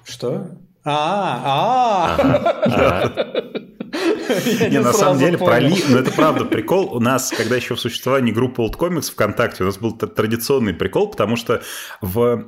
[0.05, 0.51] Что?
[0.89, 3.27] А, а.
[4.71, 6.95] Не, на самом деле, про Ли, ну это правда прикол.
[6.95, 11.11] У нас, когда еще в существовании группы Old Comics ВКонтакте, у нас был традиционный прикол,
[11.11, 11.63] потому что
[12.01, 12.47] в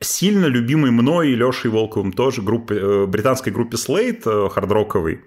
[0.00, 5.22] сильно любимой мной и Лешей Волковым тоже группе, э, британской группе Slate, э, хардроковой,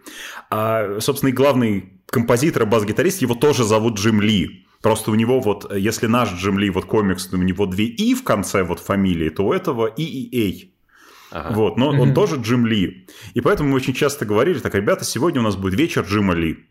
[0.49, 4.65] а, собственно, и главный композитор бас-гитарист, его тоже зовут Джим Ли.
[4.81, 8.23] Просто у него вот, если наш Джим Ли, вот комикс, у него две «и» в
[8.23, 10.72] конце вот фамилии, то у этого «и» и «эй».
[11.33, 11.55] Ага.
[11.55, 13.07] Вот, но он тоже Джим Ли.
[13.33, 16.69] И поэтому мы очень часто говорили, так, ребята, сегодня у нас будет вечер Джима Ли.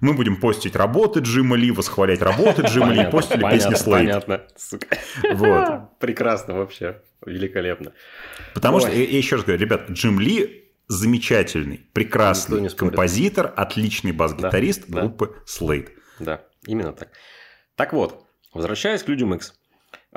[0.00, 4.06] Мы будем постить работы Джима Ли, восхвалять работы Джима Ли, постили песни Слейд.
[4.06, 4.96] Понятно, сука.
[5.34, 5.98] Вот.
[5.98, 7.92] Прекрасно вообще, великолепно.
[8.54, 15.36] Потому что, я еще раз говорю, ребят, Джим Ли замечательный, прекрасный композитор, отличный бас-гитарист группы
[15.44, 15.90] Слейд.
[16.18, 17.10] Да, именно так.
[17.76, 18.24] Так вот,
[18.54, 19.57] возвращаясь к Людям X.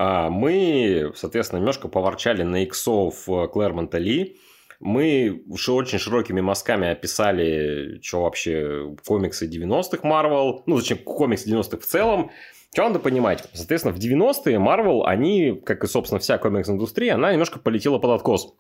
[0.04, 4.38] А, мы, соответственно, немножко поворчали на иксов Клэрмонта Ли.
[4.80, 11.86] Мы очень широкими мазками описали, что вообще комиксы 90-х Marvel, ну, зачем комиксы 90-х в
[11.86, 12.32] целом.
[12.74, 13.44] Что надо понимать?
[13.54, 18.56] Соответственно, в 90-е Marvel, они, как и, собственно, вся комикс-индустрия, она немножко полетела под откос.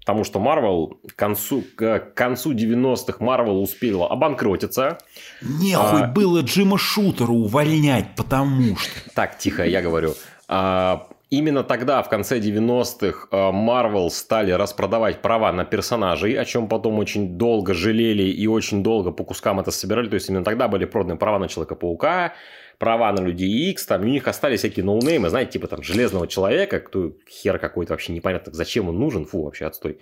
[0.00, 4.98] Потому что Marvel к концу, к концу 90-х Marvel успела обанкротиться.
[5.40, 6.06] Нехуй а...
[6.08, 9.10] было Джима Шутера увольнять, потому что...
[9.14, 10.12] Так, тихо, я говорю.
[10.56, 16.68] А, именно тогда, в конце 90-х, а, Marvel стали распродавать права на персонажей, о чем
[16.68, 20.08] потом очень долго жалели и очень долго по кускам это собирали.
[20.08, 22.34] То есть, именно тогда были проданы права на Человека-паука,
[22.78, 26.78] права на Людей X, там у них остались всякие ноунеймы, знаете, типа там Железного Человека,
[26.78, 29.98] кто хер какой-то вообще непонятно, зачем он нужен, фу, вообще отстой.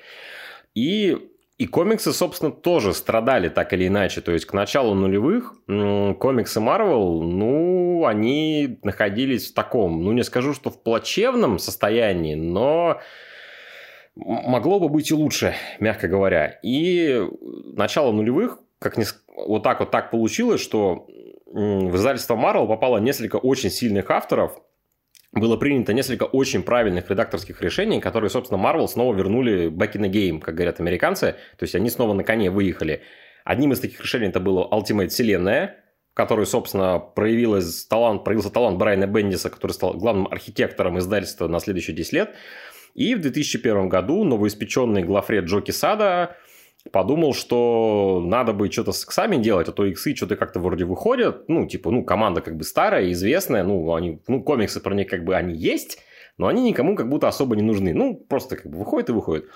[0.75, 1.17] И
[1.63, 4.21] и комиксы, собственно, тоже страдали так или иначе.
[4.21, 10.55] То есть к началу нулевых комиксы Marvel, ну, они находились в таком, ну, не скажу,
[10.55, 13.01] что в плачевном состоянии, но
[14.15, 16.59] могло бы быть и лучше, мягко говоря.
[16.63, 17.23] И
[17.75, 21.07] начало нулевых, как не, вот так вот так получилось, что
[21.47, 24.61] в издательство Marvel попало несколько очень сильных авторов,
[25.33, 30.11] было принято несколько очень правильных редакторских решений, которые, собственно, Marvel снова вернули back in the
[30.11, 31.37] game, как говорят американцы.
[31.57, 33.03] То есть они снова на коне выехали.
[33.45, 35.82] Одним из таких решений это было Ultimate Вселенная,
[36.13, 41.59] в которой, собственно, проявилась талант, проявился талант Брайана Бендиса, который стал главным архитектором издательства на
[41.59, 42.35] следующие 10 лет.
[42.95, 46.37] И в 2001 году новоиспеченный главред Джоки Сада
[46.91, 51.49] подумал, что надо бы что-то с иксами делать, а то иксы что-то как-то вроде выходят,
[51.49, 55.25] ну, типа, ну, команда как бы старая, известная, ну, они, ну, комиксы про них как
[55.25, 55.99] бы они есть,
[56.37, 57.95] но они никому как будто особо не нужны.
[57.95, 59.47] Ну, просто как бы выходит и выходит.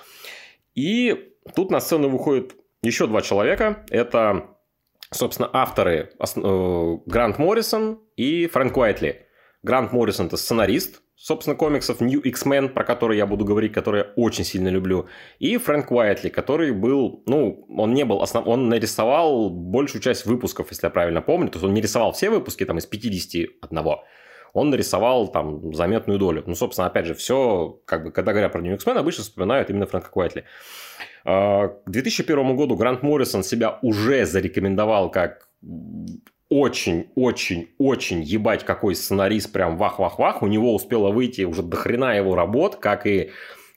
[0.74, 3.84] И тут на сцену выходят еще два человека.
[3.90, 4.55] Это,
[5.10, 9.26] собственно, авторы э, Грант Моррисон и Фрэнк Уайтли.
[9.62, 14.12] Грант Моррисон– это сценарист, собственно, комиксов New X-Men, про которые я буду говорить, которые я
[14.22, 15.08] очень сильно люблю,
[15.38, 18.46] и Фрэнк Уайтли, который был, ну, он не был основ...
[18.46, 22.30] он нарисовал большую часть выпусков, если я правильно помню, то есть он не рисовал все
[22.30, 23.50] выпуски, там, из 51,
[24.52, 26.42] он нарисовал там заметную долю.
[26.46, 29.86] Ну, собственно, опять же, все, как бы, когда говорят про New X-Men, обычно вспоминают именно
[29.86, 30.44] Фрэнка Уайтли.
[31.28, 35.48] А, к 2001 году Грант Моррисон себя уже зарекомендовал как
[36.48, 40.42] очень-очень-очень ебать какой сценарист, прям вах-вах-вах.
[40.42, 43.30] У него успело выйти уже до хрена его работ, как и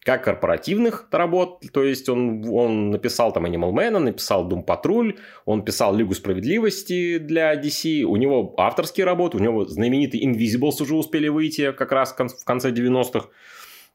[0.03, 5.65] как корпоративных работ, то есть он, он написал там Animal Man, написал Doom Patrol, он
[5.65, 11.27] писал Лигу Справедливости для DC, у него авторские работы, у него знаменитый Invisibles уже успели
[11.27, 13.27] выйти как раз в конце 90-х.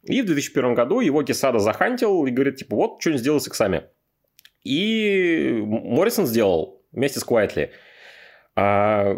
[0.06, 3.84] И в 2001 году его Кесада захантил и говорит, типа, вот, что-нибудь сделал с иксами.
[4.64, 7.72] И Моррисон сделал вместе с Куайтли.
[8.56, 9.16] А,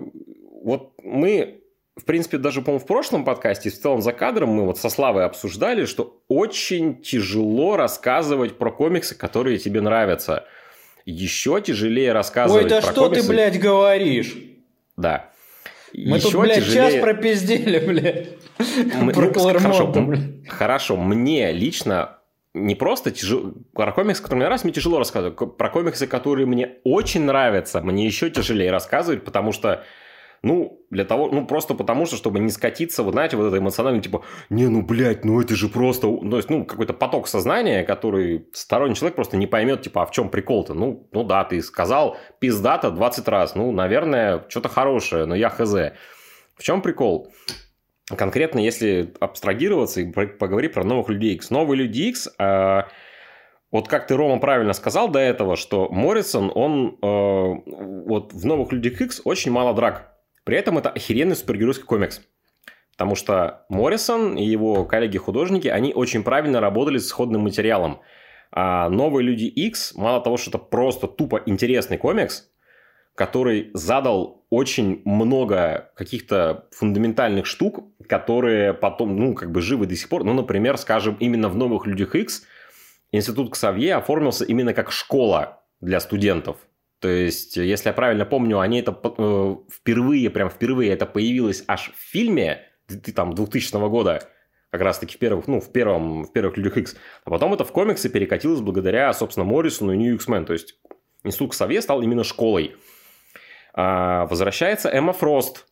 [0.62, 1.62] вот мы,
[1.96, 5.24] в принципе, даже, по-моему, в прошлом подкасте, в целом за кадром, мы вот со Славой
[5.24, 10.44] обсуждали, что очень тяжело рассказывать про комиксы, которые тебе нравятся.
[11.04, 13.22] Еще тяжелее рассказывать Ой, да про что комиксы...
[13.22, 14.36] ты, блядь, говоришь?
[14.96, 15.30] Да.
[15.94, 16.90] Мы Еще тут, блядь, тяжелее...
[16.92, 18.28] час пропиздели, блядь.
[19.00, 20.48] Мы- Про ну, Клэрмонта, хорошо, блядь.
[20.48, 22.18] хорошо, мне лично
[22.54, 23.52] не просто тяжело...
[23.74, 25.56] Про комиксы, которые мне нравятся, мне тяжело рассказывать.
[25.56, 29.84] Про комиксы, которые мне очень нравятся, мне еще тяжелее рассказывать, потому что
[30.42, 34.02] ну, для того, ну, просто потому что, чтобы не скатиться, вот знаете, вот это эмоционально,
[34.02, 38.46] типа, не, ну, блядь, ну, это же просто, то есть, ну, какой-то поток сознания, который
[38.52, 40.74] сторонний человек просто не поймет, типа, а в чем прикол-то?
[40.74, 45.74] Ну, ну да, ты сказал пиздата 20 раз, ну, наверное, что-то хорошее, но я хз.
[46.56, 47.32] В чем прикол?
[48.08, 51.50] Конкретно, если абстрагироваться и поговорить про новых людей X.
[51.50, 52.82] Новые люди X, э,
[53.72, 58.72] вот как ты, Рома, правильно сказал до этого, что Моррисон, он э, вот в новых
[58.72, 60.15] людях X очень мало драк.
[60.46, 62.20] При этом это охеренный супергеройский комикс.
[62.92, 68.00] Потому что Моррисон и его коллеги-художники, они очень правильно работали с исходным материалом.
[68.52, 72.48] А новые люди X, мало того, что это просто тупо интересный комикс,
[73.16, 80.08] который задал очень много каких-то фундаментальных штук, которые потом, ну, как бы живы до сих
[80.08, 80.22] пор.
[80.22, 82.44] Ну, например, скажем, именно в «Новых людях X»
[83.10, 86.58] Институт Ксавье оформился именно как школа для студентов.
[87.00, 91.92] То есть, если я правильно помню, они это э, впервые, прям впервые это появилось аж
[91.94, 92.62] в фильме
[93.14, 94.28] там 2000 года,
[94.70, 96.96] как раз таки в первых, ну, в первом, в первых Людях X.
[97.24, 100.46] А потом это в комиксы перекатилось благодаря, собственно, Моррисону и New X-Men.
[100.46, 100.78] То есть,
[101.24, 102.76] Институт Ксавье стал именно школой.
[103.74, 105.66] А, возвращается Эмма Фрост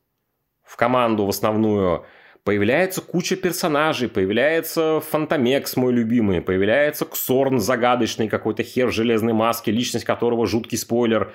[0.63, 2.07] в команду в основную.
[2.45, 9.73] Появляется куча персонажей, появляется Фантомекс, мой любимый, появляется Ксорн загадочный какой-то хер в железной маске,
[9.73, 11.33] личность которого жуткий спойлер.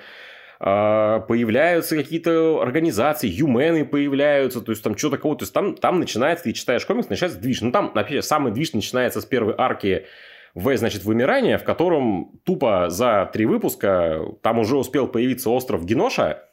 [0.60, 5.98] А, Появляются какие-то организации, юмены появляются, то есть там что-то кого-то, то есть там, там
[5.98, 7.60] начинается, ты читаешь комикс, начинается движ.
[7.60, 10.06] Ну там, же, самый движ начинается с первой арки
[10.54, 16.44] в, значит, вымирание, в котором тупо за три выпуска там уже успел появиться остров Геноша,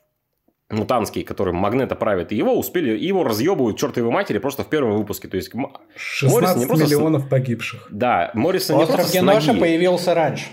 [0.69, 4.97] мутанский, которым Магнета правит, и его успели, и его разъебывают чертовой матери просто в первом
[4.97, 5.27] выпуске.
[5.27, 7.87] То есть, М- 16 не просто с- миллионов погибших.
[7.89, 9.59] да, Моррисон не просто Геноша ноги.
[9.61, 10.45] появился раньше.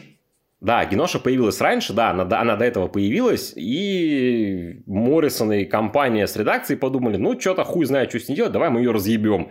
[0.61, 6.27] Да, Геноша появилась раньше, да, она, до- она до этого появилась, и Моррисон и компания
[6.27, 9.51] с редакцией подумали, ну, что-то хуй знает, что с ней делать, давай мы ее разъебем.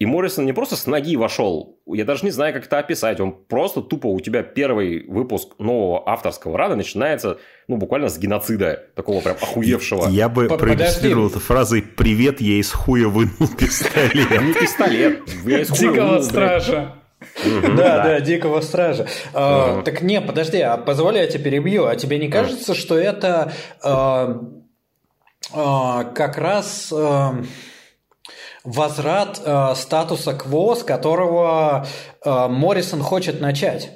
[0.00, 3.32] И Моррисон не просто с ноги вошел, я даже не знаю, как это описать, он
[3.32, 7.38] просто тупо у тебя первый выпуск нового авторского рада начинается,
[7.68, 10.08] ну, буквально с геноцида, такого прям охуевшего.
[10.08, 14.30] Я бы проиллюстрировал это фразой «Привет, я из хуя вынул пистолет».
[14.42, 16.94] Не пистолет, я из хуя Дикого стража.
[17.76, 19.06] Да, да, дикого стража.
[19.32, 21.86] А, так не, подожди, а позволь я тебя перебью.
[21.86, 23.52] А тебе не кажется, что это
[23.82, 24.40] а,
[25.52, 26.92] а, как раз
[28.64, 29.40] возврат
[29.76, 31.86] статуса кво, с которого
[32.24, 33.90] Моррисон хочет начать?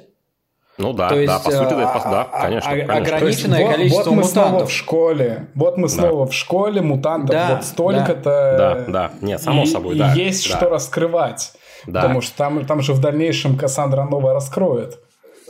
[0.79, 2.95] Ну да, То есть, да, по сути, да, а, да, а, конечно, а- конечно.
[2.95, 4.69] ограниченное вот, количество вот мы снова мутантов.
[4.69, 5.47] в школе.
[5.53, 8.55] Вот мы снова в школе, мутантов Да, вот столько-то.
[8.57, 10.13] Да, да, нет, само и, собой, и да.
[10.13, 10.55] есть да.
[10.55, 11.51] что раскрывать.
[11.85, 12.01] Да.
[12.01, 14.99] Потому что там, там же в дальнейшем Кассандра Новая раскроет.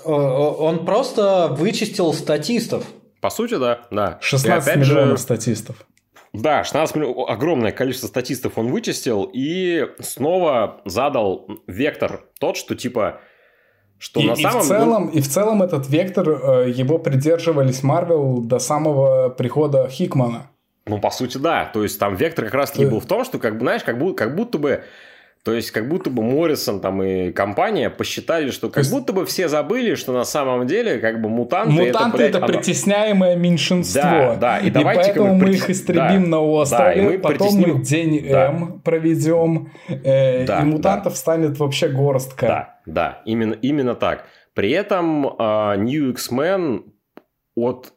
[0.04, 2.86] Э, Он просто вычистил статистов.
[3.22, 4.18] По сути, да, да.
[4.20, 5.76] И 16 опять же, миллионов статистов.
[6.34, 13.22] Да, 16 миллионов, огромное количество статистов он вычистил и снова задал вектор тот, что типа,
[13.98, 17.84] что И, на и самом в целом, и в целом этот вектор, э, его придерживались
[17.84, 20.52] Марвел до самого прихода Хикмана.
[20.86, 21.66] Ну, по сути, да.
[21.66, 24.16] То есть, там вектор как раз-таки был в том, что, как бы, знаешь, как будто,
[24.16, 24.84] как будто бы...
[25.50, 29.48] То есть, как будто бы Моррисон там и компания посчитали, что как будто бы все
[29.48, 31.74] забыли, что на самом деле, как бы, мутанты...
[31.74, 34.00] Мутанты блядь, это, притесняемое меньшинство.
[34.00, 37.48] Да, да, и давайте, поэтому мы их истребим да, на острове, да, и мы потом
[37.48, 38.46] притесним- мы день Да.
[38.46, 42.46] М проведем, э, Да, и мутантов станет вообще горстка.
[42.46, 44.26] Да, да, именно, именно так.
[44.54, 46.84] При этом а, New X-Men
[47.56, 47.92] от...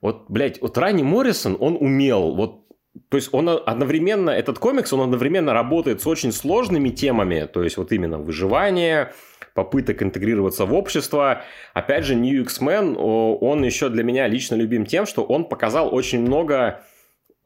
[0.00, 2.65] Вот, блядь, вот Ранни Моррисон, он умел, вот
[3.08, 7.76] то есть он одновременно, этот комикс, он одновременно работает с очень сложными темами, то есть
[7.76, 9.12] вот именно выживание,
[9.54, 11.42] попыток интегрироваться в общество.
[11.74, 16.20] Опять же, New X-Men, он еще для меня лично любим тем, что он показал очень
[16.20, 16.82] много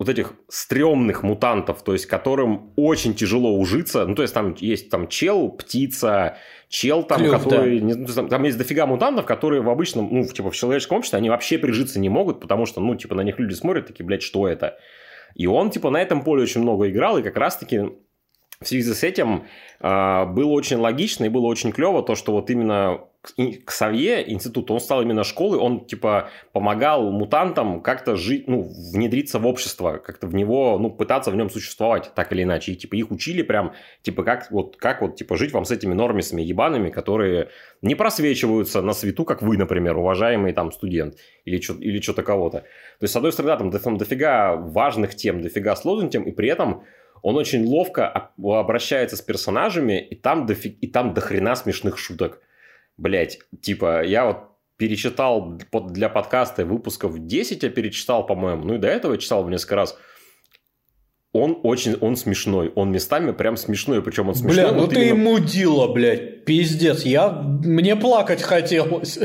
[0.01, 4.06] вот этих стрёмных мутантов, то есть которым очень тяжело ужиться.
[4.06, 6.39] Ну, то есть там есть там чел, птица,
[6.70, 7.81] чел там, Клёв, который...
[7.81, 10.97] не- ну, там, там есть дофига мутантов, которые в обычном, ну, в- типа в человеческом
[10.97, 14.06] обществе, они вообще прижиться не могут, потому что, ну, типа на них люди смотрят такие,
[14.06, 14.78] блядь, что это?
[15.35, 17.81] И он, типа, на этом поле очень много играл, и как раз-таки
[18.61, 19.44] в связи с этим
[19.81, 24.31] а, было очень логично и было очень клево то, что вот именно к- к Савье
[24.33, 29.99] институт, он стал именно школой, он типа помогал мутантам как-то жить, ну, внедриться в общество,
[29.99, 32.73] как-то в него, ну, пытаться в нем существовать, так или иначе.
[32.73, 35.93] И типа их учили прям, типа как вот, как вот типа жить вам с этими
[35.93, 37.49] нормисами ебаными, которые
[37.83, 42.61] не просвечиваются на свету, как вы, например, уважаемый там студент или что или что-то кого-то.
[42.61, 46.33] То есть, с одной стороны, да, там, там дофига важных тем, дофига сложных тем, и
[46.33, 46.85] при этом
[47.23, 51.99] он очень ловко об- обращается с персонажами, и там, дофи- и там до хрена смешных
[51.99, 52.41] шуток.
[53.01, 54.36] Блять, типа, я вот
[54.77, 55.59] перечитал
[55.89, 59.97] для подкаста выпусков 10, я перечитал, по-моему, ну и до этого читал несколько раз.
[61.32, 64.64] Он очень, он смешной, он местами прям смешной, причем он смешной.
[64.66, 67.05] Бля, ну вот ты именно- ему дила, блядь, пиздец.
[67.05, 67.31] Я...
[67.31, 69.18] Мне плакать хотелось.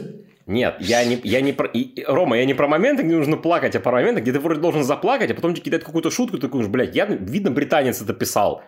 [0.46, 1.68] Нет, я не, я не про...
[1.68, 4.62] и- Рома, я не про моменты, где нужно плакать, а про моменты, где ты вроде
[4.62, 8.14] должен заплакать, а потом тебе кидают какую-то шутку, ты такой, блядь, я, видно, британец это
[8.14, 8.62] писал.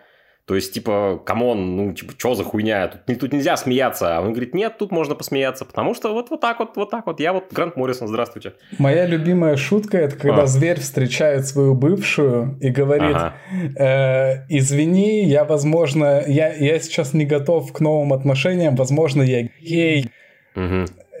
[0.48, 2.88] То есть, типа, come on, ну, типа, что за хуйня?
[2.88, 4.16] Тут, не- тут нельзя смеяться.
[4.16, 7.06] А он говорит, нет, тут можно посмеяться, потому что вот, вот так вот, вот так
[7.06, 7.20] вот.
[7.20, 8.54] Я вот Грант Моррисон, здравствуйте.
[8.78, 10.46] Моя любимая шутка это когда А.
[10.46, 13.34] зверь встречает свою бывшую и говорит: Ага.
[13.78, 20.08] «Э, Извини, я, возможно, я, я сейчас не готов к новым отношениям, возможно, я гей.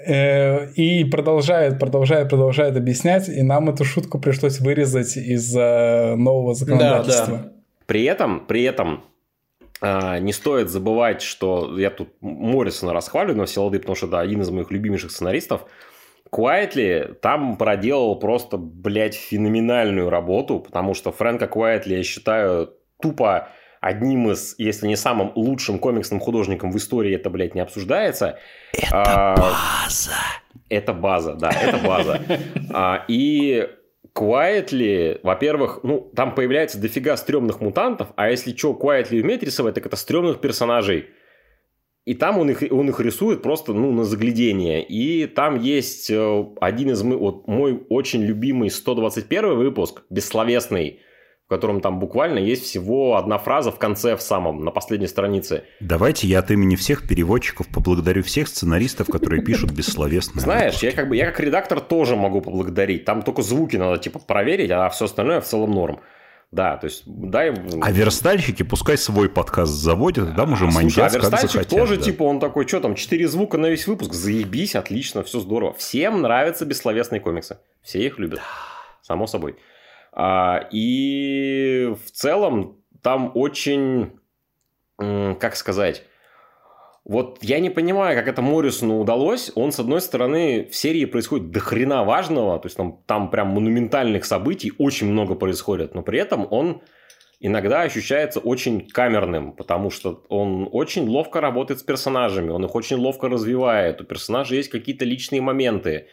[0.06, 7.36] Э, И продолжает, продолжает, продолжает объяснять, и нам эту шутку пришлось вырезать из-за нового законодательства.
[7.38, 7.52] да.
[7.86, 9.04] При этом, при этом
[9.80, 14.42] не стоит забывать, что я тут Моррисона расхвалю на все лады, потому что, да, один
[14.42, 15.66] из моих любимейших сценаристов.
[16.30, 23.48] Куайтли там проделал просто, блядь, феноменальную работу, потому что Фрэнка Куайтли я считаю тупо
[23.80, 28.38] одним из, если не самым лучшим комиксным художником в истории, это, блядь, не обсуждается.
[28.72, 30.12] Это база.
[30.68, 32.20] Это база, да, это база.
[32.70, 33.66] А, и
[34.18, 39.86] Quietly, во-первых, ну, там появляется дофига стрёмных мутантов, а если что, Quietly умеет рисовать, так
[39.86, 41.06] это стрёмных персонажей.
[42.04, 44.82] И там он их, он их рисует просто, ну, на заглядение.
[44.82, 47.02] И там есть э, один из...
[47.02, 51.00] мы- Вот мой очень любимый 121 выпуск, бессловесный,
[51.48, 55.64] в котором там буквально есть всего одна фраза в конце, в самом, на последней странице.
[55.80, 61.08] Давайте я от имени всех переводчиков поблагодарю всех сценаристов, которые пишут бессловесные Знаешь, я как
[61.08, 63.06] бы я как редактор тоже могу поблагодарить.
[63.06, 66.00] Там только звуки надо типа проверить, а все остальное в целом норм.
[66.50, 67.54] Да, то есть дай.
[67.80, 71.78] А верстальщики пускай свой подкаст заводят, и там уже Слушай, а мандят как верстальщик захотят.
[71.78, 72.02] тоже, да.
[72.02, 75.74] типа, он такой, что там, 4 звука на весь выпуск, заебись, отлично, все здорово.
[75.78, 78.40] Всем нравятся бессловесные комиксы, все их любят,
[79.02, 79.56] само собой.
[80.12, 84.18] А, и в целом там очень...
[84.98, 86.04] как сказать,
[87.08, 89.50] вот я не понимаю, как это Моррисону удалось.
[89.54, 93.48] Он, с одной стороны, в серии происходит до хрена важного, то есть там, там прям
[93.48, 96.82] монументальных событий очень много происходит, но при этом он
[97.40, 102.98] иногда ощущается очень камерным, потому что он очень ловко работает с персонажами, он их очень
[102.98, 106.08] ловко развивает, у персонажей есть какие-то личные моменты,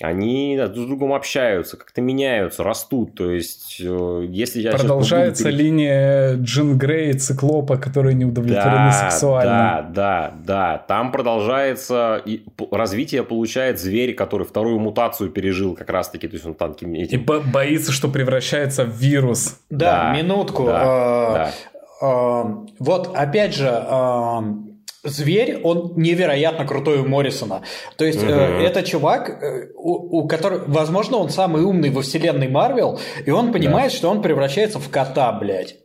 [0.00, 3.14] они друг с другом общаются, как-то меняются, растут.
[3.14, 8.90] То есть, э, если я Продолжается сейчас линия Джин Грей и Циклопа, которые не удовлетворены
[8.90, 9.50] да, сексуально.
[9.50, 10.84] Да, да, да.
[10.86, 16.28] Там продолжается и развитие получает зверь, который вторую мутацию пережил как раз-таки.
[16.28, 16.94] То есть он там этим...
[16.94, 19.58] И боится, что превращается в вирус.
[19.68, 20.66] Да, да минутку.
[20.66, 21.50] Да, а, да.
[22.00, 24.44] А, вот опять же, а,
[25.10, 27.62] зверь, он невероятно крутой у Моррисона.
[27.96, 28.30] То есть угу.
[28.30, 33.30] э, это чувак, э, у, у которого, возможно, он самый умный во вселенной Марвел, и
[33.30, 33.96] он понимает, да.
[33.96, 35.76] что он превращается в кота, блядь.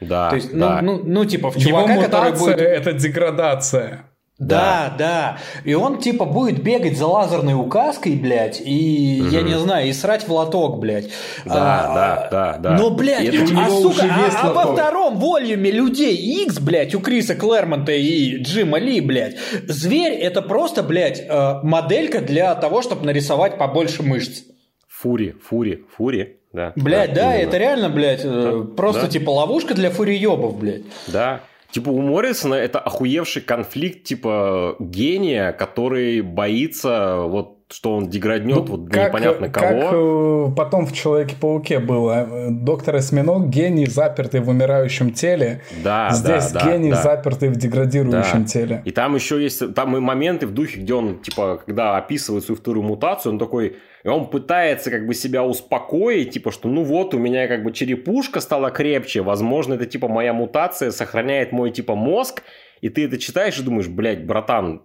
[0.00, 0.30] Да.
[0.30, 0.80] То есть, ну, да.
[0.82, 2.60] ну, ну, ну, типа, в чувака, Его который будет...
[2.60, 4.09] это деградация.
[4.40, 5.38] Да, да.
[5.64, 9.30] И он типа будет бегать за лазерной указкой, блядь, и, угу.
[9.30, 11.10] я не знаю, и срать в лоток, блядь.
[11.44, 12.78] Да, а, да, да, да.
[12.78, 17.92] Но, блядь, а, сука, а, а во втором волюме Людей X, блядь, у Криса Клэрмонта
[17.92, 19.36] и Джима Ли, блядь,
[19.68, 24.44] зверь это просто, блядь, э, моделька для того, чтобы нарисовать побольше мышц.
[24.88, 26.38] Фури, фури, фури.
[26.54, 29.08] Да, блядь, да, да это реально, блядь, э, да, просто да.
[29.08, 30.82] типа ловушка для фуриебов, блядь.
[31.06, 31.42] Да,
[31.72, 38.62] Типа у Моррисона это охуевший конфликт типа гения, который боится вот что он деграднет ну,
[38.64, 39.80] вот как, непонятно кого.
[39.80, 42.48] Как э, потом в Человеке-пауке было.
[42.50, 45.62] Доктор Осьминог гений, запертый в умирающем теле.
[45.84, 48.48] Да, Здесь да, гений, да, запертый в деградирующем да.
[48.48, 48.82] теле.
[48.84, 52.58] И там еще есть там и моменты в духе, где он, типа, когда описывает свою
[52.58, 57.14] вторую мутацию, он такой, и он пытается как бы себя успокоить, типа, что ну вот,
[57.14, 61.94] у меня как бы черепушка стала крепче, возможно, это типа моя мутация сохраняет мой типа
[61.94, 62.42] мозг,
[62.80, 64.82] и ты это читаешь и думаешь, блядь, братан,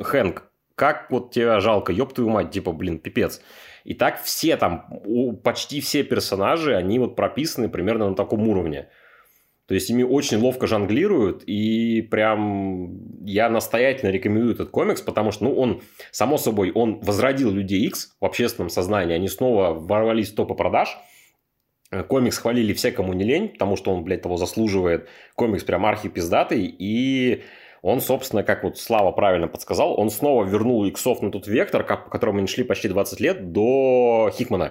[0.00, 0.47] Хэнк,
[0.78, 3.42] как вот тебя жалко, ёб твою мать, типа, блин, пипец.
[3.84, 4.86] И так все там,
[5.42, 8.88] почти все персонажи, они вот прописаны примерно на таком уровне.
[9.66, 15.44] То есть ими очень ловко жонглируют, и прям я настоятельно рекомендую этот комикс, потому что,
[15.44, 20.34] ну, он, само собой, он возродил Людей X в общественном сознании, они снова ворвались в
[20.36, 20.96] топы продаж,
[22.08, 25.08] комикс хвалили все, кому не лень, потому что он, блядь, того заслуживает.
[25.34, 27.42] Комикс прям архипиздатый, и
[27.82, 32.04] он, собственно, как вот Слава правильно подсказал, он снова вернул иксов на тот вектор, как,
[32.04, 34.70] по которому они шли почти 20 лет до Хикмана.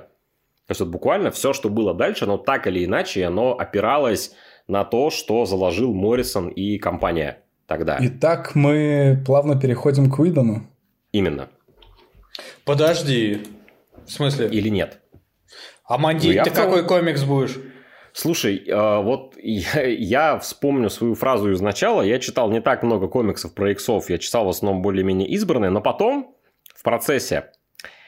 [0.67, 4.34] То есть вот буквально все, что было дальше, оно так или иначе, оно опиралось
[4.67, 7.97] на то, что заложил Моррисон и компания тогда.
[8.01, 10.67] Итак, мы плавно переходим к Уидону.
[11.13, 11.47] Именно.
[12.65, 13.43] Подожди.
[14.05, 14.49] В смысле?
[14.49, 14.99] Или нет?
[15.85, 17.57] А Мандить, ну, ты какой комикс будешь?
[18.19, 22.02] Слушай, э, вот я, вспомню свою фразу из начала.
[22.02, 25.81] Я читал не так много комиксов про иксов, я читал в основном более-менее избранные, но
[25.81, 26.35] потом,
[26.76, 27.52] в процессе,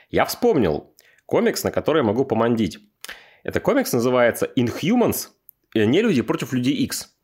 [0.09, 0.95] я вспомнил
[1.27, 2.79] комикс, на который я могу помандить.
[3.43, 5.27] Это комикс называется Inhumans
[5.75, 7.15] э, не люди против людей X.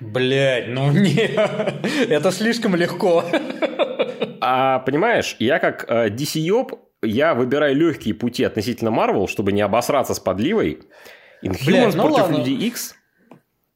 [0.00, 1.30] Блять, ну не,
[2.10, 3.24] это слишком легко.
[4.40, 6.72] А понимаешь, я как э, DC-ёб,
[7.02, 10.80] я выбираю легкие пути относительно Marvel, чтобы не обосраться с подливой.
[11.46, 12.36] Inhumans Блядь, ну против ладно.
[12.38, 12.94] Людей X.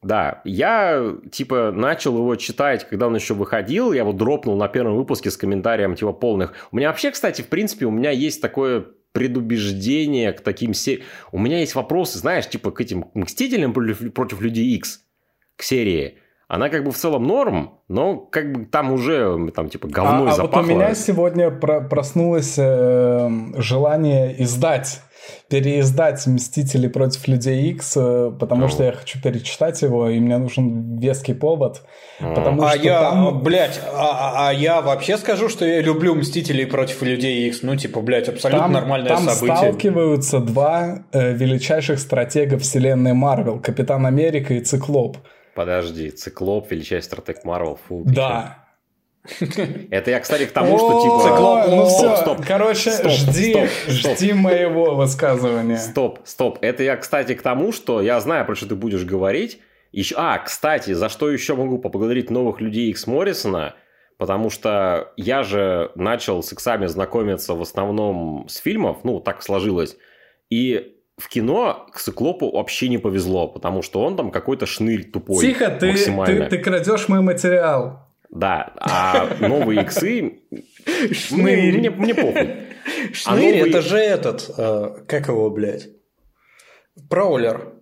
[0.03, 4.95] Да, я, типа, начал его читать, когда он еще выходил, я его дропнул на первом
[4.95, 6.53] выпуске с комментарием, типа, полных.
[6.71, 11.05] У меня вообще, кстати, в принципе, у меня есть такое предубеждение к таким сериям.
[11.31, 15.01] У меня есть вопросы, знаешь, типа, к этим Мстителям против, против Людей X,
[15.55, 16.17] к серии.
[16.47, 20.31] Она как бы в целом норм, но как бы там уже там типа говно а,
[20.31, 20.59] запахло.
[20.59, 25.01] А вот у меня сегодня про проснулось э, желание издать
[25.49, 28.69] переиздать «Мстители против Людей Икс», э, потому oh.
[28.69, 31.81] что я хочу перечитать его, и мне нужен веский повод.
[32.19, 32.33] Oh.
[32.33, 33.43] Потому а что я, там...
[33.43, 37.61] блядь, а, а я вообще скажу, что я люблю «Мстителей против Людей Икс».
[37.63, 39.47] Ну, типа, блядь, абсолютно там, нормальное там событие.
[39.47, 45.17] Там сталкиваются два э, величайших стратега вселенной Марвел, Капитан Америка и Циклоп.
[45.53, 48.03] Подожди, Циклоп, величайший стратег Марвел, фу.
[48.05, 48.60] Да,
[49.91, 51.65] это я, кстати, к тому, что типа...
[51.69, 55.77] Ну все, стоп, короче, жди, жди моего высказывания.
[55.77, 56.57] Стоп, стоп.
[56.61, 59.59] Это я, кстати, к тому, что я знаю, про что ты будешь говорить.
[59.91, 60.15] Еще...
[60.17, 63.75] А, кстати, за что еще могу поблагодарить новых людей Икс Моррисона,
[64.17, 69.97] потому что я же начал с иксами знакомиться в основном с фильмов, ну, так сложилось.
[70.49, 75.45] И в кино к Циклопу вообще не повезло, потому что он там какой-то шнырь тупой.
[75.45, 78.10] Тихо, ты, ты, ты крадешь мой материал.
[78.31, 80.39] Да, а новые иксы...
[81.11, 81.77] Шнырь.
[81.77, 82.55] Мне, мне похуй.
[83.13, 83.69] Шнырь а новые...
[83.69, 85.89] это же этот, э, как его, блядь?
[87.09, 87.73] Проулер.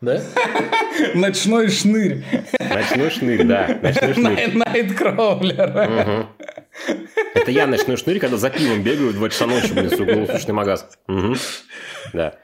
[0.00, 0.22] Да?
[1.14, 2.24] Ночной шнырь.
[2.58, 3.78] Ночной шнырь, да.
[3.82, 4.54] Ночной шнырь.
[4.54, 6.28] Найткроулер.
[7.34, 10.54] Это я ночной шнырь, когда за пивом бегаю в 2 часа ночи, блин, в круглосуточный
[10.54, 10.88] магаз.
[11.08, 11.34] Угу.
[12.14, 12.38] Да.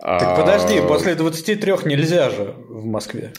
[0.00, 3.32] Так подожди, после 23 нельзя же в Москве.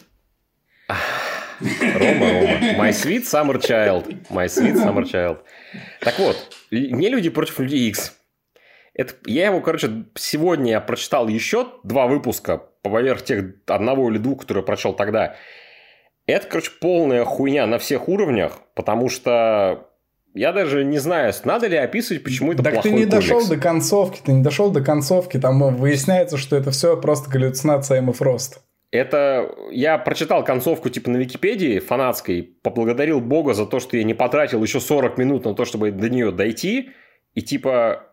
[1.59, 2.73] Рома, Рома.
[2.77, 4.07] My sweet summer child.
[4.29, 5.37] My sweet summer child.
[6.01, 6.37] Так вот,
[6.71, 8.13] не люди против людей X.
[8.93, 14.41] Это, я его, короче, сегодня я прочитал еще два выпуска поверх тех одного или двух,
[14.41, 15.35] которые я прочел тогда.
[16.27, 19.89] Это, короче, полная хуйня на всех уровнях, потому что
[20.33, 23.15] я даже не знаю, надо ли описывать, почему это так плохой ты не комикс.
[23.15, 27.99] дошел до концовки, ты не дошел до концовки, там выясняется, что это все просто галлюцинация
[27.99, 28.61] Эммы Фрост.
[28.95, 34.13] Это я прочитал концовку типа на Википедии фанатской, поблагодарил Бога за то, что я не
[34.13, 36.91] потратил еще 40 минут на то, чтобы до нее дойти,
[37.33, 38.03] и типа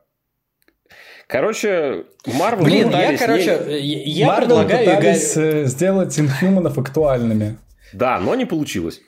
[1.26, 4.84] Короче, Марвел Блин, я, короче, я Marvel предлагаю...
[4.84, 7.56] пытались э, сделать инхьюманов актуальными.
[7.94, 9.00] Да, но не получилось.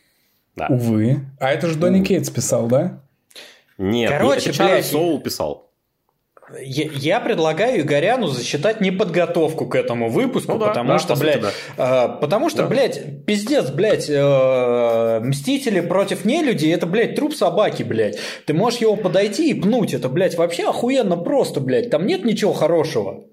[0.57, 0.69] Да.
[0.69, 1.21] Увы.
[1.41, 3.03] А это же Донни Кейтс писал, да?
[3.77, 5.71] Нет, Короче, это Чарльз блядь, Соул писал.
[6.61, 11.17] Я, я предлагаю Игоряну засчитать неподготовку к этому выпуску, Ну да, потому да, что, по
[11.17, 11.43] сути, блядь,
[11.77, 12.07] да.
[12.17, 12.69] э, потому что, Да.
[12.69, 18.19] блядь, пиздец, блядь, э, Мстители против нелюдей, это, блядь, труп собаки, блядь.
[18.47, 22.53] Ты можешь его подойти и пнуть, это, блядь, вообще охуенно просто, блядь, там нет ничего
[22.53, 23.25] хорошего.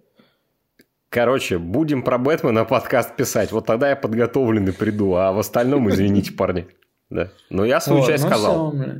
[1.09, 3.51] Короче, будем про Бэтмена подкаст писать.
[3.51, 6.67] Вот тогда я подготовленный приду, а в остальном извините, парни.
[7.09, 7.29] Да.
[7.49, 8.67] Но я свою Вот, часть ну сказал.
[8.69, 8.95] А,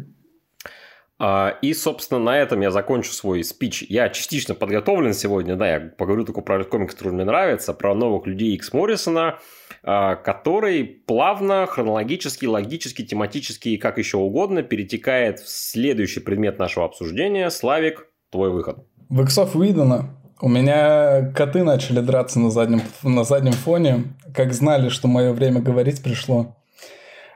[1.61, 3.83] И, собственно, на этом я закончу свой спич.
[3.87, 8.25] Я частично подготовлен сегодня, да, я поговорю только про комикс, который мне нравится, про новых
[8.25, 9.37] людей Икс Моррисона,
[9.83, 16.85] а, который плавно, хронологически, логически, тематически и как еще угодно перетекает в следующий предмет нашего
[16.85, 17.49] обсуждения.
[17.49, 18.85] Славик, твой выход.
[19.09, 24.89] В Иксов Уидона у меня коты начали драться на заднем, на заднем фоне, как знали,
[24.89, 26.55] что мое время говорить пришло.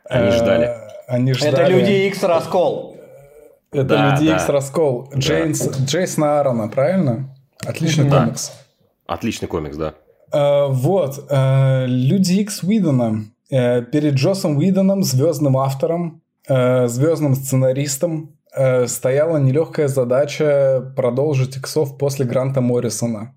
[0.08, 0.72] Они Э, ждали.
[1.08, 1.54] Они ждали.
[1.54, 2.95] Это Люди Икс раскол.
[3.76, 4.36] Это Да, Люди да.
[4.38, 5.10] Икс раскол.
[5.16, 7.36] Джейнс, Джейсона Аарона, правильно?
[7.66, 8.22] Отличный Да.
[8.24, 8.52] комикс.
[9.06, 9.94] Отличный комикс, да.
[10.32, 11.26] Э, вот.
[11.30, 13.26] э, Люди Икс Уидона.
[13.52, 21.98] Э, перед Джосом Уидоном, звездным автором, э, звездным сценаристом, э, стояла нелегкая задача продолжить Иксов
[21.98, 23.36] после Гранта Моррисона.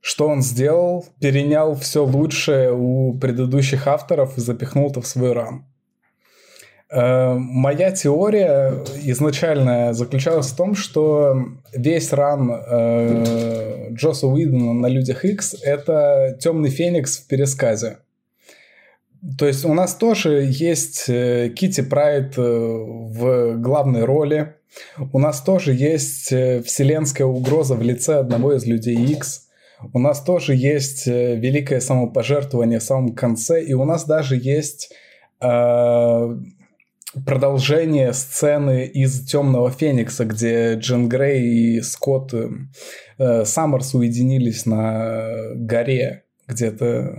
[0.00, 1.04] Что он сделал?
[1.20, 5.66] Перенял все лучшее у предыдущих авторов и запихнул это в свой рам.
[6.90, 8.72] Э, Моя теория
[9.04, 11.36] изначально заключалась в том, что
[11.74, 17.98] весь ран э, Джоса Уидона на Людях X это темный феникс в пересказе.
[19.36, 24.54] То есть у нас тоже есть э, Кити Прайд э, в главной роли.
[25.12, 29.48] У нас тоже есть вселенская угроза в лице одного из людей X.
[29.92, 33.62] У нас тоже есть великое самопожертвование в самом конце.
[33.62, 34.92] И у нас даже есть
[35.40, 36.36] э,
[37.24, 42.50] продолжение сцены из Темного Феникса, где Джин Грей и Скотт э,
[43.18, 47.14] э, Саммерс уединились на горе где-то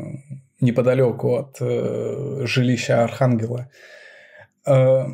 [0.62, 3.70] неподалеку от э, жилища Архангела.
[4.66, 5.06] Э,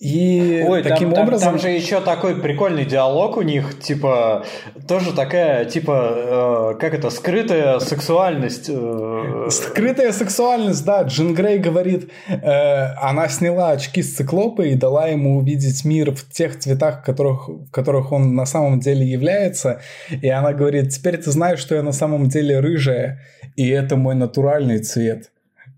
[0.00, 1.48] и Ой, таким там, там- образом...
[1.50, 4.46] там же еще такой прикольный диалог у них, типа,
[4.88, 8.70] тоже такая, типа, э, как это, скрытая сексуальность.
[8.70, 11.02] э, Скрытая сексуальность, да.
[11.02, 16.26] Джин Грей говорит, э, она сняла очки с циклопа и дала ему увидеть мир в
[16.30, 19.82] тех цветах, в которых, в которых он на самом деле является.
[20.08, 23.20] И она говорит, теперь ты знаешь, что я на самом деле рыжая,
[23.54, 25.30] и это мой натуральный цвет.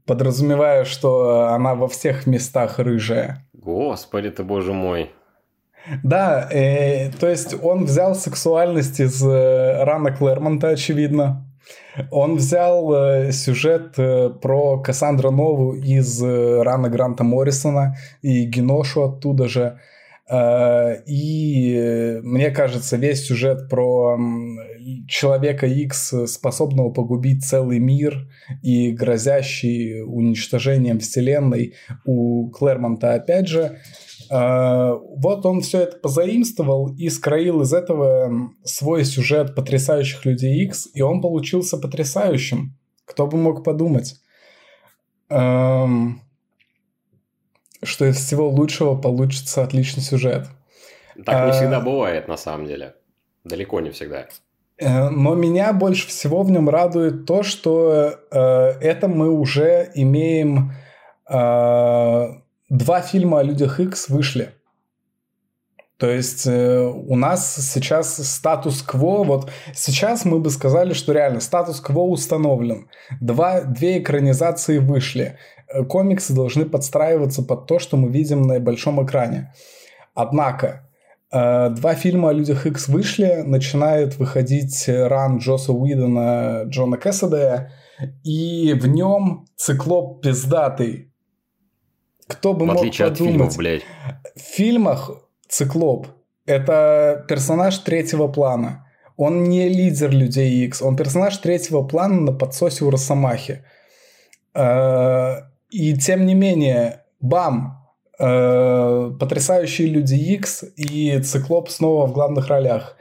[0.07, 3.45] Подразумевая, что она во всех местах рыжая.
[3.65, 5.11] Господи ты, боже мой.
[6.03, 11.45] Да, э, то есть он взял сексуальность из э, Рана Клэрмонта, очевидно.
[12.11, 19.03] Он взял э, сюжет э, про Кассандра Нову из э, Рана Гранта Моррисона и Геношу
[19.03, 19.79] оттуда же.
[20.33, 24.19] Э, и э, мне кажется, весь сюжет про
[25.07, 28.29] Человека X, способного погубить целый мир
[28.63, 31.75] и грозящий уничтожением Вселенной
[32.07, 33.79] у Клэрмонта опять же.
[34.31, 40.89] Э, Вот он все это позаимствовал и скроил из этого свой сюжет потрясающих людей X,
[40.95, 42.75] и он получился потрясающим.
[43.05, 44.17] Кто бы мог подумать,
[45.33, 46.21] Эм,
[47.83, 50.47] что из всего лучшего получится отличный сюжет.
[51.25, 52.95] Так не А- всегда бывает, на самом деле.
[53.45, 54.27] Далеко не всегда.
[54.79, 58.39] Э, Но меня больше всего в нем радует то, что э,
[58.81, 60.73] это мы уже имеем
[61.29, 62.29] э,
[62.69, 64.55] два фильма о людях X вышли.
[66.03, 72.01] То есть э, у нас сейчас статус-кво, вот сейчас мы бы сказали, что реально статус-кво
[72.01, 72.89] установлен.
[73.21, 75.39] Два, две экранизации вышли.
[75.69, 79.55] Э, комиксы должны подстраиваться под то, что мы видим на большом экране.
[80.13, 80.91] Однако,
[81.31, 87.71] э, два фильма о Людях X вышли, начинает выходить ран Джоса Уидона, Джона Кэссидея,
[88.25, 91.13] и в нем циклоп пиздатый.
[92.27, 93.21] Кто бы в мог отличие подумать.
[93.21, 93.83] от фильмов, блядь.
[94.35, 95.11] В фильмах
[95.53, 96.07] циклоп–
[96.47, 98.87] это персонаж третьего плана.
[99.17, 103.63] Он не лидер Людей X, он персонаж третьего плана на подсосе у Росомахи.
[104.55, 107.87] Э, И тем не менее, бам,
[108.19, 112.97] э, потрясающие Люди X и Циклоп снова в главных ролях.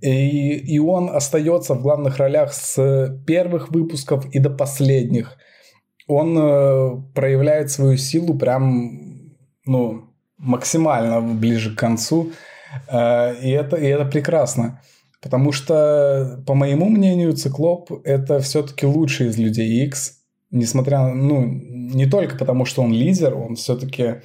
[0.00, 5.36] И, и он остается в главных ролях с первых выпусков и до последних.
[6.06, 10.13] Он э, проявляет свою силу прям, ну,
[10.44, 12.32] максимально ближе к концу.
[12.88, 14.80] Э, и, это, и это прекрасно.
[15.24, 20.18] Потому что, по моему мнению, Циклоп это все-таки лучший из людей X.
[20.50, 24.18] Несмотря на, ну, не только потому, что он лидер, он все-таки, э,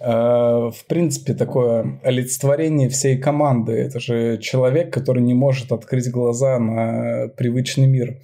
[0.00, 3.72] в принципе, такое олицетворение всей команды.
[3.72, 8.20] Это же человек, который не может открыть глаза на привычный мир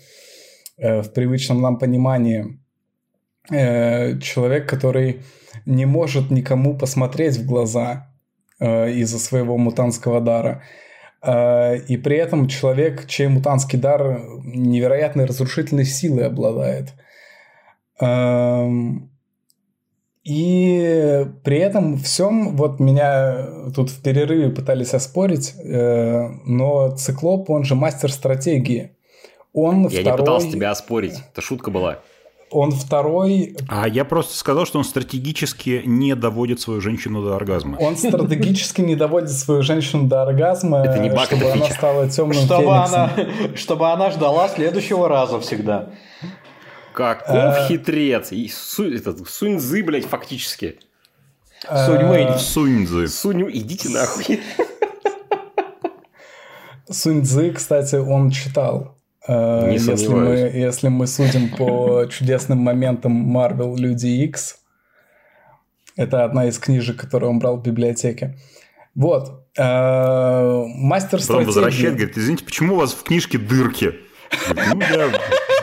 [0.79, 2.59] э, в привычном нам понимании.
[3.51, 5.23] Э, человек, который
[5.67, 8.09] не может никому посмотреть в глаза
[8.61, 10.63] э, из-за своего мутантского дара.
[11.23, 16.93] Э, и при этом человек, чей мутантский дар невероятной разрушительной силой обладает.
[18.01, 19.11] Эм,
[20.25, 27.65] и при этом всем, вот меня тут в перерыве пытались оспорить, э, но Циклоп, он
[27.65, 28.97] же мастер стратегии.
[29.53, 30.05] Он Я второй...
[30.05, 31.99] не пытался тебя оспорить, это шутка была.
[32.53, 33.57] Он второй...
[33.69, 37.79] А я просто сказал, что он стратегически не доводит свою женщину до оргазма.
[37.81, 41.75] Он стратегически не доводит свою женщину до оргазма, Это не баг, чтобы это она фича.
[41.75, 42.95] стала темным Чтобы фениксом.
[42.95, 43.11] она,
[43.57, 45.91] чтобы она ждала следующего раза всегда.
[46.93, 48.33] Каков хитрец.
[48.33, 50.79] И Су- этот, Суньцзы, блядь, фактически.
[51.87, 52.39] Сунь Вэнь.
[52.39, 53.09] Суньцзы.
[53.09, 54.41] Суню, идите нахуй.
[56.91, 58.99] Сунь Цзы, кстати, он читал.
[59.29, 64.59] Э, Не если, мы, если мы судим по чудесным моментам Marvel Люди X,
[65.97, 68.39] это одна из книжек, которую он брал в библиотеке.
[68.95, 69.47] Вот.
[69.57, 71.97] Э, Мастер Потом возвращает, стратегии.
[71.97, 73.95] говорит, извините, почему у вас в книжке дырки?
[74.55, 75.11] Ну, я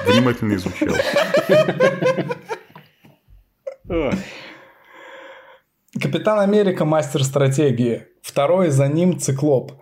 [0.06, 0.96] внимательно изучал.
[6.00, 8.06] Капитан Америка мастер стратегии.
[8.22, 9.74] Второй за ним циклоп.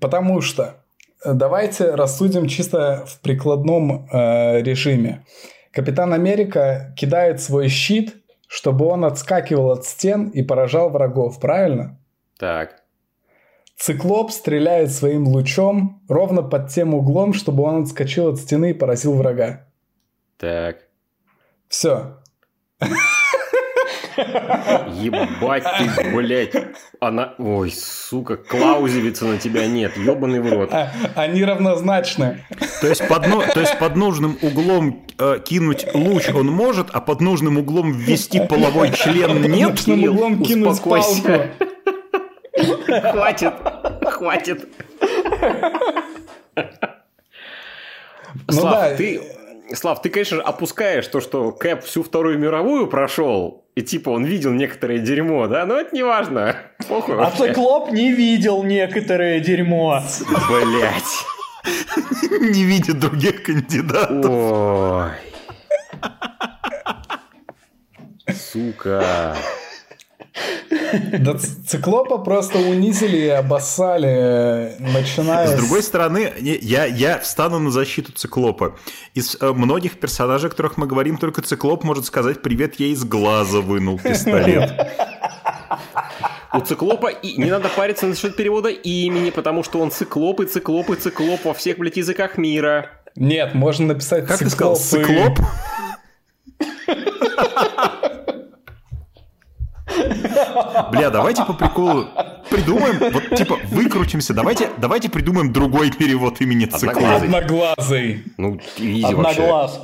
[0.00, 0.83] Потому что
[1.24, 5.24] давайте рассудим чисто в прикладном э, режиме.
[5.72, 11.98] Капитан Америка кидает свой щит, чтобы он отскакивал от стен и поражал врагов, правильно?
[12.38, 12.82] Так.
[13.76, 19.14] Циклоп стреляет своим лучом ровно под тем углом, чтобы он отскочил от стены и поразил
[19.14, 19.66] врага.
[20.36, 20.76] Так.
[21.68, 22.18] Все.
[24.16, 26.54] Ебать ты, блядь.
[27.04, 27.34] Она...
[27.38, 29.96] Ой, сука, Клаузевица на тебя нет.
[29.96, 30.70] Ебаный в рот.
[30.72, 32.44] А, они равнозначны.
[32.80, 37.00] То есть, под, ну- то есть под нужным углом э, кинуть луч он может, а
[37.00, 39.70] под нужным углом ввести половой член Под нет?
[39.70, 41.22] нужным Кирилл, углом кинуть успокойся.
[41.22, 43.10] палку.
[43.12, 43.54] Хватит.
[44.02, 44.68] Хватит.
[48.46, 49.22] Ну Слав, ты...
[49.74, 54.52] Слав, ты, конечно, опускаешь то, что Кэп всю Вторую мировую прошел, и типа он видел
[54.52, 55.66] некоторое дерьмо, да?
[55.66, 56.56] Но это не важно.
[56.88, 57.30] Похуй А.
[57.30, 60.00] Циклоп не видел некоторое дерьмо.
[60.48, 61.24] Блять.
[62.40, 64.30] Не видит других кандидатов.
[64.30, 65.10] Ой.
[68.32, 69.36] Сука.
[71.18, 71.36] Да
[71.66, 78.76] циклопа просто унизили и обоссали, начиная С другой стороны, я, я встану на защиту циклопа.
[79.14, 83.04] Из э, многих персонажей, о которых мы говорим, только циклоп может сказать «Привет, я из
[83.04, 84.72] глаза вынул пистолет».
[86.52, 90.90] У циклопа и не надо париться насчет перевода имени, потому что он циклоп и циклоп
[90.90, 92.90] и циклоп во всех, блядь, языках мира.
[93.16, 95.44] Нет, можно написать Как ты сказал, циклопы.
[96.58, 96.74] циклоп?
[100.92, 102.06] Бля, давайте по приколу
[102.50, 106.96] придумаем, вот типа выкрутимся, давайте, давайте придумаем другой перевод имени циклоп.
[107.04, 107.26] Одноглазый.
[107.28, 108.24] Одноглазый.
[108.36, 109.42] Ну, изи вообще.
[109.42, 109.80] Одноглаз.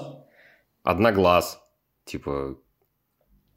[0.83, 1.61] Одноглаз.
[2.05, 2.57] Типа,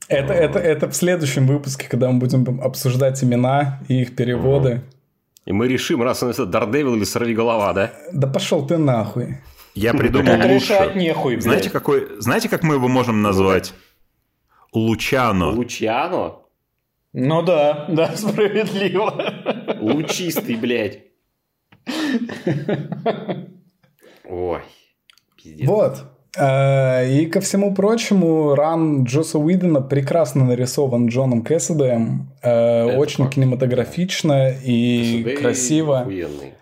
[0.08, 4.82] Это, это, это в следующем выпуске, когда мы будем обсуждать имена и их переводы.
[5.46, 7.92] и мы решим, раз он это Дардевил или Сорвиголова, да?
[8.12, 9.38] Да пошел ты нахуй.
[9.76, 11.00] Я придумал решать лучше.
[11.00, 11.40] нехуй.
[11.42, 13.74] Знаете, какой, знаете, как мы его можем назвать?
[14.72, 15.50] Лучано.
[15.50, 16.34] Лучано?
[17.14, 19.14] Ну да, да, справедливо.
[19.80, 21.00] Лучистый, блядь.
[24.28, 24.62] Ой,
[25.38, 25.68] пиздец.
[25.68, 26.04] Вот.
[26.38, 32.32] Э, и ко всему прочему, ран Джоса Уидона прекрасно нарисован Джоном Кэссидеем.
[32.42, 33.36] Э, очень факт.
[33.36, 36.00] кинематографично и Кэссидей красиво.
[36.00, 36.54] Охуенный.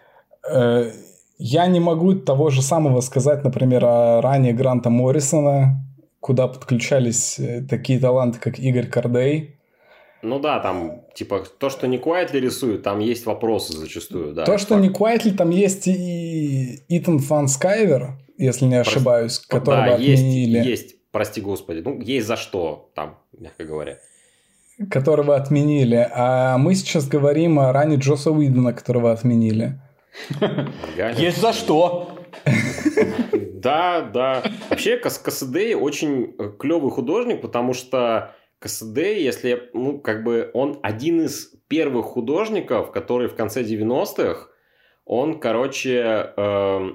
[0.51, 0.91] Э,
[1.37, 5.85] я не могу того же самого сказать, например, о run е Гранта Моррисона,
[6.19, 9.60] куда подключались такие таланты, как Игорь Кордей.
[10.23, 14.45] Ну да, там, типа, то, что не Куайтли рисует, там есть вопросы зачастую, да.
[14.45, 14.81] То, что факт.
[14.81, 19.59] не Куайтли, там есть и Итан Ван Скайвер, если не ошибаюсь, Про...
[19.59, 20.57] которого да, отменили.
[20.57, 23.97] Есть, есть, прости господи, ну, есть за что там, мягко говоря.
[24.89, 26.07] Которого отменили.
[26.11, 29.79] А мы сейчас говорим о run е Джоса Уидона, которого отменили.
[31.17, 32.17] Есть за что.
[33.61, 34.41] Да, да.
[34.71, 41.21] Вообще, Касадей очень э, клевый художник, потому что Касадей, если, ну, как бы, он один
[41.21, 44.49] из первых художников, который в конце 90-х,
[45.03, 46.89] он, короче, э,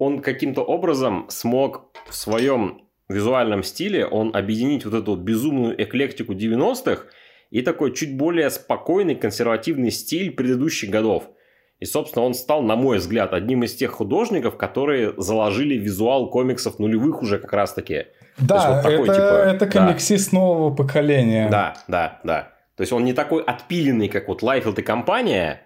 [0.00, 7.04] он каким-то образом смог в своем визуальном стиле, он объединить вот эту безумную эклектику 90-х
[7.50, 11.30] и такой чуть более спокойный консервативный стиль предыдущих годов.
[11.78, 16.80] И, собственно, он стал, на мой взгляд, одним из тех художников, которые заложили визуал комиксов
[16.80, 18.06] нулевых уже как раз-таки.
[18.38, 20.38] Да, вот такой, это, типа, это комиксист да.
[20.38, 21.48] нового поколения.
[21.50, 22.48] Да, да, да.
[22.76, 25.62] То есть он не такой отпиленный, как вот Лайфилд и компания,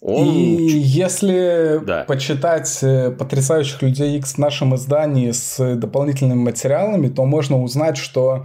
[0.00, 0.28] он...
[0.28, 2.04] И если да.
[2.04, 8.44] почитать э, потрясающих людей X в нашем издании с дополнительными материалами, то можно узнать, что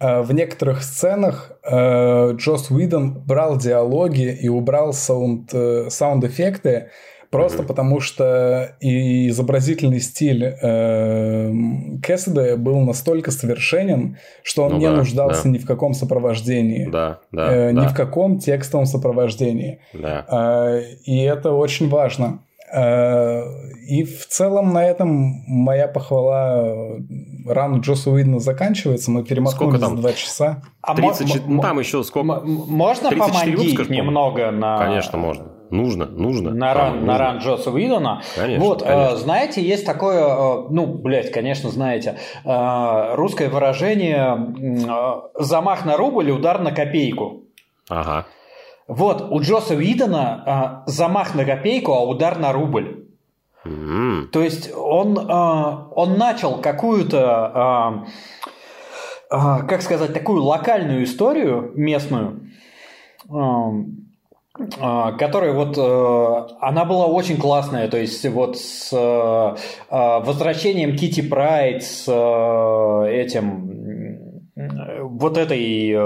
[0.00, 5.52] э, в некоторых сценах э, Джос Уидон брал диалоги и убрал sound,
[5.88, 6.90] саунд-эффекты,
[7.34, 7.66] Просто mm-hmm.
[7.66, 11.52] потому что и изобразительный стиль э,
[12.00, 15.48] Кэссида был настолько совершенен, что он ну, не да, нуждался да.
[15.48, 16.88] ни в каком сопровождении.
[16.88, 17.82] Да, да, э, да.
[17.82, 19.80] Ни в каком текстовом сопровождении.
[19.92, 20.24] Да.
[20.30, 22.38] Э, и это очень важно.
[22.72, 23.42] Э,
[23.88, 27.00] и в целом на этом моя похвала
[27.48, 29.10] рану Джоса Уидна заканчивается.
[29.10, 30.62] Мы перемахнули за два часа.
[30.86, 32.42] 30, а там еще сколько?
[32.44, 34.78] Можно помогить немного на...
[34.78, 35.53] Конечно, можно.
[35.74, 36.52] Нужно, нужно.
[36.52, 37.06] На ран, нужно.
[37.06, 38.22] на ран Джоса Уидона.
[38.36, 39.14] Конечно, вот, э, конечно.
[39.14, 44.54] Э, знаете, есть такое, э, ну, блядь, конечно, знаете, э, русское выражение
[44.86, 47.42] э, «замах на рубль, удар на копейку».
[47.88, 48.24] Ага.
[48.86, 53.06] Вот, у Джоса Уидона э, замах на копейку, а удар на рубль.
[53.64, 54.26] Mm-hmm.
[54.26, 58.04] То есть он, э, он начал какую-то,
[59.32, 62.50] э, э, как сказать, такую локальную историю местную,
[63.24, 63.72] э, а,
[64.56, 71.22] которая вот э, она была очень классная, то есть вот с э, э, возвращением Кити
[71.22, 73.72] Прайд, с этим
[74.54, 75.96] вот этой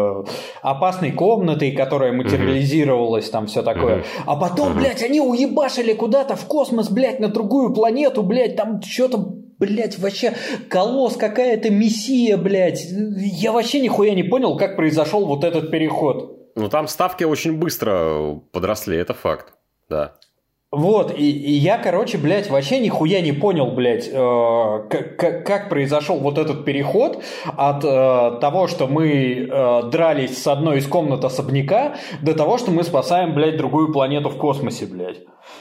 [0.62, 4.04] опасной комнатой, которая материализировалась, там все такое.
[4.24, 9.18] А потом, блядь, они уебашили куда-то в космос, блядь, на другую планету, блядь, там что-то
[9.58, 10.32] блядь, вообще
[10.70, 12.86] колосс какая-то мессия, блядь.
[12.90, 16.37] Я вообще нихуя не понял, как произошел вот этот переход.
[16.58, 19.52] Ну, там ставки очень быстро подросли, это факт,
[19.88, 20.14] да.
[20.70, 26.18] Вот, и, и я, короче, блядь, вообще нихуя не понял, блядь, э, как, как произошел
[26.18, 27.22] вот этот переход
[27.56, 32.70] от э, того, что мы э, дрались с одной из комнат особняка, до того, что
[32.70, 35.20] мы спасаем, блядь, другую планету в космосе, блядь.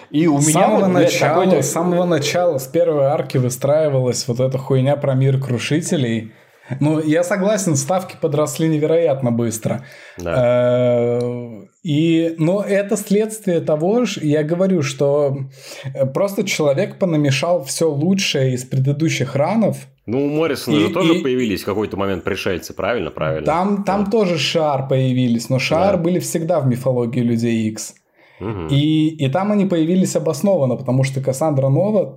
[0.09, 4.27] И у с меня самого вот, блядь, начала, С самого начала, с первой арки выстраивалась
[4.27, 6.33] вот эта хуйня про мир крушителей–
[6.79, 9.85] ну, я согласен, ставки подросли невероятно быстро.
[10.17, 11.19] Да.
[11.19, 15.37] Э, и, но это следствие того же, я говорю, что
[15.85, 19.77] э, просто человек понамешал все лучшее из предыдущих ранов.
[20.05, 23.11] Ну, у Моррисона и, же тоже и, появились в какой-то момент пришельцы, правильно?
[23.11, 23.45] Правильно.
[23.45, 24.11] Там, там да.
[24.11, 26.03] тоже Шар появились, но Шар да.
[26.03, 27.93] были всегда в мифологии Людей Икс.
[28.39, 28.67] Угу.
[28.69, 32.15] И, и там они появились обоснованно, потому что Кассандра Нова...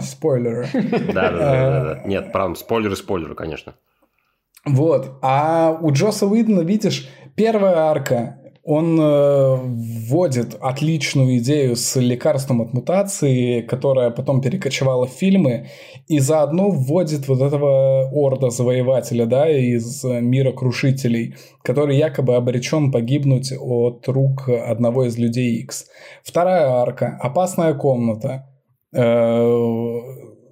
[0.00, 0.68] Спойлеры.
[0.72, 2.02] Да-да-да.
[2.04, 3.74] Нет, правда, спойлеры, спойлеры, конечно.
[4.64, 5.18] Вот.
[5.22, 9.56] А у Джоса Уидона, видишь, первая арка он э,
[10.08, 15.68] вводит отличную идею с лекарством от мутации, которая потом перекочевала в фильмы,
[16.08, 23.52] и заодно вводит вот этого орда завоевателя, да, из мира крушителей, который якобы обречен погибнуть
[23.52, 25.86] от рук одного из людей X.
[26.22, 28.48] Вторая арка– опасная комната.
[28.94, 29.98] Э,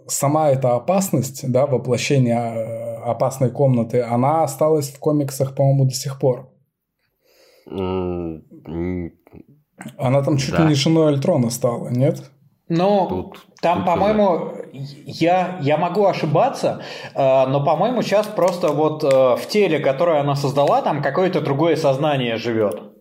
[0.06, 6.20] сама эта опасность, да, воплощение э, опасной комнаты, она осталась в комиксах, по-моему, до сих
[6.20, 6.51] пор.
[9.98, 10.62] Она там чуть да.
[10.62, 12.30] ли не женой Альтрона стала, нет?
[12.68, 16.82] Ну, тут, там, тут по-моему, я, я могу ошибаться,
[17.14, 21.76] э, но, по-моему, сейчас просто вот э, в теле, которое она создала, там какое-то другое
[21.76, 22.92] сознание живет.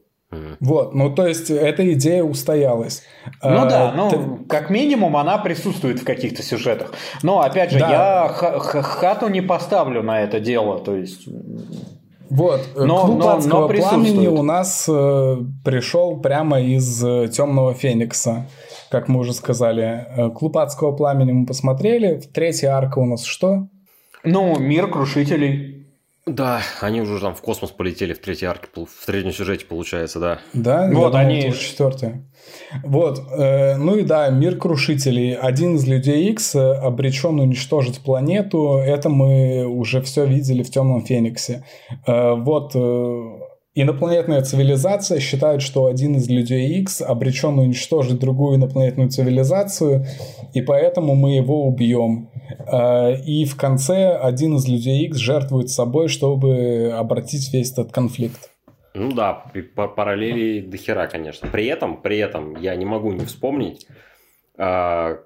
[0.61, 3.03] Вот, ну то есть эта идея устоялась.
[3.43, 4.45] Ну а, да, ну ты...
[4.47, 6.93] как минимум она присутствует в каких-то сюжетах.
[7.21, 7.89] Но опять же, да.
[7.89, 11.27] я хату не поставлю на это дело, то есть...
[12.31, 17.73] Вот, но, клуб но, адского но пламени у нас э, пришел прямо из э, Темного
[17.73, 18.47] Феникса,
[18.89, 20.07] как мы уже сказали.
[20.15, 22.21] Э, клуб адского пламени мы посмотрели.
[22.33, 23.67] Третья арка у нас что?
[24.23, 25.70] Ну, мир крушителей.
[26.27, 30.39] Да, они уже там в космос полетели в третьей арке, в третьем сюжете, получается, да.
[30.53, 31.39] Да, вот они.
[31.39, 32.23] Это уже четвертая.
[32.83, 35.35] Вот, э, ну и да, мир крушителей.
[35.35, 38.77] Один из людей X обречен уничтожить планету.
[38.77, 41.65] Это мы уже все видели в Темном Фениксе.
[42.05, 43.40] Э, вот э,
[43.73, 50.05] Инопланетная цивилизация считает, что один из людей X обречен уничтожить другую инопланетную цивилизацию,
[50.53, 52.29] и поэтому мы его убьем.
[52.67, 58.51] А, и в конце один из людей X жертвует собой, чтобы обратить весь этот конфликт.
[58.93, 59.45] Ну да,
[59.75, 61.47] параллели до хера, конечно.
[61.47, 63.87] При этом, при этом я не могу не вспомнить,
[64.57, 65.19] а,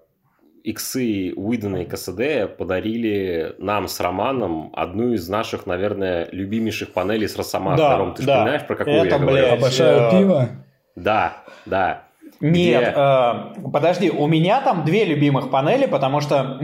[0.66, 7.38] иксы Уидона и КСД подарили нам с Романом одну из наших, наверное, любимейших панелей с
[7.38, 7.78] Росомахой.
[7.78, 8.34] Да, Ром, ты да.
[8.34, 9.54] вспоминаешь, про какую Это, я говорю?
[9.54, 10.50] Обожаю пиво.
[10.96, 12.05] Да, да.
[12.40, 16.60] Нет, э, подожди, у меня там две любимых панели, потому что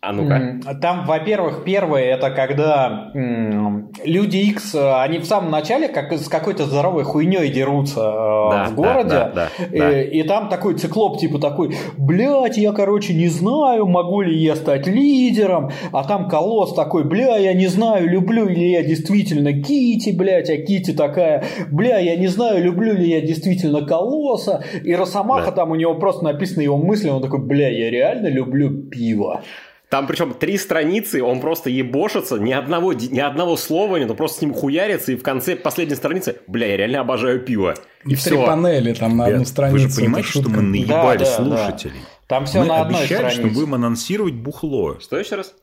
[0.00, 0.74] а ну-ка.
[0.80, 6.64] там, во-первых, первое это когда люди X, э, они в самом начале как с какой-то
[6.64, 10.02] здоровой хуйней дерутся э, да, в городе, да, да, да, и, да.
[10.02, 14.86] и там такой циклоп типа такой, блядь, я короче не знаю, могу ли я стать
[14.86, 20.50] лидером, а там колосс такой, бля, я не знаю, люблю ли я действительно Кити, блядь,
[20.50, 25.52] а Кити такая, бля, я не знаю, люблю ли я действительно колосса, и Росомаха, да.
[25.52, 29.42] там у него просто написаны его мысли, он такой, бля, я реально люблю пиво.
[29.90, 34.38] Там причем три страницы, он просто ебошится, ни одного, ни одного слова нет, он просто
[34.38, 37.74] с ним хуярится, и в конце последней страницы, бля, я реально обожаю пиво.
[38.04, 38.44] И три все.
[38.44, 39.84] панели там на одну страницу.
[39.84, 42.00] Вы же понимаете, что мы наебали да, да, слушателей?
[42.00, 42.26] Да.
[42.26, 43.40] Там все мы на одной обещали, странице.
[43.40, 44.98] что будем анонсировать бухло.
[44.98, 45.54] Что еще раз?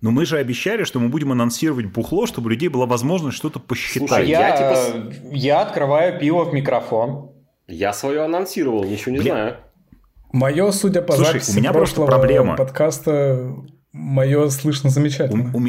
[0.00, 3.58] Но мы же обещали, что мы будем анонсировать бухло, чтобы у людей была возможность что-то
[3.58, 4.08] посчитать.
[4.08, 5.14] Слушай, я, я, типа...
[5.32, 7.27] я открываю пиво в микрофон.
[7.68, 9.32] Я свое анонсировал, ничего не Блин.
[9.34, 9.56] знаю.
[10.32, 12.56] Мое, судя по Слушай, записи у меня прошлого проблема.
[12.56, 13.54] подкаста,
[13.92, 15.50] мое слышно замечательно.
[15.54, 15.62] У, у,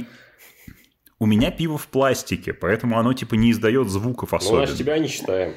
[1.19, 4.59] у меня пиво в пластике, поэтому оно типа не издает звуков особенно.
[4.61, 5.55] Ну, значит, тебя не считаем.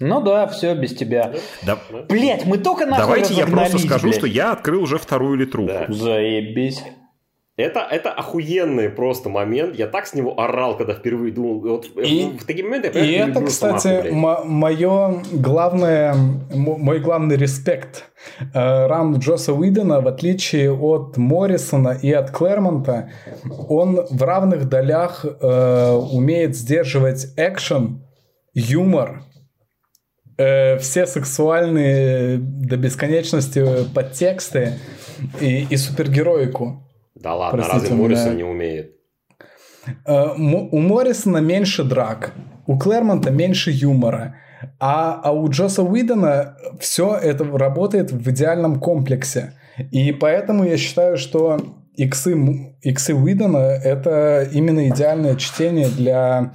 [0.00, 1.34] Ну да, все без тебя.
[1.62, 1.78] Да.
[2.08, 4.18] Блять, мы только нахуй Давайте я просто скажу, блядь.
[4.18, 5.68] что я открыл уже вторую литруху.
[5.68, 5.86] Да.
[5.88, 6.82] Заебись.
[7.56, 9.76] Это, это охуенный просто момент.
[9.76, 11.60] Я так с него орал, когда впервые думал.
[11.60, 16.16] Вот и, в такие моменты я И это, кстати, мое главное,
[16.52, 18.10] мой главный респект
[18.40, 23.10] э, раунду Джоса Уидона, в отличие от Моррисона и от Клэрмонта,
[23.68, 28.02] он в равных долях э, умеет сдерживать экшен,
[28.52, 29.22] юмор,
[30.38, 33.64] э, все сексуальные до бесконечности
[33.94, 34.72] подтексты
[35.40, 36.83] и, и супергероику.
[37.14, 38.36] Да ладно, Простите, разве Моррисон меня...
[38.36, 38.96] не умеет?
[40.06, 42.32] Э, у Моррисона меньше драк,
[42.66, 44.36] у Клэрмонта меньше юмора,
[44.80, 49.52] а, а у Джоса Уидона все это работает в идеальном комплексе.
[49.90, 51.60] И поэтому я считаю, что
[51.96, 52.34] иксы,
[52.82, 56.54] иксы Уидона— это именно идеальное чтение для,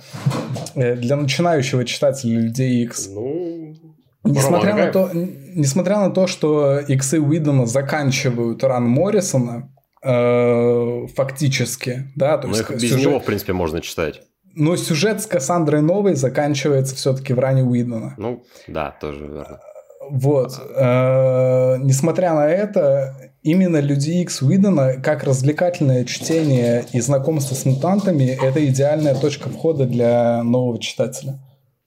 [0.76, 3.10] э, для начинающего читателя Людей X.
[3.14, 3.76] Ну,
[4.24, 9.72] Несмотря на, то, несмотря на то, что иксы Уидона заканчивают ран Моррисона,
[10.04, 13.02] э, фактически, да, то Но есть без сюжет...
[13.02, 14.22] него, в принципе, можно читать.
[14.56, 18.16] Но сюжет с Кассандрой Новой заканчивается все-таки в ране Уидона.
[18.18, 19.60] Ну, да, тоже верно.
[20.10, 20.60] Вот.
[20.76, 28.38] Э, несмотря на это, именно Люди Икс Уидона, как развлекательное чтение и знакомство с мутантами,
[28.42, 31.40] это идеальная точка входа для нового читателя.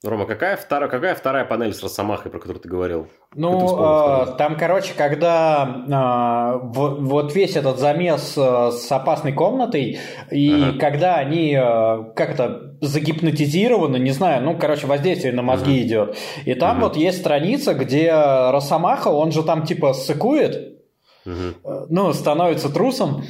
[0.03, 3.07] Рома, какая вторая, какая вторая панель с Росомахой, про которую ты говорил?
[3.35, 9.99] Ну, э, там, короче, когда э, в, вот весь этот замес э, с опасной комнатой,
[10.29, 10.77] и ага.
[10.77, 15.87] когда они э, как-то загипнотизированы, не знаю, ну, короче, воздействие на мозги ага.
[15.87, 16.17] идет.
[16.43, 16.87] И там ага.
[16.87, 20.81] вот есть страница, где Росомаха, он же там типа сыкует,
[21.25, 21.85] ага.
[21.87, 23.23] ну, становится трусом.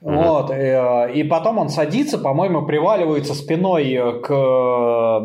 [0.00, 0.14] Uh-huh.
[0.24, 5.20] Вот, и, и потом он садится, по-моему, приваливается спиной к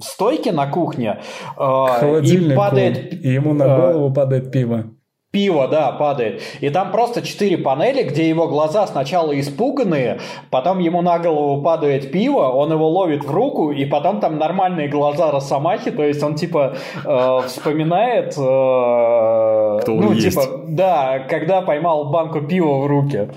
[0.00, 1.20] стойке на кухне
[1.56, 3.24] э, и падает...
[3.24, 4.84] И ему на э, голову падает пиво.
[5.30, 6.40] Пиво, да, падает.
[6.60, 10.20] И там просто четыре панели, где его глаза сначала испуганные,
[10.50, 14.88] потом ему на голову падает пиво, он его ловит в руку, и потом там нормальные
[14.88, 18.32] глаза Росомахи, то есть он типа э, вспоминает...
[18.38, 20.30] Э, Кто ну, есть.
[20.30, 23.28] типа, да, когда поймал банку пива в руки.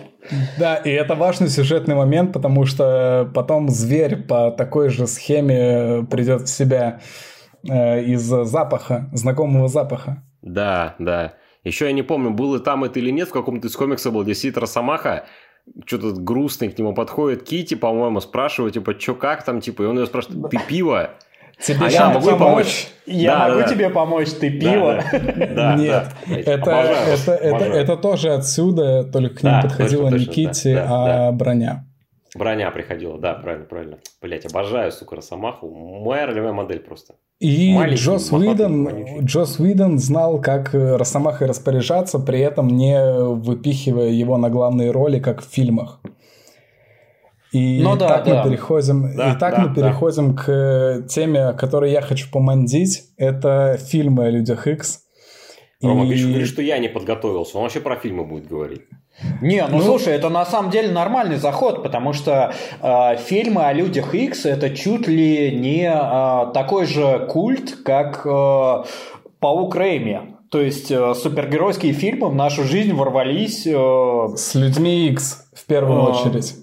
[0.60, 6.44] Да, и это важный сюжетный момент, потому что потом зверь по такой же схеме придет
[6.44, 7.02] в себя
[7.68, 10.24] э, из запаха, знакомого запаха.
[10.42, 11.34] Да, да.
[11.64, 14.34] Еще я не помню, было там это или нет, в каком-то из комиксов был, где
[14.34, 15.26] сидит Росомаха,
[15.86, 20.00] что-то грустный к нему подходит Кити, по-моему, спрашивает, типа, что как там, типа, и он
[20.00, 21.12] ее спрашивает, ты пиво?
[21.64, 22.88] Тебе а я могу помочь?
[23.06, 25.04] Я да, могу да, тебе помочь, ты пиво?
[25.12, 31.32] Да, Нет, это, это, это, это тоже отсюда, только к ним подходила не Кити, а
[31.32, 31.86] броня.
[32.34, 33.98] Броня приходила, да, правильно, правильно.
[34.22, 35.70] Блять, обожаю, сука, Росомаху.
[35.70, 37.16] Моя ролевая модель просто.
[37.40, 44.38] И Маленький, Джос Уидон, Джос Уидон знал, как Росомахой распоряжаться, при этом не выпихивая его
[44.38, 46.00] на главные роли, как в фильмах.
[47.52, 48.44] И ну, да, так да.
[48.44, 50.42] мы переходим, да, и так да, мы переходим да.
[50.42, 53.04] к теме, о которой я хочу помандить.
[53.18, 55.02] Это фильмы о людях X.
[55.82, 56.10] Рома, и...
[56.10, 57.58] ты еще говоришь, что я не подготовился.
[57.58, 58.84] Он вообще про фильмы будет говорить.
[59.42, 63.74] Не, ну, ну слушай, это на самом деле нормальный заход, потому что э, фильмы о
[63.74, 68.84] людях X это чуть ли не э, такой же культ, как э,
[69.40, 70.38] Паук Рэйми.
[70.50, 73.68] То есть э, супергеройские фильмы в нашу жизнь ворвались...
[73.68, 76.56] Э, С людьми X в первую э, очередь.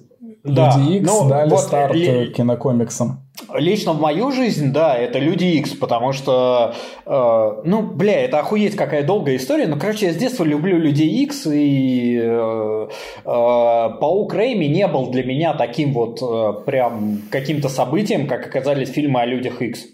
[0.44, 0.76] Да.
[0.76, 2.28] Люди X ну, дали вот старт ли...
[2.28, 3.24] кинокомиксам.
[3.54, 6.74] Лично в мою жизнь, да, это Люди X, потому что,
[7.06, 11.08] э, ну, бля, это охуеть какая долгая история, но, короче, я с детства люблю Людей
[11.24, 17.68] X, и э, э, Паук Рэйми не был для меня таким вот э, прям каким-то
[17.68, 19.86] событием, как оказались фильмы о Людях X.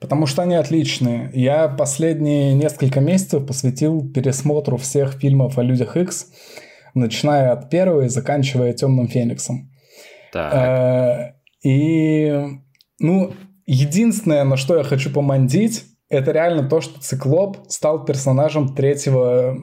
[0.00, 1.30] Потому что они отличные.
[1.34, 6.28] Я последние несколько месяцев посвятил пересмотру всех фильмов о Людях X,
[6.94, 9.70] начиная от первого и заканчивая Темным Фениксом.
[10.32, 10.54] Так.
[10.54, 12.32] Э, и,
[12.98, 13.32] ну,
[13.66, 19.56] единственное, на что я хочу помандить, это реально то, что Циклоп стал персонажем третьего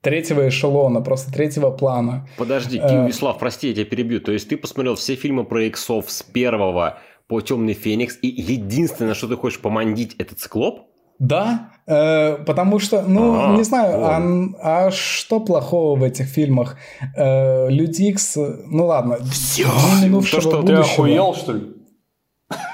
[0.00, 2.28] третьего эшелона, просто третьего плана.
[2.36, 4.20] Подожди, Ким э, Вислав, прости, я тебя перебью.
[4.20, 9.14] То есть ты посмотрел все фильмы про иксов с первого по Темный Феникс, и единственное,
[9.14, 10.88] что ты хочешь помандить, это Циклоп?
[11.18, 16.76] Да, потому что, ну, а, не знаю, а, а что плохого в этих фильмах?
[17.16, 19.18] Э, Люди Икс, ну ладно.
[19.32, 19.64] Все.
[19.64, 21.62] То, что будущего, ты охуел, что ли?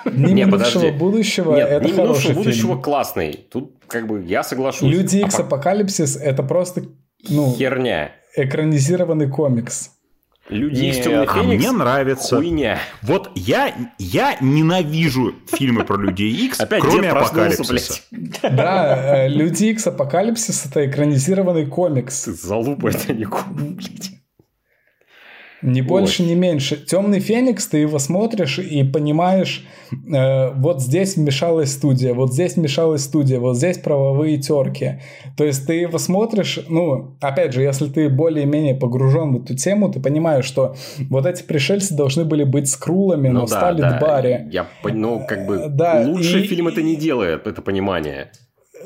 [0.05, 2.83] Дни не, минувшего будущего Нет, это хороший будущего фильм.
[2.83, 3.47] классный.
[3.51, 4.89] Тут как бы я соглашусь.
[4.89, 6.83] Люди Икс Апокалипсис это просто
[7.29, 8.13] ну, херня.
[8.37, 9.91] Экранизированный комикс.
[10.49, 12.37] Люди Нет, Темный а мне нравится.
[12.37, 12.79] Хуйня.
[13.01, 18.03] Вот я, я ненавижу фильмы про Людей Икс, кроме Апокалипсиса.
[18.43, 22.25] Да, э, Люди Икс Апокалипсис это экранизированный комикс.
[22.27, 24.11] Залупа это не комикс.
[25.65, 26.77] Не больше, не меньше.
[26.77, 33.05] Темный Феникс, ты его смотришь и понимаешь, э, вот здесь вмешалась студия, вот здесь вмешалась
[33.05, 35.01] студия, вот здесь правовые терки.
[35.39, 39.91] То есть ты его смотришь, ну, опять же, если ты более-менее погружен в эту тему,
[39.91, 40.75] ты понимаешь, что
[41.09, 43.99] вот эти пришельцы должны были быть скрулами, ну, но да, стали да.
[43.99, 44.49] Дбари.
[44.51, 46.47] Я, ну, как бы, да, лучший и...
[46.47, 48.31] фильм это не делает, это понимание.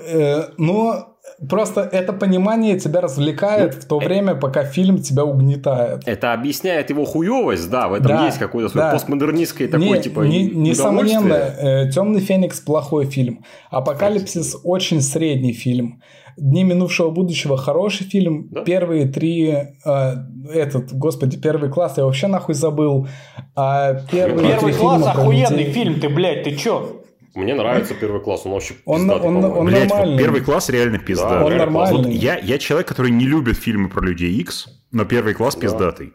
[0.06, 1.17] Э, но
[1.48, 4.04] Просто это понимание тебя развлекает ну, в то э...
[4.04, 6.02] время, пока фильм тебя угнетает.
[6.04, 8.90] Это объясняет его хуевость, да, в этом да, есть какой-то да.
[8.90, 13.44] постмодернистский такой, не, типа, не, Несомненно, э, «Темный Феникс» плохой фильм.
[13.70, 16.02] «Апокалипсис» очень средний фильм.
[16.36, 18.48] «Дни минувшего будущего» хороший фильм.
[18.50, 18.62] Да?
[18.62, 19.54] Первые три...
[19.84, 20.14] Э,
[20.52, 23.06] этот, господи, первый класс я вообще нахуй забыл.
[23.54, 26.97] А первые Первый класс охуенный фильм, ты, блядь, ты чё?
[27.38, 30.98] Мне нравится первый класс, он вообще он, он, он, он Блять, вот первый класс реально
[30.98, 31.38] пиздатый.
[31.38, 31.96] Да, он нормальный.
[31.96, 35.60] Вот я, я человек, который не любит фильмы про Людей X, но первый класс да.
[35.60, 36.12] пиздатый.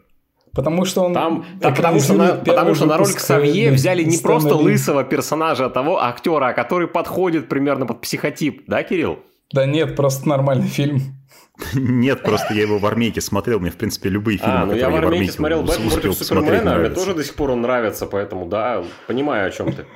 [0.52, 1.14] Потому что он...
[1.14, 5.66] Там, там, потому, что на, потому что на роль Ксавье взяли не просто лысого персонажа,
[5.66, 8.64] а того актера, который подходит примерно под психотип.
[8.68, 9.18] Да, Кирилл?
[9.52, 11.00] Да нет, просто нормальный фильм.
[11.74, 14.90] Нет, просто я его в армейке смотрел, мне, в принципе, любые фильмы, а, ну я
[14.90, 18.82] в армейке смотрел Бэтмен против Супермена, мне тоже до сих пор он нравится, поэтому, да,
[19.06, 19.86] понимаю, о чем ты.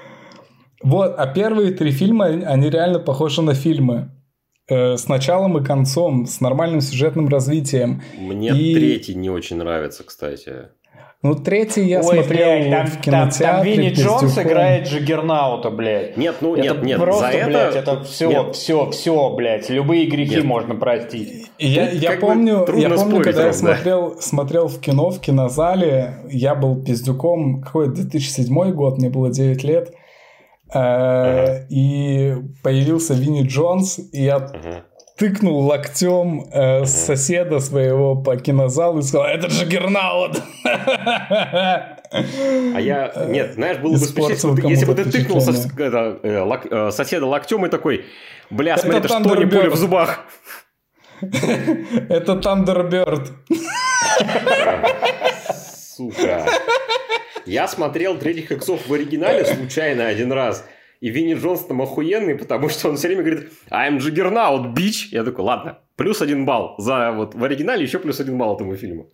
[0.82, 4.10] Вот, а первые три фильма, они реально похожи на фильмы.
[4.70, 8.02] Э, с началом и концом, с нормальным сюжетным развитием.
[8.18, 8.74] Мне и...
[8.74, 10.68] третий не очень нравится, кстати.
[11.20, 13.46] Ну, третий я Ой, смотрел блядь, там, в кинотеатре.
[13.46, 16.16] Там, там Винни Джонс играет Джиггернаута, блядь.
[16.16, 16.98] Нет, ну это нет, нет.
[17.00, 18.54] Просто, за блядь, это, это все, нет.
[18.54, 19.68] все, все, блядь.
[19.68, 20.44] Любые грехи нет.
[20.44, 21.50] можно простить.
[21.58, 26.80] Я, я помню, я помню, когда я смотрел, смотрел в кино, в кинозале, я был
[26.80, 29.94] пиздюком, какой 2007 год, мне было 9 лет.
[30.74, 34.50] Э, и появился Винни Джонс, и я
[35.18, 40.40] тыкнул локтем э, соседа своего по кинозалу и сказал, это же Гернаут!
[42.10, 43.12] А я...
[43.28, 48.04] Нет, знаешь, было бы смешно, если бы ты тыкнул э, э, соседа локтем и такой,
[48.50, 50.20] бля, смотри, это, это что, не пуля в зубах?
[51.20, 53.32] Это Тандерберд.
[55.96, 56.46] Сука.
[57.48, 60.68] Я смотрел третьих иксов в оригинале случайно один раз.
[61.00, 65.24] и Винни Джонс там охуенный, потому что он все время говорит «I'm Juggernaut, bitch!» Я
[65.24, 69.08] такой, ладно, плюс один балл за вот в оригинале, еще плюс один балл этому фильму.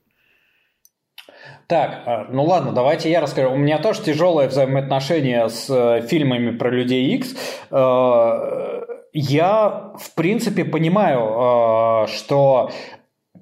[1.68, 3.52] Так, а, ну ладно, давайте я расскажу.
[3.52, 7.36] У меня тоже тяжелое взаимоотношение с э, фильмами про Людей Икс.
[7.70, 8.80] Э,
[9.12, 12.70] я, в принципе, понимаю, э, что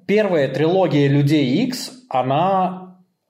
[0.05, 2.82] первая трилогия Людей Икс, она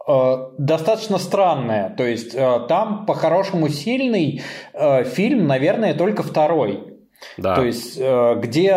[0.07, 1.89] достаточно странная.
[1.95, 4.41] То есть там, по-хорошему, сильный
[5.05, 6.97] фильм, наверное, только второй.
[7.37, 7.55] Да.
[7.55, 8.71] То есть, где...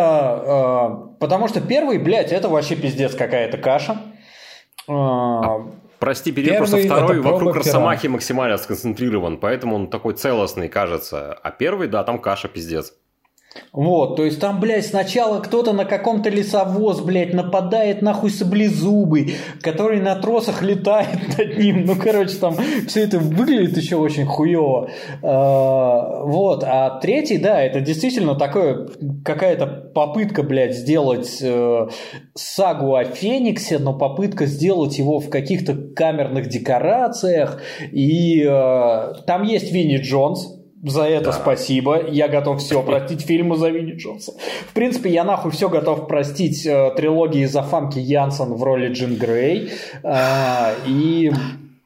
[1.19, 3.97] Потому что первый, блядь, это вообще пиздец какая-то каша.
[4.87, 5.67] А
[5.99, 8.13] Прости, период просто второй вокруг Росомахи пера.
[8.13, 11.33] максимально сконцентрирован, поэтому он такой целостный кажется.
[11.33, 12.93] А первый, да, там каша пиздец.
[13.71, 19.99] Вот, то есть там, блядь, сначала кто-то на каком-то лесовоз, блядь, нападает нахуй саблезубый, который
[19.99, 21.85] на тросах летает над ним.
[21.85, 22.55] Ну, короче, там
[22.87, 24.89] все это выглядит еще очень хуево.
[25.21, 28.87] А, вот, а третий, да, это действительно такое,
[29.23, 31.87] какая-то попытка, блядь, сделать э,
[32.35, 37.61] сагу о Фениксе, но попытка сделать его в каких-то камерных декорациях.
[37.91, 40.56] И э, там есть Винни Джонс,
[40.89, 41.33] за это да.
[41.33, 42.01] спасибо.
[42.07, 44.33] Я готов все простить фильму за Винни Джонса.
[44.69, 49.15] В принципе, я нахуй все готов простить э, трилогии за Фамки Янсон в роли Джин
[49.15, 49.71] Грей.
[50.03, 51.31] Э, и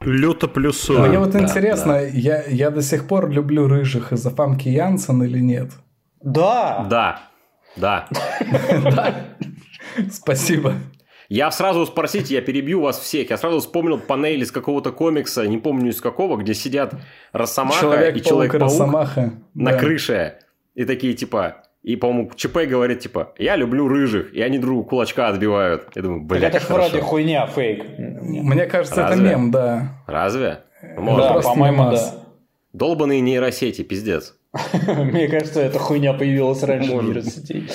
[0.02, 1.08] Люто плюсую.
[1.08, 2.02] Мне вот да, интересно, да.
[2.02, 5.72] Я, я до сих пор люблю рыжих из-за Фамки Янсон или нет?
[6.24, 6.88] Да.
[6.90, 7.20] Да.
[7.76, 8.08] Да.
[10.12, 10.74] Спасибо.
[11.32, 13.30] Я сразу спросите, я перебью вас всех.
[13.30, 16.94] Я сразу вспомнил панель из какого-то комикса, не помню из какого, где сидят
[17.32, 19.06] Росомаха Человек и Человек-паук
[19.54, 19.78] на да.
[19.78, 20.40] крыше.
[20.76, 25.30] И такие типа, и, по-моему, ЧП говорит, типа, я люблю рыжих, и они друг кулачка
[25.30, 25.88] отбивают.
[25.96, 27.86] Я думаю, блядь, Это вроде хуйня, фейк.
[27.98, 29.26] Мне кажется, Разве?
[29.26, 30.04] это мем, да.
[30.08, 30.64] Разве?
[30.98, 31.30] Может.
[31.30, 32.14] Да, по-моему, да.
[32.74, 34.36] Долбанные нейросети, пиздец.
[34.86, 37.70] Мне кажется, эта хуйня появилась раньше нейросетей.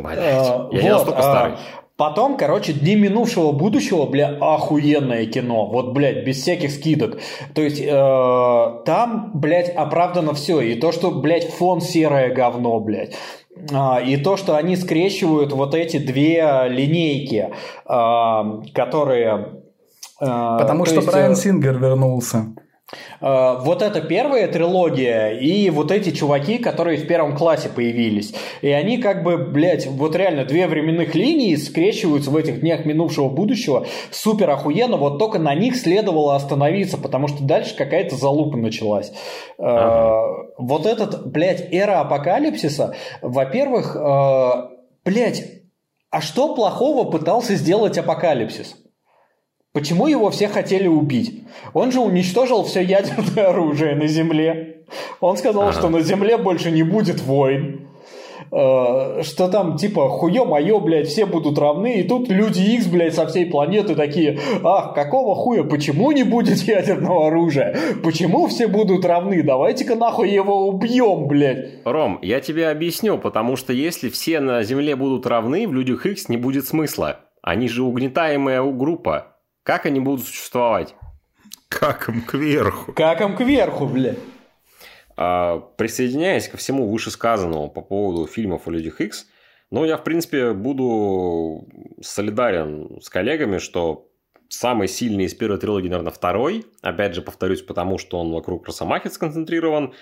[0.00, 1.56] Блядь, я не настолько а, старый.
[2.00, 5.66] Потом, короче, Дни минувшего будущего, бля, охуенное кино.
[5.66, 7.18] Вот, блядь, без всяких скидок.
[7.54, 10.62] То есть, э, там, блядь, оправдано все.
[10.62, 13.14] И то, что, блядь, фон серое говно, блядь.
[13.70, 17.50] А, и то, что они скрещивают вот эти две линейки,
[17.86, 19.60] э, которые...
[20.22, 22.46] Э, Потому что есть, Брайан Сингер вернулся.
[23.20, 28.34] Э, вот это первая трилогия и вот эти чуваки, которые в первом классе появились.
[28.62, 33.28] И они как бы, блядь, вот реально две временных линии скрещиваются в этих днях минувшего
[33.28, 33.86] будущего.
[34.10, 39.10] Супер охуенно, вот только на них следовало остановиться, потому что дальше какая-то залупа началась.
[39.10, 40.50] Э, ага.
[40.58, 44.52] Вот этот, блядь, эра апокалипсиса, во-первых, э,
[45.04, 45.44] блядь,
[46.10, 48.76] а что плохого пытался сделать апокалипсис?
[49.72, 51.44] Почему его все хотели убить?
[51.74, 54.82] Он же уничтожил все ядерное оружие на Земле.
[55.20, 55.72] Он сказал, ага.
[55.72, 57.86] что на Земле больше не будет войн.
[58.52, 62.00] Э, что там, типа, хуе мое, блядь, все будут равны.
[62.00, 66.58] И тут люди X, блядь, со всей планеты такие, ах, какого хуя, почему не будет
[66.58, 67.76] ядерного оружия?
[68.02, 69.42] Почему все будут равны?
[69.44, 71.84] Давайте-ка нахуй его убьем, блядь.
[71.84, 76.28] Ром, я тебе объясню, потому что если все на Земле будут равны, в людях X
[76.28, 77.20] не будет смысла.
[77.42, 79.36] Они же угнетаемая группа.
[79.70, 80.96] Как они будут существовать?
[81.68, 82.92] Как им кверху.
[82.92, 84.16] Как им кверху, бля.
[85.16, 89.28] А, присоединяясь ко всему вышесказанному по поводу фильмов о Людях Икс,
[89.70, 91.68] ну, я, в принципе, буду
[92.02, 94.08] солидарен с коллегами, что
[94.48, 96.66] самый сильный из первой трилогии, наверное, второй.
[96.82, 99.94] Опять же, повторюсь, потому что он вокруг Росомахи сконцентрирован.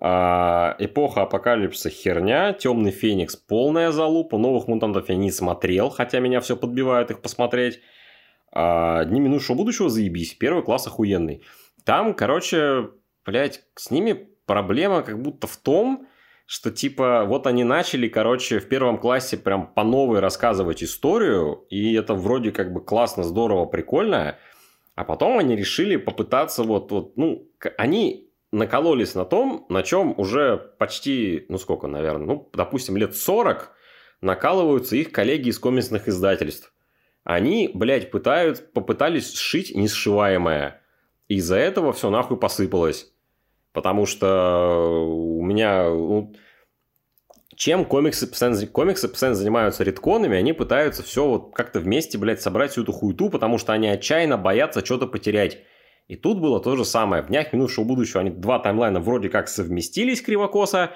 [0.00, 6.40] А, эпоха апокалипсиса херня, Темный Феникс полная залупа, новых мутантов я не смотрел, хотя меня
[6.40, 7.80] все подбивает их посмотреть.
[8.52, 10.34] А Дни минувшего будущего заебись.
[10.34, 11.42] Первый класс охуенный.
[11.84, 12.90] Там, короче,
[13.24, 16.08] блядь, с ними проблема как будто в том,
[16.46, 21.94] что типа вот они начали, короче, в первом классе прям по новой рассказывать историю, и
[21.94, 24.36] это вроде как бы классно, здорово, прикольно,
[24.96, 27.48] а потом они решили попытаться вот, вот ну,
[27.78, 33.70] они накололись на том, на чем уже почти, ну сколько, наверное, ну, допустим, лет 40
[34.20, 36.72] накалываются их коллеги из комиксных издательств.
[37.24, 40.80] Они, блядь, пытают, попытались сшить несшиваемое.
[41.28, 43.12] Из-за этого все нахуй посыпалось.
[43.72, 45.88] Потому что у меня...
[45.90, 46.34] Ну,
[47.54, 52.70] чем комиксы постоянно, комиксы постоянно занимаются редконами, они пытаются все вот как-то вместе, блядь, собрать
[52.72, 55.58] всю эту хуету, потому что они отчаянно боятся что-то потерять.
[56.08, 57.22] И тут было то же самое.
[57.22, 60.92] В днях минувшего будущего они два таймлайна вроде как совместились кривокоса,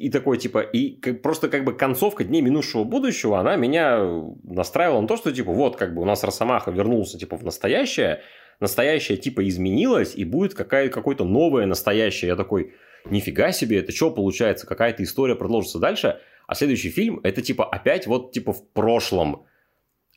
[0.00, 3.98] и такой, типа, и как, просто как бы концовка Дней минувшего будущего, она меня
[4.42, 8.22] настраивала на то, что, типа, вот, как бы у нас Росомаха вернулся, типа, в настоящее,
[8.60, 12.28] настоящее, типа, изменилось, и будет какая- какое-то новое настоящее.
[12.28, 12.72] Я такой,
[13.04, 18.06] нифига себе, это что получается, какая-то история продолжится дальше, а следующий фильм это типа опять
[18.06, 19.44] вот типа в прошлом,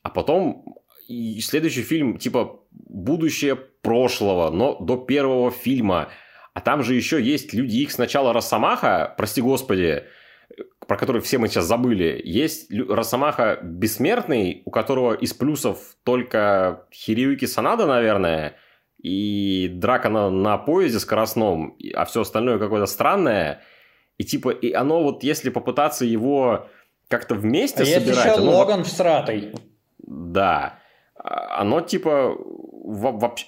[0.02, 0.78] а потом
[1.08, 6.10] и следующий фильм типа будущее прошлого, но до первого фильма,
[6.54, 10.04] а там же еще есть Люди Икс начала Росомаха, прости господи,
[10.88, 17.46] про который все мы сейчас забыли, есть Росомаха Бессмертный, у которого из плюсов только Хириюки
[17.46, 18.56] Санада, наверное,
[19.02, 23.62] и драка на, на поезде скоростном, а все остальное какое-то странное.
[24.18, 26.68] И типа, и оно вот, если попытаться его
[27.08, 28.08] как-то вместе а собирать...
[28.08, 28.58] есть еще оно...
[28.58, 29.54] Логан в сратой.
[30.00, 30.80] Да.
[31.16, 33.48] А, оно типа вообще...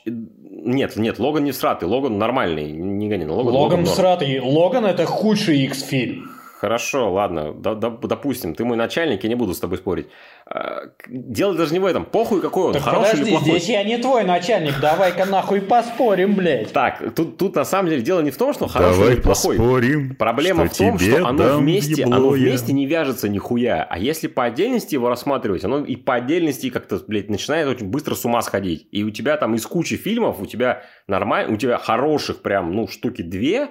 [0.66, 3.26] Нет, нет, Логан не всратый, Логан нормальный, не гони.
[3.26, 4.40] Логан, Логан, Логан всратый.
[4.40, 6.32] Логан это худший X-фильм.
[6.60, 10.08] Хорошо, ладно, допустим, ты мой начальник, я не буду с тобой спорить.
[10.46, 13.50] А, дело даже не в этом, похуй какой он, так хороший подожди, или плохой.
[13.60, 16.72] здесь я не твой начальник, давай-ка нахуй поспорим, блядь.
[16.72, 19.58] Так, тут, тут на самом деле дело не в том, что хороший давай или плохой.
[19.58, 23.86] поспорим, Проблема в том, что оно вместе, оно вместе не вяжется нихуя.
[23.90, 28.16] А если по отдельности его рассматривать, оно и по отдельности как-то, блядь, начинает очень быстро
[28.16, 28.88] с ума сходить.
[28.92, 32.88] И у тебя там из кучи фильмов, у тебя нормально, у тебя хороших прям, ну,
[32.88, 33.70] штуки две,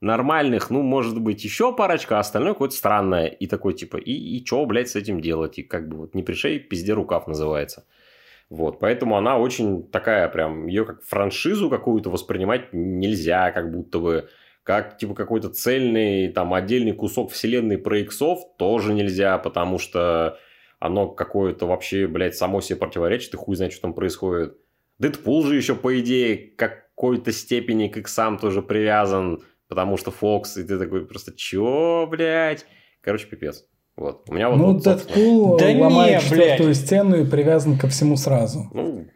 [0.00, 3.26] нормальных, ну, может быть, еще парочка, а остальное какое-то странное.
[3.26, 5.58] И такой, типа, и, и что, блядь, с этим делать?
[5.58, 7.86] И как бы вот не пришей, пизде рукав называется.
[8.48, 14.28] Вот, поэтому она очень такая прям, ее как франшизу какую-то воспринимать нельзя, как будто бы,
[14.62, 20.38] как типа какой-то цельный, там, отдельный кусок вселенной про иксов тоже нельзя, потому что
[20.78, 24.56] оно какое-то вообще, блядь, само себе противоречит, и хуй знает, что там происходит.
[24.98, 30.64] Дэдпул же еще, по идее, какой-то степени к иксам тоже привязан, потому что Фокс, и
[30.64, 32.66] ты такой просто, чё, блядь?
[33.00, 33.64] Короче, пипец.
[33.96, 34.28] Вот.
[34.28, 36.76] У меня вот, ну, вот, Дэдпул да ломает не, четвертую блядь.
[36.76, 38.68] стену и привязан ко всему сразу.
[38.72, 39.06] Ну,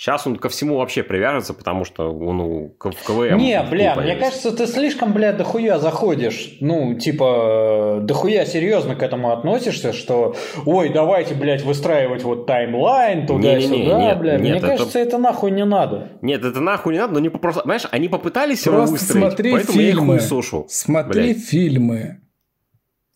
[0.00, 3.36] Сейчас он ко всему вообще привяжется, потому что он ну, в КВМ...
[3.36, 6.56] Не, бля, мне кажется, ты слишком, бля, дохуя заходишь.
[6.60, 14.14] Ну, типа, дохуя серьезно к этому относишься, что, ой, давайте, блядь, выстраивать вот таймлайн туда-сюда,
[14.14, 14.38] бля.
[14.38, 14.68] Нет, мне это...
[14.68, 16.08] кажется, это нахуй не надо.
[16.22, 17.60] Нет, это нахуй не надо, но не просто...
[17.60, 20.64] Понимаешь, они попытались Просто его выстроить, смотри поэтому фильмы, я их сушу.
[20.70, 21.44] Смотри блядь.
[21.44, 22.20] фильмы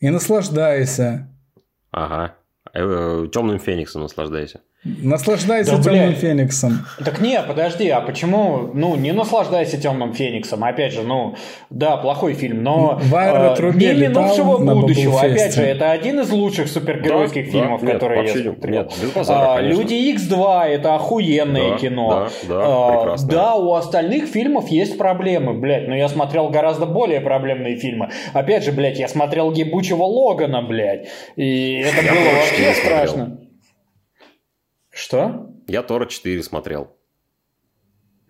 [0.01, 1.35] и наслаждайся.
[1.91, 2.35] Ага.
[2.75, 4.61] Э, Темным Фениксом наслаждайся.
[4.85, 6.87] Наслаждайся да, темным фениксом.
[7.03, 10.63] Так не, подожди, а почему, ну, не наслаждайся темным фениксом?
[10.63, 11.37] Опять же, ну,
[11.71, 16.69] да, плохой фильм, но Вайра э, Дни минувшего будущего, опять же, это один из лучших
[16.69, 18.83] супергеройских да, фильмов, да, которые нет, я смотрел.
[18.83, 22.29] Нет, без базара, а, Люди X2 это охуенное да, кино.
[22.47, 27.23] Да, да, а, да, у остальных фильмов есть проблемы, блядь, но я смотрел гораздо более
[27.23, 28.11] проблемные фильмы.
[28.35, 33.39] Опять же, блядь, я смотрел Гибучего Логана, блядь, и это я было вообще страшно.
[35.05, 35.51] Что?
[35.67, 36.97] Я Тора 4 смотрел.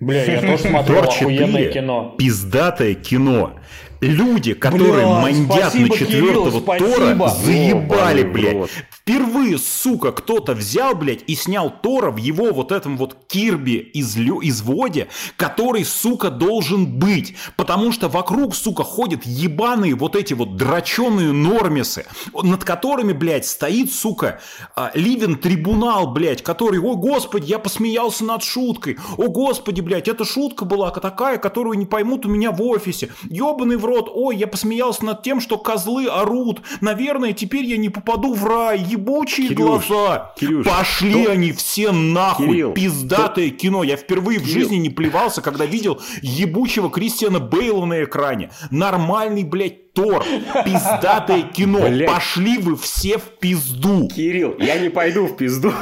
[0.01, 2.17] Бля, я тоже смотрел Тор 4, кино.
[2.19, 3.61] Пиздатое кино.
[4.01, 8.71] Люди, которые Бля, мандят на четвертого Тора, заебали, О, блядь.
[9.07, 14.17] Впервые, сука, кто-то взял, блядь, и снял Тора в его вот этом вот Кирби из
[14.17, 17.35] изводе, который, сука, должен быть.
[17.55, 23.93] Потому что вокруг, сука, ходят ебаные вот эти вот драченые нормисы, над которыми, блядь, стоит,
[23.93, 24.41] сука,
[24.75, 30.25] а, Ливен трибунал, блядь, который, о господи, я посмеялся над шуткой, о господи, блядь, эта
[30.25, 34.47] шутка была такая, которую не поймут у меня в офисе, ебаный в рот, ой, я
[34.47, 39.87] посмеялся над тем, что козлы орут, наверное, теперь я не попаду в рай, ебучие Кирюш,
[39.89, 40.33] глаза.
[40.37, 41.33] Кирюш, Пошли то...
[41.33, 42.47] они все нахуй.
[42.47, 43.57] Кирилл, Пиздатое то...
[43.57, 43.85] кино.
[43.85, 44.51] Я впервые Кирилл.
[44.51, 48.51] в жизни не плевался, когда видел ебучего Кристиана Бейла на экране.
[48.71, 50.25] Нормальный, блядь, Тор,
[50.65, 51.89] пиздатое кино.
[51.89, 52.09] Блядь.
[52.09, 54.09] Пошли вы все в пизду.
[54.09, 55.73] Кирилл, я не пойду в пизду.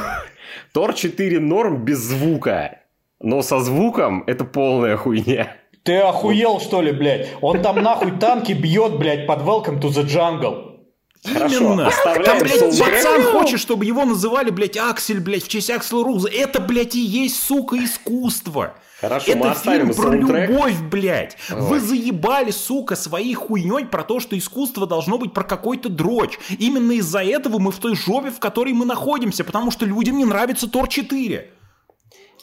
[0.71, 2.79] Тор 4 норм без звука.
[3.19, 5.55] Но со звуком это полная хуйня.
[5.83, 7.29] Ты охуел, что ли, блядь?
[7.41, 10.72] Он там нахуй танки бьет, блядь, под Welcome to the Jungle.
[11.23, 11.89] Именно.
[12.03, 16.27] Там, блядь, пацан хочет, чтобы его называли, блядь, Аксель, блядь, в честь Аксела Руза.
[16.29, 18.75] Это, блядь, и есть, сука, искусство.
[18.99, 20.49] Хорошо, Это мы фильм про саундтрек.
[20.49, 21.37] любовь, блядь.
[21.49, 21.61] Ой.
[21.61, 26.39] Вы заебали, сука, своей хуйней про то, что искусство должно быть про какой-то дрочь.
[26.57, 30.25] Именно из-за этого мы в той жопе, в которой мы находимся, потому что людям не
[30.25, 31.49] нравится Тор 4.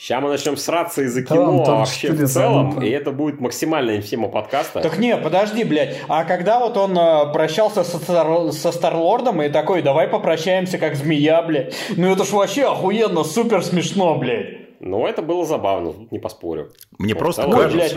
[0.01, 4.29] Сейчас мы начнем сраться из-за кино а вообще в целом, и это будет максимальная тема
[4.29, 4.81] подкаста.
[4.81, 5.99] Так не, подожди, блядь.
[6.09, 11.43] А когда вот он э, прощался со, со Старлордом и такой, давай попрощаемся как змея,
[11.43, 11.75] блядь.
[11.99, 14.81] Ну это ж вообще охуенно, супер смешно, блядь.
[14.81, 16.73] Ну это было забавно, тут не поспорю.
[16.99, 17.97] Мне вот, просто кажется, блядь,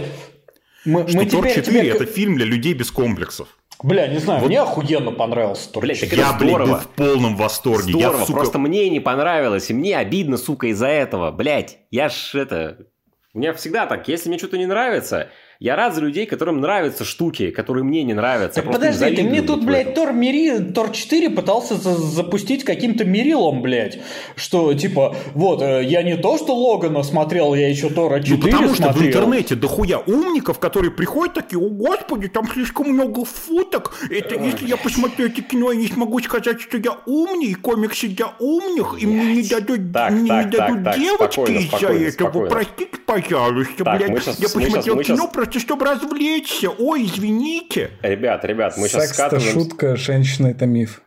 [0.85, 1.89] мы, что мы Тор 4 тебе...
[1.89, 3.47] это фильм для людей без комплексов.
[3.81, 4.47] Бля, не знаю, вот...
[4.47, 7.93] мне охуенно понравился Тор Бля, так я, блядь, был в полном восторге.
[7.93, 8.39] Здорово, я, сука...
[8.39, 11.31] просто мне не понравилось, и мне обидно, сука, из-за этого.
[11.31, 12.87] Блядь, я ж это...
[13.33, 17.03] У меня всегда так, если мне что-то не нравится, Я рад за людей, которым нравятся
[17.03, 18.61] штуки, которые мне не нравятся.
[18.61, 20.59] Так подожди, ты мне тут, блядь, Тор, Мири...
[20.59, 23.99] Тор 4 пытался за запустить каким-то Мирилом, блядь.
[24.35, 28.41] Что, типа, вот, э, я не то, что Логана смотрел, я еще Тора 4 ну,
[28.43, 28.91] потому смотрел.
[28.93, 33.95] что в интернете дохуя умников, которые приходят такие, о, господи, там слишком много фоток.
[34.09, 38.33] Это если я посмотрю это кино, я не смогу сказать, что я умный, комиксы для
[38.39, 42.47] умных, и мне не дадут, Так, мне так, не дадут так, девочки из-за этого.
[42.47, 44.23] Простите, пожалуйста, Так, блядь.
[44.23, 46.69] щас- я посмотрел мы кино щас- просто, чтобы развлечься.
[46.69, 47.91] Ой, извините.
[48.01, 49.53] Ребят, ребят, мы сейчас Секс это скатываемся...
[49.53, 51.01] шутка, женщина это миф.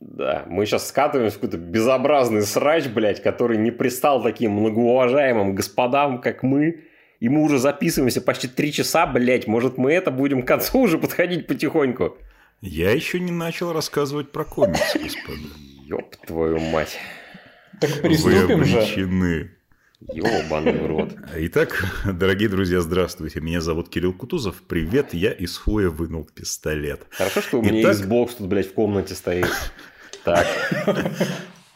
[0.00, 6.20] Да, мы сейчас скатываемся в какой-то безобразный срач, блядь, который не пристал таким многоуважаемым господам,
[6.20, 6.84] как мы.
[7.20, 9.46] И мы уже записываемся почти три часа, блядь.
[9.46, 12.16] Может, мы это будем к концу уже подходить потихоньку?
[12.62, 15.48] Я еще не начал рассказывать про комиксы, господа.
[15.84, 16.98] Ёб твою мать.
[17.78, 19.50] Так Вы приступим же.
[20.08, 21.10] Ёбаный рот.
[21.36, 23.40] Итак, дорогие друзья, здравствуйте.
[23.40, 24.62] Меня зовут Кирилл Кутузов.
[24.66, 27.06] Привет, я из хуя вынул пистолет.
[27.10, 29.48] Хорошо, что у меня Итак- Xbox тут, блядь, в комнате стоит.
[30.24, 30.46] Так,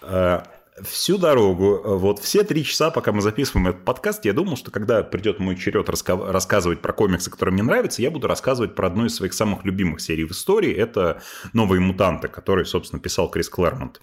[0.02, 0.46] А,
[0.82, 5.04] Всю дорогу, вот все три часа, пока мы записываем этот подкаст, я думал, что когда
[5.04, 9.04] придет мой черед раска- рассказывать про комиксы, которые мне нравятся, я буду рассказывать про одну
[9.06, 10.74] из своих самых любимых серий в истории.
[10.74, 11.22] Это
[11.52, 14.00] «Новые мутанты», которые, собственно, писал Крис Клэрмонт.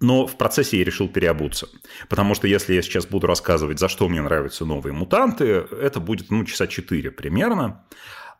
[0.00, 1.68] Но в процессе я решил переобуться.
[2.08, 6.30] Потому что если я сейчас буду рассказывать, за что мне нравятся новые мутанты, это будет,
[6.30, 7.84] ну, часа 4 примерно.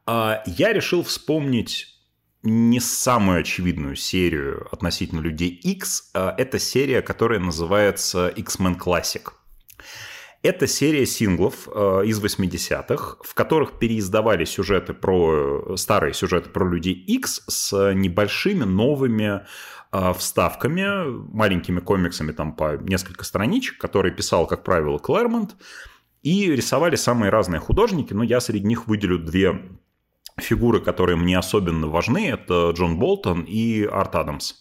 [0.06, 2.00] А я решил вспомнить
[2.42, 6.10] не самую очевидную серию относительно Людей X.
[6.14, 9.28] а Это серия, которая называется X-Men Classic.
[10.42, 16.94] Это серия синглов э, из 80-х, в которых переиздавали сюжеты про старые сюжеты про Людей
[16.94, 19.42] X с небольшими новыми
[19.92, 20.86] вставками,
[21.32, 25.56] маленькими комиксами там по несколько страничек, которые писал, как правило, Клэрмонт,
[26.22, 29.60] и рисовали самые разные художники, но я среди них выделю две
[30.38, 34.54] фигуры, которые мне особенно важны, это Джон Болтон и Арт Адамс.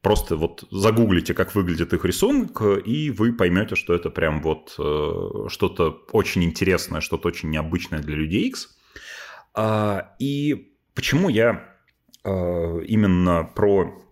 [0.00, 5.48] Просто вот загуглите, как выглядит их рисунок, и вы поймете, что это прям вот э,
[5.48, 8.76] что-то очень интересное, что-то очень необычное для людей X.
[9.54, 11.76] А, и почему я
[12.24, 14.02] э, именно про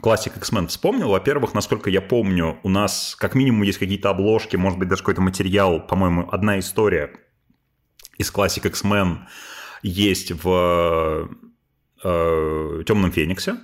[0.00, 1.10] классик X-Men вспомнил.
[1.10, 5.20] Во-первых, насколько я помню, у нас как минимум есть какие-то обложки, может быть, даже какой-то
[5.20, 7.12] материал, по-моему, одна история
[8.18, 9.18] из классик X-Men
[9.82, 11.28] есть в
[12.02, 13.56] э, Темном Фениксе.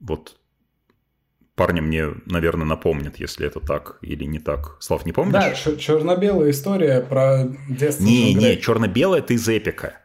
[0.00, 0.36] Вот
[1.54, 4.76] парни мне, наверное, напомнят, если это так или не так.
[4.80, 5.32] Слав, не помнишь?
[5.32, 8.02] Да, чер- черно-белая история про детство.
[8.02, 8.60] Не, не, Грей.
[8.60, 10.00] черно-белое это из эпика.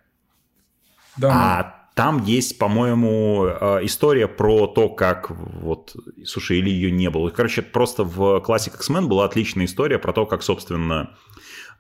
[1.16, 1.32] Да.
[1.32, 5.96] А там есть, по-моему, э, история про то, как вот...
[6.26, 7.32] Слушай, или ее не было.
[7.32, 11.18] Короче, просто в Classic X-Men была отличная история про то, как, собственно,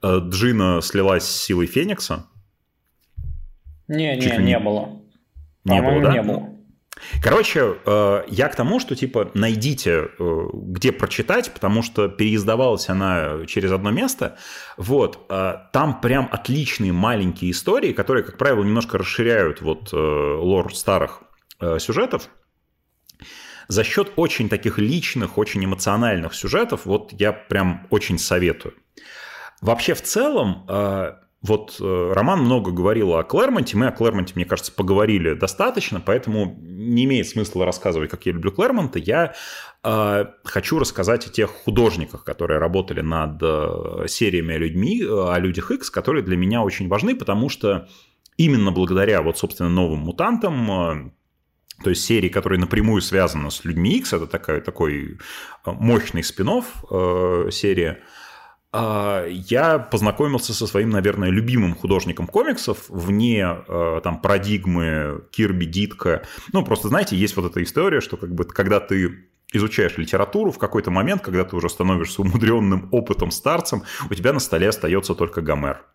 [0.01, 2.25] э, Джина слилась с силой Феникса.
[3.87, 4.99] Не, Чуть не, ли не- было.
[5.65, 6.13] Не было, да?
[6.13, 6.49] не было.
[7.21, 13.45] Короче, э, я к тому, что типа найдите, э, где прочитать, потому что переиздавалась она
[13.47, 14.37] через одно место.
[14.77, 21.21] Вот, э, там прям отличные маленькие истории, которые, как правило, немножко расширяют вот лор старых
[21.79, 22.29] сюжетов.
[23.67, 28.75] За счет очень таких личных, очень эмоциональных сюжетов, вот я прям очень советую.
[29.61, 30.65] Вообще, в целом,
[31.41, 36.57] вот э, Роман много говорил о Клэрмонте, мы о Клэрмонте, мне кажется, поговорили достаточно, поэтому
[36.59, 38.97] не имеет смысла рассказывать, как я люблю Клэрмонта.
[38.97, 39.35] Я
[39.83, 45.37] э, хочу рассказать о тех художниках, которые работали над э, сериями о, людьми, э, о
[45.37, 47.87] людях X, которые для меня очень важны, потому что
[48.37, 51.11] именно благодаря вот, собственно, новым мутантам, э,
[51.83, 55.19] то есть серии, которые напрямую связаны с людьми X, это такая, такой
[55.65, 58.01] мощный спин э, серия,
[58.73, 66.23] я познакомился со своим, наверное, любимым художником комиксов вне э, там парадигмы Кирби, Дитка.
[66.53, 70.57] Ну, просто, знаете, есть вот эта история, что как бы когда ты изучаешь литературу, в
[70.57, 75.41] какой-то момент, когда ты уже становишься умудренным опытом старцем, у тебя на столе остается только
[75.41, 75.85] Гомер.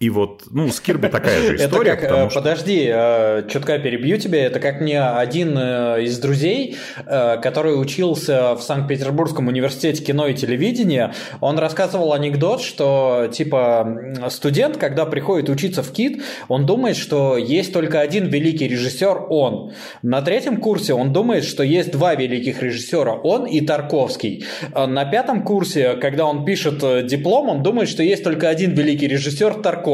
[0.00, 2.38] И вот, ну, с Кирби такая же история, это как, э, что...
[2.38, 8.62] подожди, э, чутка перебью тебя, это как мне один э, из друзей, который учился в
[8.62, 15.90] Санкт-Петербургском университете кино и телевидения, он рассказывал анекдот, что типа студент, когда приходит учиться в
[15.90, 19.72] КИТ, он думает, что есть только один великий режиссер, он.
[20.02, 24.44] На третьем курсе он думает, что есть два великих режиссера, он и Тарковский.
[24.72, 29.54] На пятом курсе, когда он пишет диплом, он думает, что есть только один великий режиссер,
[29.54, 29.87] Тарковский.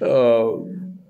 [0.00, 0.50] Э,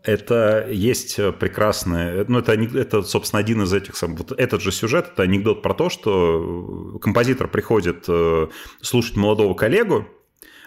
[0.03, 5.11] Это есть прекрасный, ну это, это, собственно, один из этих, сам- вот этот же сюжет,
[5.13, 8.49] это анекдот про то, что композитор приходит э,
[8.81, 10.07] слушать молодого коллегу,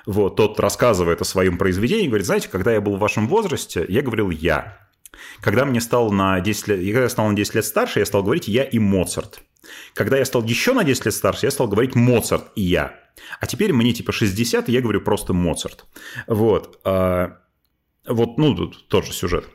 [0.05, 4.01] вот, тот рассказывает о своем произведении, говорит, знаете, когда я был в вашем возрасте, я
[4.01, 4.77] говорил «я».
[5.41, 8.21] Когда мне стал на 10 лет, когда я стал на 10 лет старше, я стал
[8.23, 9.41] говорить «я» и «Моцарт».
[9.93, 12.99] Когда я стал еще на 10 лет старше, я стал говорить «Моцарт» и «я».
[13.39, 15.85] А теперь мне типа 60, и я говорю просто «Моцарт».
[16.27, 16.79] Вот.
[16.83, 17.39] А,
[18.07, 19.45] вот, ну, тут тот же сюжет.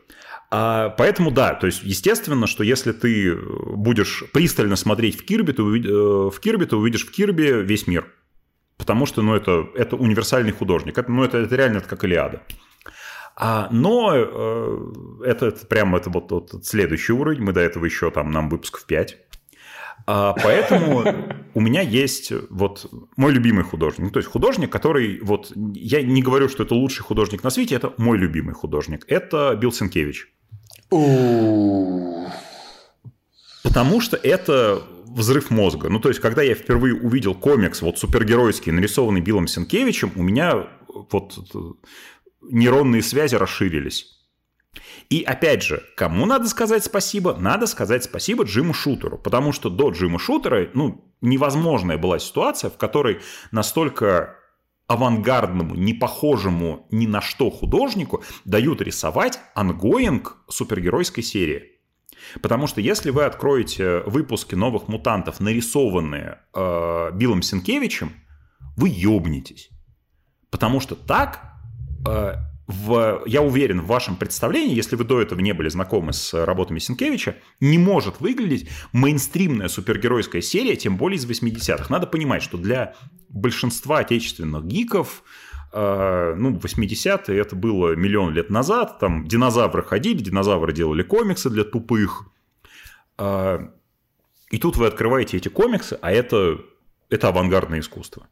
[0.50, 5.62] А, поэтому да, то есть естественно, что если ты будешь пристально смотреть в Кирби, ты,
[5.62, 5.84] увид...
[5.84, 8.06] Э, в Кирби, ты увидишь в Кирби весь мир.
[8.78, 10.96] Потому что, ну, это, это универсальный художник.
[10.96, 12.42] Это, ну, это, это реально как Илиада.
[13.36, 14.78] А, но э,
[15.24, 17.42] это, это прямо это вот, вот следующий уровень.
[17.42, 19.16] Мы до этого еще там нам выпусков 5.
[20.10, 21.04] А, поэтому
[21.52, 24.06] у меня есть вот мой любимый художник.
[24.06, 27.74] Ну, то есть художник, который вот я не говорю, что это лучший художник на свете,
[27.74, 29.04] это мой любимый художник.
[29.06, 30.32] Это Билл Сенкевич.
[33.62, 35.90] Потому что это взрыв мозга.
[35.90, 40.68] Ну, то есть, когда я впервые увидел комикс, вот супергеройский, нарисованный Биллом Сенкевичем, у меня
[41.10, 41.38] вот
[42.40, 44.17] нейронные связи расширились.
[45.10, 47.34] И опять же, кому надо сказать спасибо?
[47.34, 52.76] Надо сказать спасибо Джиму Шутеру, потому что до Джима Шутера, ну, невозможная была ситуация, в
[52.76, 54.36] которой настолько
[54.86, 61.78] авангардному, не похожему ни на что художнику дают рисовать ongoing супергеройской серии.
[62.42, 68.12] Потому что если вы откроете выпуски новых мутантов, нарисованные э, Биллом Сенкевичем,
[68.76, 69.70] вы ёбнетесь.
[70.50, 71.52] Потому что так
[72.06, 72.34] э,
[72.68, 76.78] в, я уверен, в вашем представлении, если вы до этого не были знакомы с работами
[76.78, 81.86] Сенкевича, не может выглядеть мейнстримная супергеройская серия, тем более из 80-х.
[81.88, 82.94] Надо понимать, что для
[83.30, 85.22] большинства отечественных гиков
[85.72, 91.64] э, ну, 80-е это было миллион лет назад, там динозавры ходили, динозавры делали комиксы для
[91.64, 92.26] тупых.
[93.16, 93.60] Э,
[94.50, 96.58] и тут вы открываете эти комиксы, а это,
[97.08, 98.26] это авангардное искусство.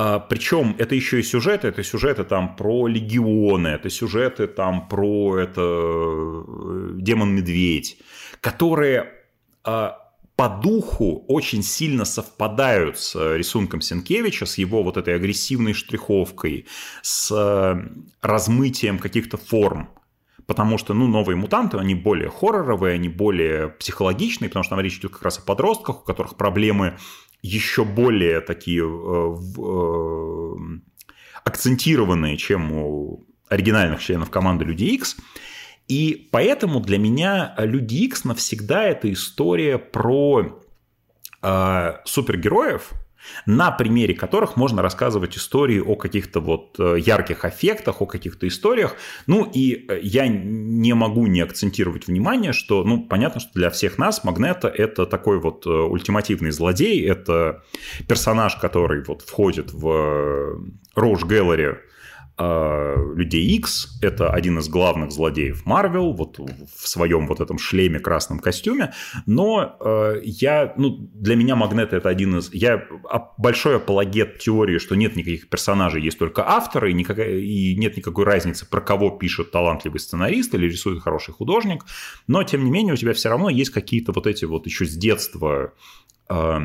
[0.00, 5.38] А, причем это еще и сюжеты, это сюжеты там про легионы, это сюжеты там про
[5.38, 7.98] это э, демон-медведь,
[8.40, 9.12] которые
[9.64, 9.98] а,
[10.36, 16.66] по духу очень сильно совпадают с рисунком Сенкевича, с его вот этой агрессивной штриховкой,
[17.02, 17.82] с э,
[18.22, 19.88] размытием каких-то форм.
[20.46, 24.98] Потому что, ну, новые мутанты, они более хорроровые, они более психологичные, потому что там речь
[24.98, 26.96] идет как раз о подростках, у которых проблемы
[27.42, 30.54] еще более такие э, э,
[31.44, 35.16] акцентированные, чем у оригинальных членов команды Люди X.
[35.88, 40.62] И поэтому для меня Люди X навсегда это история про
[41.42, 42.92] э, супергероев,
[43.46, 48.96] на примере которых можно рассказывать истории о каких-то вот э, ярких эффектах, о каких-то историях.
[49.26, 53.98] Ну и э, я не могу не акцентировать внимание, что, ну, понятно, что для всех
[53.98, 57.62] нас Магнета это такой вот э, ультимативный злодей, это
[58.06, 60.60] персонаж, который вот входит в
[60.96, 61.87] Gallery а,
[62.40, 68.38] Людей X, это один из главных злодеев Марвел, вот в своем вот этом шлеме красном
[68.38, 68.92] костюме,
[69.26, 72.86] но э, я, ну, для меня Магнет это один из, я
[73.38, 78.24] большой апологет теории, что нет никаких персонажей, есть только авторы, и, никакая, и нет никакой
[78.24, 81.84] разницы, про кого пишет талантливый сценарист или рисует хороший художник,
[82.28, 84.94] но, тем не менее, у тебя все равно есть какие-то вот эти вот еще с
[84.94, 85.72] детства
[86.30, 86.58] э,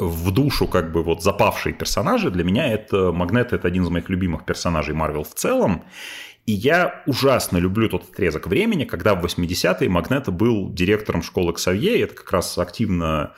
[0.00, 2.30] в душу как бы вот запавшие персонажи.
[2.30, 5.84] Для меня это Магнет это один из моих любимых персонажей Марвел в целом.
[6.46, 12.00] И я ужасно люблю тот отрезок времени, когда в 80-е Магнета был директором школы Ксавье,
[12.00, 13.34] это как раз активно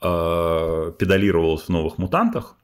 [0.00, 2.56] э, педалировалось в «Новых мутантах».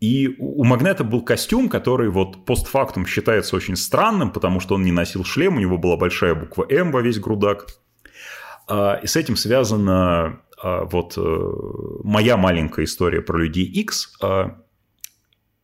[0.00, 4.90] И у Магнета был костюм, который вот постфактум считается очень странным, потому что он не
[4.90, 7.68] носил шлем, у него была большая буква «М» во весь грудак.
[8.66, 11.52] А, и с этим связано вот э,
[12.04, 14.16] моя маленькая история про людей X.
[14.22, 14.58] А,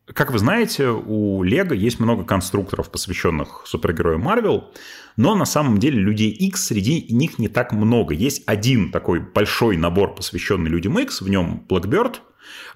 [0.06, 4.72] как вы знаете, у Лего есть много конструкторов, посвященных супергероям Марвел,
[5.16, 8.14] но на самом деле людей X среди них не так много.
[8.14, 12.16] Есть один такой большой набор, посвященный людям X, в нем Blackbird,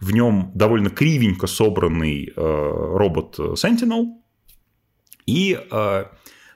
[0.01, 4.07] в нем довольно кривенько собранный э, робот Sentinel,
[5.27, 6.05] и э,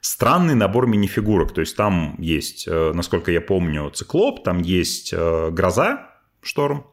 [0.06, 1.52] странный набор минифигурок.
[1.52, 6.10] То есть там есть, э, насколько я помню, циклоп, там есть э, гроза,
[6.42, 6.86] шторм,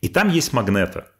[0.00, 1.10] и там есть магнета.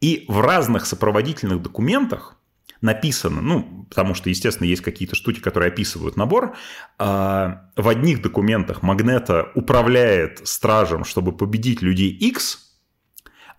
[0.00, 2.36] И в разных сопроводительных документах
[2.80, 6.56] написано, ну, потому что, естественно, есть какие-то штуки, которые описывают набор,
[6.98, 12.63] а в одних документах Магнета управляет стражем, чтобы победить людей X,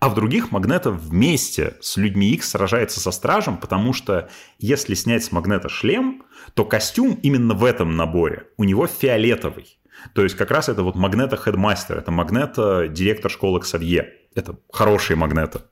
[0.00, 5.24] а в других Магнета вместе с людьми X сражается со стражем, потому что если снять
[5.24, 9.78] с Магнета шлем, то костюм именно в этом наборе у него фиолетовый.
[10.14, 14.12] То есть как раз это вот Магнета Хедмастер, это Магнета директор школы Ксавье.
[14.34, 15.62] Это хорошие Магнета.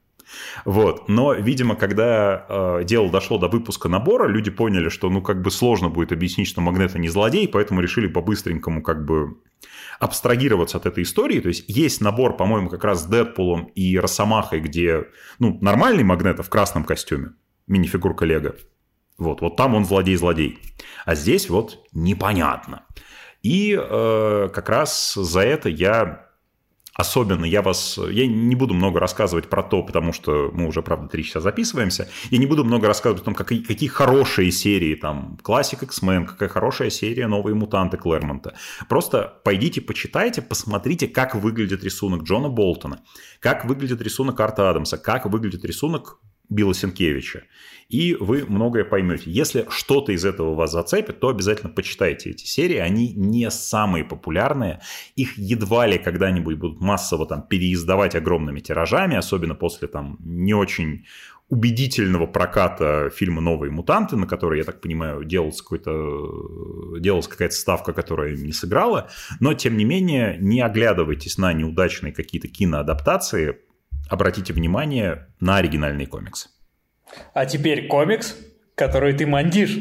[0.64, 1.08] Вот.
[1.08, 5.50] Но, видимо, когда э, дело дошло до выпуска набора, люди поняли, что, ну, как бы
[5.50, 9.36] сложно будет объяснить, что Магнета не злодей, поэтому решили по-быстренькому как бы
[9.98, 11.40] абстрагироваться от этой истории.
[11.40, 15.04] То есть есть набор, по-моему, как раз с Дэдпулом и Росомахой, где,
[15.38, 17.32] ну, нормальный Магнета в красном костюме,
[17.66, 18.54] минифигурка Лего.
[19.16, 20.58] Вот, вот там он злодей-злодей.
[21.04, 22.84] А здесь вот непонятно.
[23.42, 26.23] И э, как раз за это я
[26.94, 27.98] Особенно я вас...
[28.10, 32.08] Я не буду много рассказывать про то, потому что мы уже, правда, три часа записываемся.
[32.30, 36.48] Я не буду много рассказывать о том, какие, какие хорошие серии, там, классик X-Men, какая
[36.48, 38.54] хорошая серия «Новые мутанты» Клэрмонта.
[38.88, 43.02] Просто пойдите, почитайте, посмотрите, как выглядит рисунок Джона Болтона,
[43.40, 47.44] как выглядит рисунок Арта Адамса, как выглядит рисунок Билла Сенкевича
[47.88, 49.30] и вы многое поймете.
[49.30, 52.78] Если что-то из этого вас зацепит, то обязательно почитайте эти серии.
[52.78, 54.80] Они не самые популярные.
[55.16, 61.04] Их едва ли когда-нибудь будут массово там переиздавать огромными тиражами, особенно после там не очень
[61.48, 68.52] убедительного проката фильма «Новые мутанты», на который, я так понимаю, делалась, какая-то ставка, которая не
[68.52, 69.10] сыграла.
[69.40, 73.58] Но, тем не менее, не оглядывайтесь на неудачные какие-то киноадаптации,
[74.08, 76.48] обратите внимание на оригинальный комикс.
[77.32, 78.36] А теперь комикс,
[78.74, 79.76] который ты мандишь.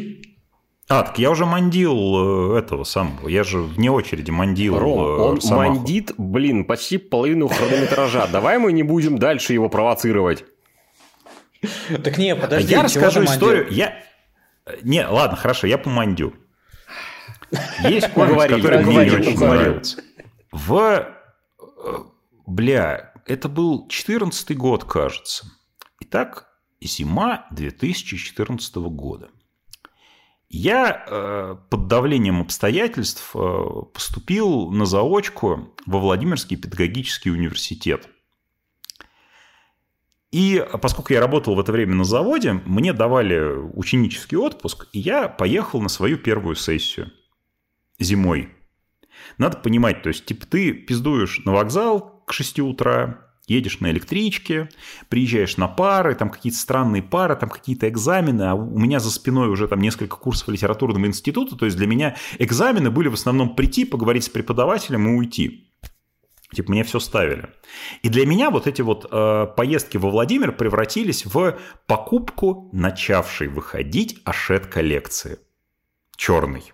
[0.89, 3.27] А, так я уже мандил э, этого самого.
[3.27, 4.77] Я же вне очереди мандил.
[4.77, 5.75] Ром, э, он Росомаху.
[5.75, 8.27] мандит, блин, почти половину хронометража.
[8.27, 10.45] Давай мы не будем дальше его провоцировать.
[12.03, 12.71] Так не, подожди.
[12.73, 13.67] Я расскажу историю.
[13.71, 13.93] Я...
[14.81, 16.33] Не, ладно, хорошо, я помандю.
[17.83, 20.01] Есть комикс, который мне не очень нравится.
[20.51, 21.07] В...
[21.59, 21.97] Э,
[22.45, 25.45] бля, это был 14 год, кажется.
[26.01, 26.52] Итак,
[26.87, 29.29] зима 2014 года.
[30.49, 38.07] Я э, под давлением обстоятельств э, поступил на заочку во Владимирский педагогический университет.
[40.31, 45.27] И поскольку я работал в это время на заводе, мне давали ученический отпуск, и я
[45.27, 47.11] поехал на свою первую сессию
[47.99, 48.49] зимой.
[49.37, 54.69] Надо понимать, то есть, типа, ты пиздуешь на вокзал к 6 утра, едешь на электричке,
[55.09, 59.49] приезжаешь на пары, там какие-то странные пары, там какие-то экзамены, а у меня за спиной
[59.49, 63.85] уже там несколько курсов литературного института, то есть для меня экзамены были в основном прийти,
[63.85, 65.69] поговорить с преподавателем и уйти.
[66.53, 67.49] Типа мне все ставили.
[68.03, 71.57] И для меня вот эти вот э, поездки во Владимир превратились в
[71.87, 75.39] покупку начавшей выходить Ашет коллекции.
[76.15, 76.71] Черный.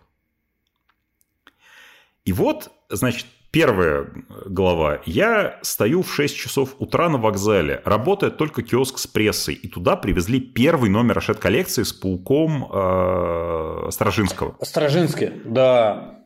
[2.25, 4.05] И вот, значит, Первая
[4.45, 4.99] глава.
[5.05, 7.81] Я стою в 6 часов утра на вокзале.
[7.83, 9.55] Работает только киоск с прессой.
[9.55, 14.55] И туда привезли первый номер Ашет коллекции с пауком э, Стражинского.
[14.61, 16.19] Стражинский, да.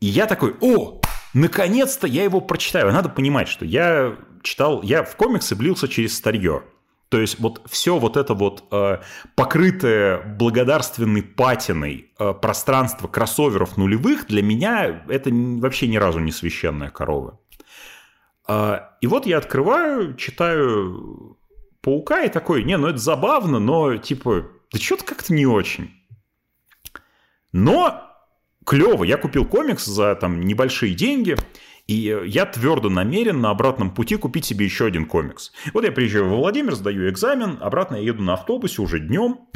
[0.00, 1.00] И я такой, о,
[1.32, 2.92] наконец-то я его прочитаю.
[2.92, 6.62] Надо понимать, что я читал, я в комиксы блился через старье.
[7.10, 8.98] То есть вот все вот это вот э,
[9.34, 16.90] покрытое благодарственной патиной э, пространство кроссоверов нулевых для меня это вообще ни разу не священная
[16.90, 17.40] корова.
[18.46, 21.36] Э, и вот я открываю, читаю
[21.80, 25.90] Паука и такой, не, ну это забавно, но типа, да что-то как-то не очень.
[27.50, 28.08] Но
[28.64, 31.36] клево, я купил комикс за там небольшие деньги,
[31.86, 35.52] и э, я твердо намерен на обратном пути купить себе еще один комикс.
[35.72, 39.48] Вот я приезжаю во Владимир, сдаю экзамен, обратно я еду на автобусе уже днем,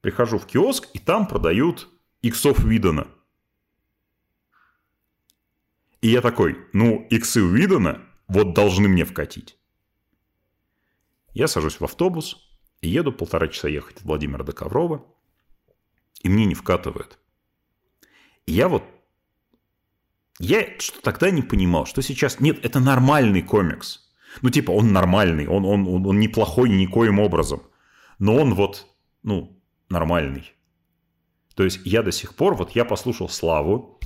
[0.00, 1.88] прихожу в киоск, и там продают
[2.22, 3.08] иксов Видона.
[6.00, 9.58] И я такой, ну, иксы Видона вот должны мне вкатить.
[11.34, 12.36] Я сажусь в автобус
[12.80, 15.04] и еду полтора часа ехать от Владимира до Коврова,
[16.22, 17.18] и мне не вкатывает.
[18.46, 18.82] И я вот
[20.38, 20.66] я
[21.02, 22.40] тогда не понимал, что сейчас...
[22.40, 24.08] Нет, это нормальный комикс.
[24.42, 27.62] Ну, типа, он нормальный, он, он, он, он неплохой никоим образом.
[28.18, 28.86] Но он вот,
[29.22, 30.52] ну, нормальный.
[31.54, 33.98] То есть я до сих пор, вот я послушал Славу,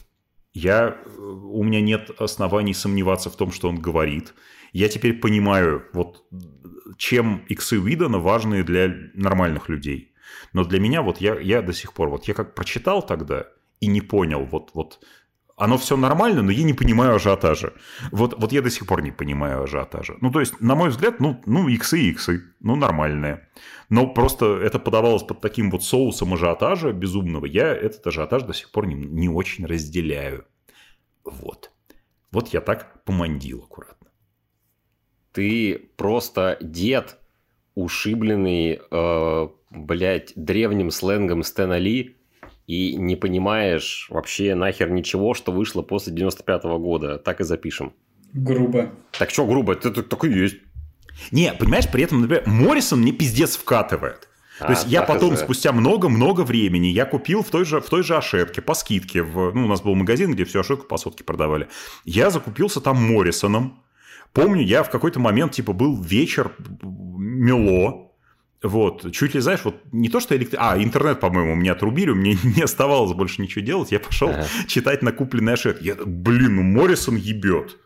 [0.55, 4.35] я, э, у меня нет оснований сомневаться в том, что он говорит.
[4.73, 6.25] Я теперь понимаю, вот
[6.97, 10.15] чем иксы Уидона важны для нормальных людей.
[10.53, 13.49] Но для меня вот я, я до сих пор, вот я как прочитал тогда
[13.81, 15.05] и не понял, вот, вот
[15.65, 17.73] оно все нормально, но я не понимаю ажиотажа.
[18.11, 20.17] Вот, вот я до сих пор не понимаю ажиотажа.
[20.21, 23.49] Ну, то есть, на мой взгляд, ну, ну иксы и иксы, ну, нормальные.
[23.89, 27.47] Но просто это подавалось под таким вот соусом ажиотажа безумного.
[27.47, 30.47] Я этот ажиотаж до сих пор не, не очень разделяю.
[31.23, 31.71] Вот.
[32.33, 34.09] Вот я так помандил аккуратно.
[35.31, 37.19] Ты просто дед,
[37.77, 42.17] ушибленный, э, блядь, древним сленгом Стэна Ли,
[42.67, 47.19] и не понимаешь вообще нахер ничего, что вышло после 95 -го года.
[47.19, 47.93] Так и запишем.
[48.33, 48.93] Грубо.
[49.19, 49.73] Так что грубо?
[49.73, 50.57] Это так и есть.
[51.31, 54.29] Не, понимаешь, при этом, например, Моррисон мне пиздец вкатывает.
[54.61, 58.03] А, То есть я потом, спустя много-много времени, я купил в той же, в той
[58.03, 59.23] же Ашетке по скидке.
[59.23, 61.69] В, ну, у нас был магазин, где всю Ашетку по сотке продавали.
[62.05, 63.83] Я закупился там Моррисоном.
[64.33, 68.12] Помню, я в какой-то момент, типа, был вечер мело,
[68.63, 70.59] вот, чуть ли, знаешь, вот не то, что электро...
[70.61, 74.47] А, интернет, по-моему, мне отрубили, мне не оставалось больше ничего делать, я пошел ага.
[74.67, 75.83] читать накупленный Ашет.
[75.83, 77.79] Я, блин, ну Моррисон ебет.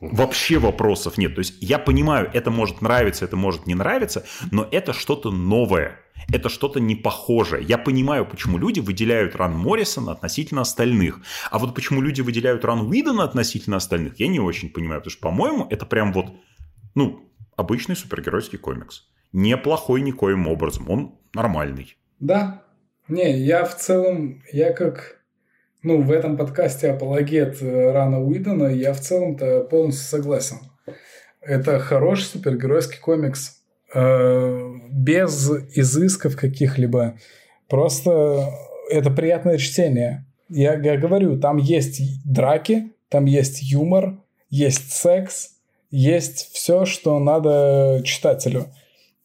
[0.00, 1.34] Вообще вопросов нет.
[1.34, 5.98] То есть я понимаю, это может нравиться, это может не нравиться, но это что-то новое.
[6.32, 7.64] Это что-то не похожее.
[7.64, 11.20] Я понимаю, почему люди выделяют ран Моррисона относительно остальных.
[11.50, 15.00] А вот почему люди выделяют ран Уидона относительно остальных, я не очень понимаю.
[15.00, 16.34] Потому что, по-моему, это прям вот,
[16.94, 19.09] ну, обычный супергеройский комикс.
[19.32, 20.90] Неплохой никоим образом.
[20.90, 21.96] Он нормальный.
[22.18, 22.62] Да.
[23.08, 25.20] Не, я в целом, я как
[25.82, 30.58] ну, в этом подкасте апологет э, Рана Уидона я в целом-то полностью согласен.
[31.40, 33.62] Это хороший супергеройский комикс.
[33.94, 37.18] Э, без изысков каких-либо.
[37.68, 38.50] Просто
[38.90, 40.26] это приятное чтение.
[40.48, 44.18] Я, я говорю, там есть драки, там есть юмор,
[44.50, 45.56] есть секс,
[45.90, 48.66] есть все, что надо читателю.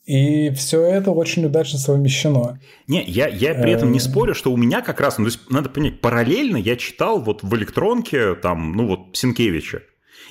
[0.06, 2.60] И все это очень удачно совмещено.
[2.88, 4.02] Не, я, я при этом не э.
[4.02, 7.42] спорю, что у меня как раз, ну, то есть, надо понять, параллельно я читал вот
[7.42, 9.82] в электронке, там, ну, вот, Синкевича.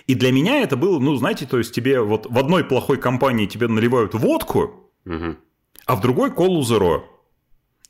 [0.06, 3.46] И для меня это было, ну, знаете, то есть тебе вот в одной плохой компании
[3.46, 5.36] тебе наливают водку, угу.
[5.86, 7.04] а в другой колу зеро.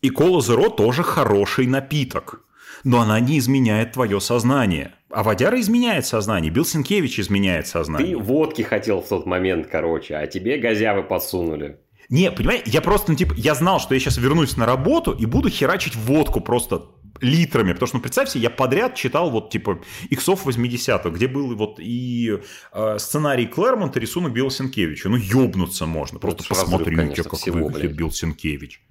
[0.00, 2.44] И кола зеро тоже хороший напиток
[2.84, 4.94] но она не изменяет твое сознание.
[5.15, 8.17] А Вадяра изменяет сознание, Билл Сенкевич изменяет сознание.
[8.17, 11.78] Ты водки хотел в тот момент, короче, а тебе газявы подсунули.
[12.09, 15.25] Не, понимаешь, я просто, ну, типа, я знал, что я сейчас вернусь на работу и
[15.25, 16.86] буду херачить водку просто
[17.20, 21.55] литрами, потому что, ну, представь себе, я подряд читал вот, типа, иксов 80-х, где был
[21.55, 22.41] вот и
[22.73, 25.09] э, сценарий Клэрмонта, рисунок Билла Сенкевича.
[25.09, 27.99] Ну, ёбнуться можно, просто Это посмотрите, конечно, как всего, выглядит блядь.
[27.99, 28.83] Билл Сенкевич.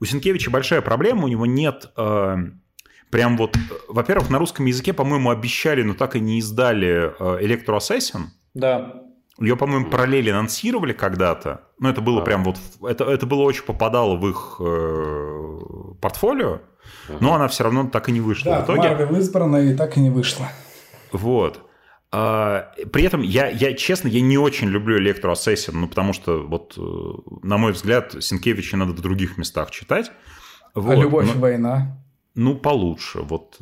[0.00, 1.90] У Сенкевича большая проблема, у него нет...
[1.96, 2.36] Э,
[3.10, 3.56] Прям вот,
[3.88, 8.24] во-первых, на русском языке, по-моему, обещали, но так и не издали Electro Assassin.
[8.54, 9.02] Да.
[9.38, 11.62] Ее, по-моему, параллели анонсировали когда-то.
[11.78, 12.24] Но это было а.
[12.24, 12.56] прям вот...
[12.82, 16.60] Это, это было очень попадало в их э, портфолио.
[17.20, 18.52] Но она все равно так и не вышла.
[18.52, 18.88] Да, в итоге...
[18.88, 20.48] Марвел избрана и так и не вышла.
[21.12, 21.60] Вот.
[22.12, 26.46] А, при этом я, я, честно, я не очень люблю Electro Assassin, ну, потому что,
[26.46, 30.10] вот, э, на мой взгляд, Синкевича надо в других местах читать.
[30.72, 30.92] А вот.
[30.92, 32.02] А «Любовь и война»?
[32.36, 33.20] Ну, получше.
[33.22, 33.60] Вот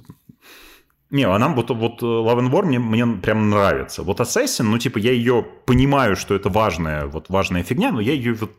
[1.10, 4.02] не, она вот, вот Love and War мне, мне прям нравится.
[4.02, 8.12] Вот Assassin, ну, типа, я ее понимаю, что это важная, вот важная фигня, но я
[8.12, 8.50] ее вот...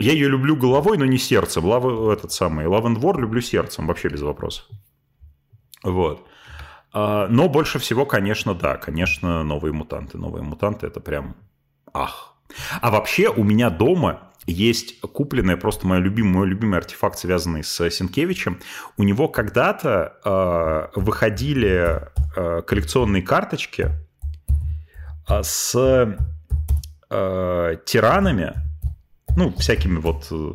[0.00, 1.64] Я ее люблю головой, но не сердцем.
[1.64, 4.68] Love, этот самый Love and War люблю сердцем, вообще без вопросов.
[5.82, 6.24] Вот.
[6.92, 10.16] А, но больше всего, конечно, да, конечно, новые мутанты.
[10.16, 11.34] Новые мутанты это прям
[11.92, 12.36] ах.
[12.80, 17.90] А вообще у меня дома есть купленный просто мой любимый, мой любимый артефакт, связанный с
[17.90, 18.58] Сенкевичем.
[18.96, 22.00] У него когда-то э, выходили
[22.36, 23.90] э, коллекционные карточки
[25.28, 26.16] э, с
[27.10, 28.67] э, тиранами,
[29.36, 30.50] ну, всякими вот э,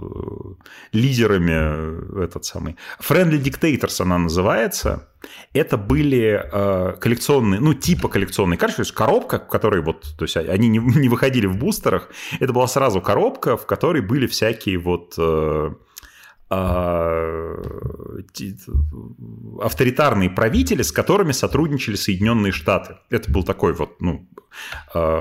[0.92, 2.76] лидерами, э, этот самый.
[3.00, 5.10] Friendly Dictators она называется.
[5.54, 10.26] Это были э, коллекционные, ну, типа коллекционные карты, то есть коробка, в которой вот, то
[10.26, 12.10] есть они не, не выходили в бустерах.
[12.40, 15.14] Это была сразу коробка, в которой были всякие вот...
[15.18, 15.72] Э,
[16.56, 17.56] а,
[19.62, 22.98] авторитарные правители, с которыми сотрудничали Соединенные Штаты.
[23.10, 24.28] Это был такой вот ну,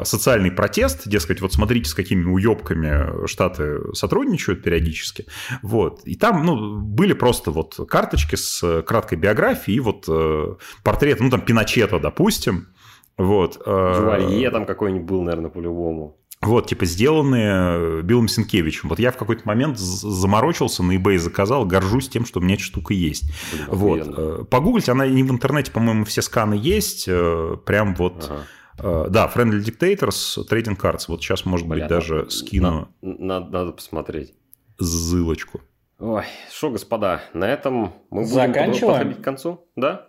[0.05, 5.27] социальный протест, дескать, вот смотрите, с какими уебками Штаты сотрудничают периодически.
[5.63, 6.03] Вот.
[6.05, 11.31] И там ну, были просто вот карточки с краткой биографией и вот э, портрет, ну
[11.31, 12.69] там Пиночета, допустим.
[13.17, 13.61] Вот.
[13.65, 16.19] Жувалье там какой-нибудь был, наверное, по-любому.
[16.41, 18.89] Вот, типа, сделанные э, Биллом Сенкевичем.
[18.89, 22.65] Вот я в какой-то момент заморочился, на eBay заказал, горжусь тем, что у меня эта
[22.65, 23.33] штука есть.
[23.53, 24.51] Блин, вот.
[24.51, 27.05] Погуглить, она не в интернете, по-моему, все сканы есть.
[27.07, 28.27] Э, прям вот...
[28.29, 28.43] Ага.
[28.83, 31.05] Э, да, Friendly Dictators, Trading Cards.
[31.09, 32.89] Вот сейчас, может Блин, быть, даже скину...
[33.01, 34.35] Надо, надо посмотреть.
[34.79, 35.61] Ссылочку.
[35.99, 38.93] Ой, что, господа, на этом мы будем Заканчиваем?
[38.95, 39.69] подходить к концу.
[39.77, 40.09] Да?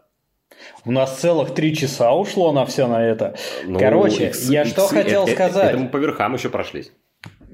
[0.85, 3.35] У нас целых три часа ушло на все на это.
[3.66, 5.72] Ну, Короче, X, я X, что хотел это, сказать.
[5.72, 6.92] Это мы по верхам еще прошлись.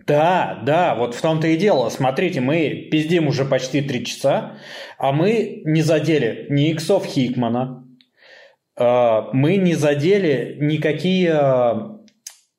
[0.07, 1.89] Да, да, вот в том-то и дело.
[1.89, 4.57] Смотрите, мы пиздим уже почти три часа,
[4.97, 7.85] а мы не задели ни иксов Хикмана,
[8.79, 11.33] мы не задели никакие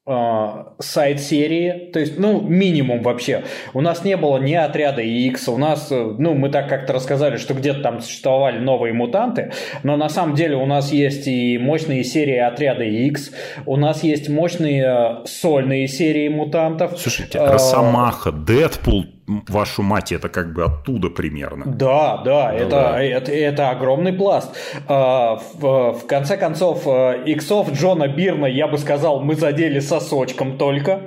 [0.07, 3.44] э, сайт-серии, то есть, ну, минимум вообще.
[3.74, 7.36] У нас не было ни отряда X, у нас, э, ну, мы так как-то рассказали,
[7.36, 12.05] что где-то там существовали новые мутанты, но на самом деле у нас есть и мощные
[12.05, 13.31] серии отряда X,
[13.66, 16.99] у нас есть мощные сольные серии мутантов.
[16.99, 19.07] Слушайте, Росомаха, Дэдпул,
[19.49, 21.65] вашу мать, это как бы оттуда примерно.
[21.67, 23.02] Да, да, ну, это, да.
[23.02, 24.50] Это, это огромный пласт.
[24.89, 30.59] А, в, в конце концов, э, иксов Джона Бирна, я бы сказал, мы задели сосочком
[30.59, 31.00] только.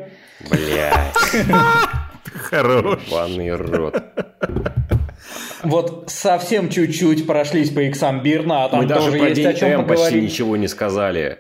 [0.50, 1.48] Блядь.
[2.34, 3.00] Хорош.
[3.12, 4.04] Банный рот.
[5.64, 9.88] Вот совсем чуть-чуть прошлись по иксам Бирна, а там Мы даже про есть о чем
[9.88, 11.40] почти ничего не сказали.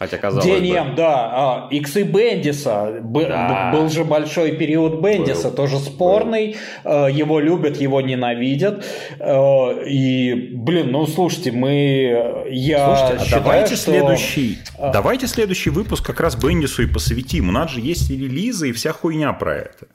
[0.00, 0.96] Хотя казалось DNM, бы.
[0.96, 1.30] да.
[1.32, 3.00] А, иксы Бендиса.
[3.02, 3.70] Б- Да.
[3.74, 5.56] Был же большой период Бендиса, Был.
[5.56, 6.56] тоже спорный.
[6.84, 8.82] Э, Его любят, его ненавидят.
[9.18, 12.46] Э, И, блин, ну слушайте, мы...
[12.50, 14.58] Я Слушайте, а считаю, давайте что- следующий,
[14.92, 17.50] давайте следующий выпуск как раз Бендису и посвятим.
[17.50, 19.86] У нас же есть и релизы и вся хуйня про это.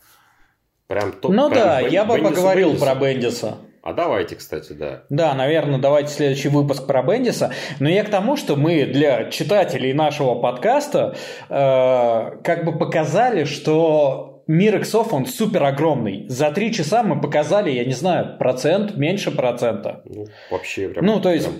[0.87, 2.85] Прям топ- Ну прям да, Бен- я бы Бендису, поговорил Бендису.
[2.85, 3.57] про Бендиса.
[3.85, 5.03] А давайте, кстати, да.
[5.09, 7.51] Да, наверное, давайте следующий выпуск про Бендиса.
[7.79, 11.15] Но я к тому, что мы для читателей нашего подкаста
[11.49, 16.25] э, как бы показали, что мир иксов, он супер огромный.
[16.29, 20.01] За три часа мы показали, я не знаю, процент, меньше процента.
[20.05, 21.05] Ну, вообще прям...
[21.05, 21.57] Ну, то есть прям-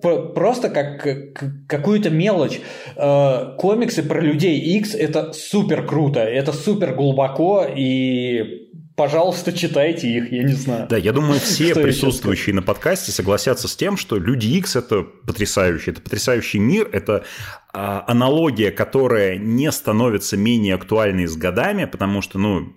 [0.00, 2.60] про- про- просто как, как- какую-то мелочь.
[2.96, 8.63] Э, комиксы про людей X это супер круто, это супер глубоко и
[8.96, 10.86] пожалуйста, читайте их, я не знаю.
[10.88, 15.90] Да, я думаю, все присутствующие на подкасте согласятся с тем, что Люди Икс это потрясающий,
[15.90, 17.24] это потрясающий мир, это
[17.72, 22.74] а, аналогия, которая не становится менее актуальной с годами, потому что, ну,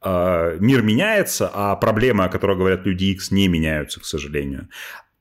[0.00, 4.68] а, мир меняется, а проблемы, о которых говорят Люди Икс, не меняются, к сожалению.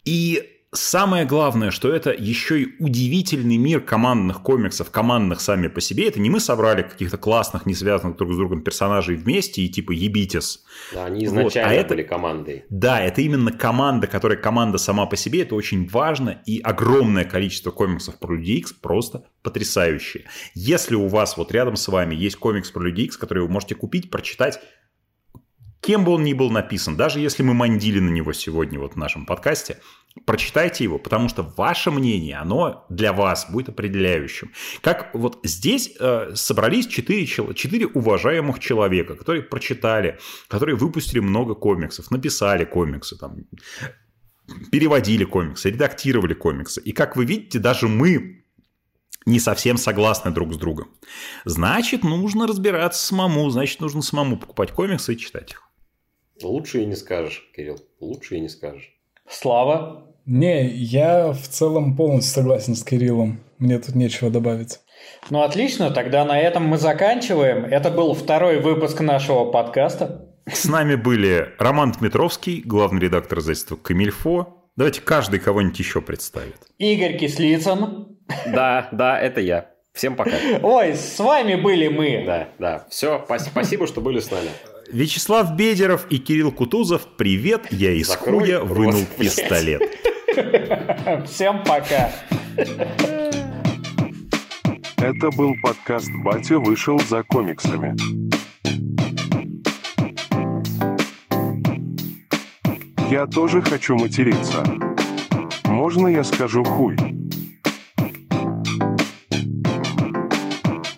[0.05, 6.07] И Самое главное, что это еще и удивительный мир командных комиксов, командных сами по себе.
[6.07, 9.93] Это не мы собрали каких-то классных, не связанных друг с другом персонажей вместе и типа
[9.93, 10.63] ебитесь.
[10.93, 12.65] Да, они Вот, изначально а это- были командой.
[12.69, 17.71] Да, это именно команда, которая команда сама по себе, это очень важно, и огромное количество
[17.71, 20.25] комиксов про Люди Икс просто потрясающие.
[20.53, 23.73] Если у вас вот рядом с вами есть комикс про Люди Икс, который вы можете
[23.73, 24.59] купить, прочитать,
[25.81, 28.97] кем бы он ни был написан, даже если мы мандили на него сегодня вот в
[28.97, 29.79] нашем подкасте,
[30.25, 34.51] прочитайте его, потому что ваше мнение, оно для вас будет определяющим.
[34.81, 42.11] Как вот здесь э, собрались четыре, четыре уважаемых человека, которые прочитали, которые выпустили много комиксов,
[42.11, 43.37] написали комиксы, там,
[44.71, 46.81] переводили комиксы, редактировали комиксы.
[46.81, 48.43] И как вы видите, даже мы
[49.25, 50.89] не совсем согласны друг с другом.
[51.45, 55.68] Значит, нужно разбираться самому, значит, нужно самому покупать комиксы и читать их.
[56.43, 57.77] Лучше и не скажешь, Кирилл.
[57.99, 58.93] Лучше и не скажешь.
[59.29, 60.05] Слава.
[60.25, 63.41] Не, я в целом полностью согласен с Кириллом.
[63.57, 64.79] Мне тут нечего добавить.
[65.29, 67.65] Ну отлично, тогда на этом мы заканчиваем.
[67.65, 70.29] Это был второй выпуск нашего подкаста.
[70.51, 74.55] С нами были Роман Дмитровский, главный редактор издательства «Камильфо».
[74.75, 76.55] Давайте каждый кого-нибудь еще представит.
[76.77, 78.17] Игорь Кислицын.
[78.47, 79.71] Да, да, это я.
[79.93, 80.31] Всем пока.
[80.63, 82.23] Ой, с вами были мы.
[82.25, 82.87] Да, да.
[82.89, 84.49] Все, спасибо, что были с нами.
[84.91, 89.17] Вячеслав Бедеров и Кирилл Кутузов, привет, я из Закрой хуя рот, вынул блядь.
[89.17, 89.81] пистолет.
[91.27, 92.11] Всем пока.
[94.97, 97.95] Это был подкаст «Батя вышел за комиксами».
[103.11, 104.63] Я тоже хочу материться.
[105.65, 106.95] Можно я скажу хуй?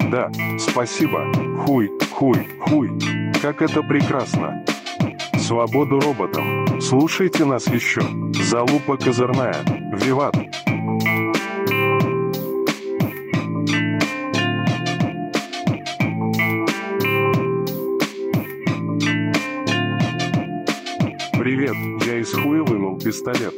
[0.09, 1.31] Да, спасибо.
[1.65, 3.30] Хуй, хуй, хуй.
[3.41, 4.63] Как это прекрасно.
[5.39, 6.79] Свободу роботам.
[6.79, 8.01] Слушайте нас еще.
[8.33, 9.55] Залупа козырная.
[9.93, 10.35] Виват.
[21.39, 23.55] Привет, я из хуя вынул пистолет.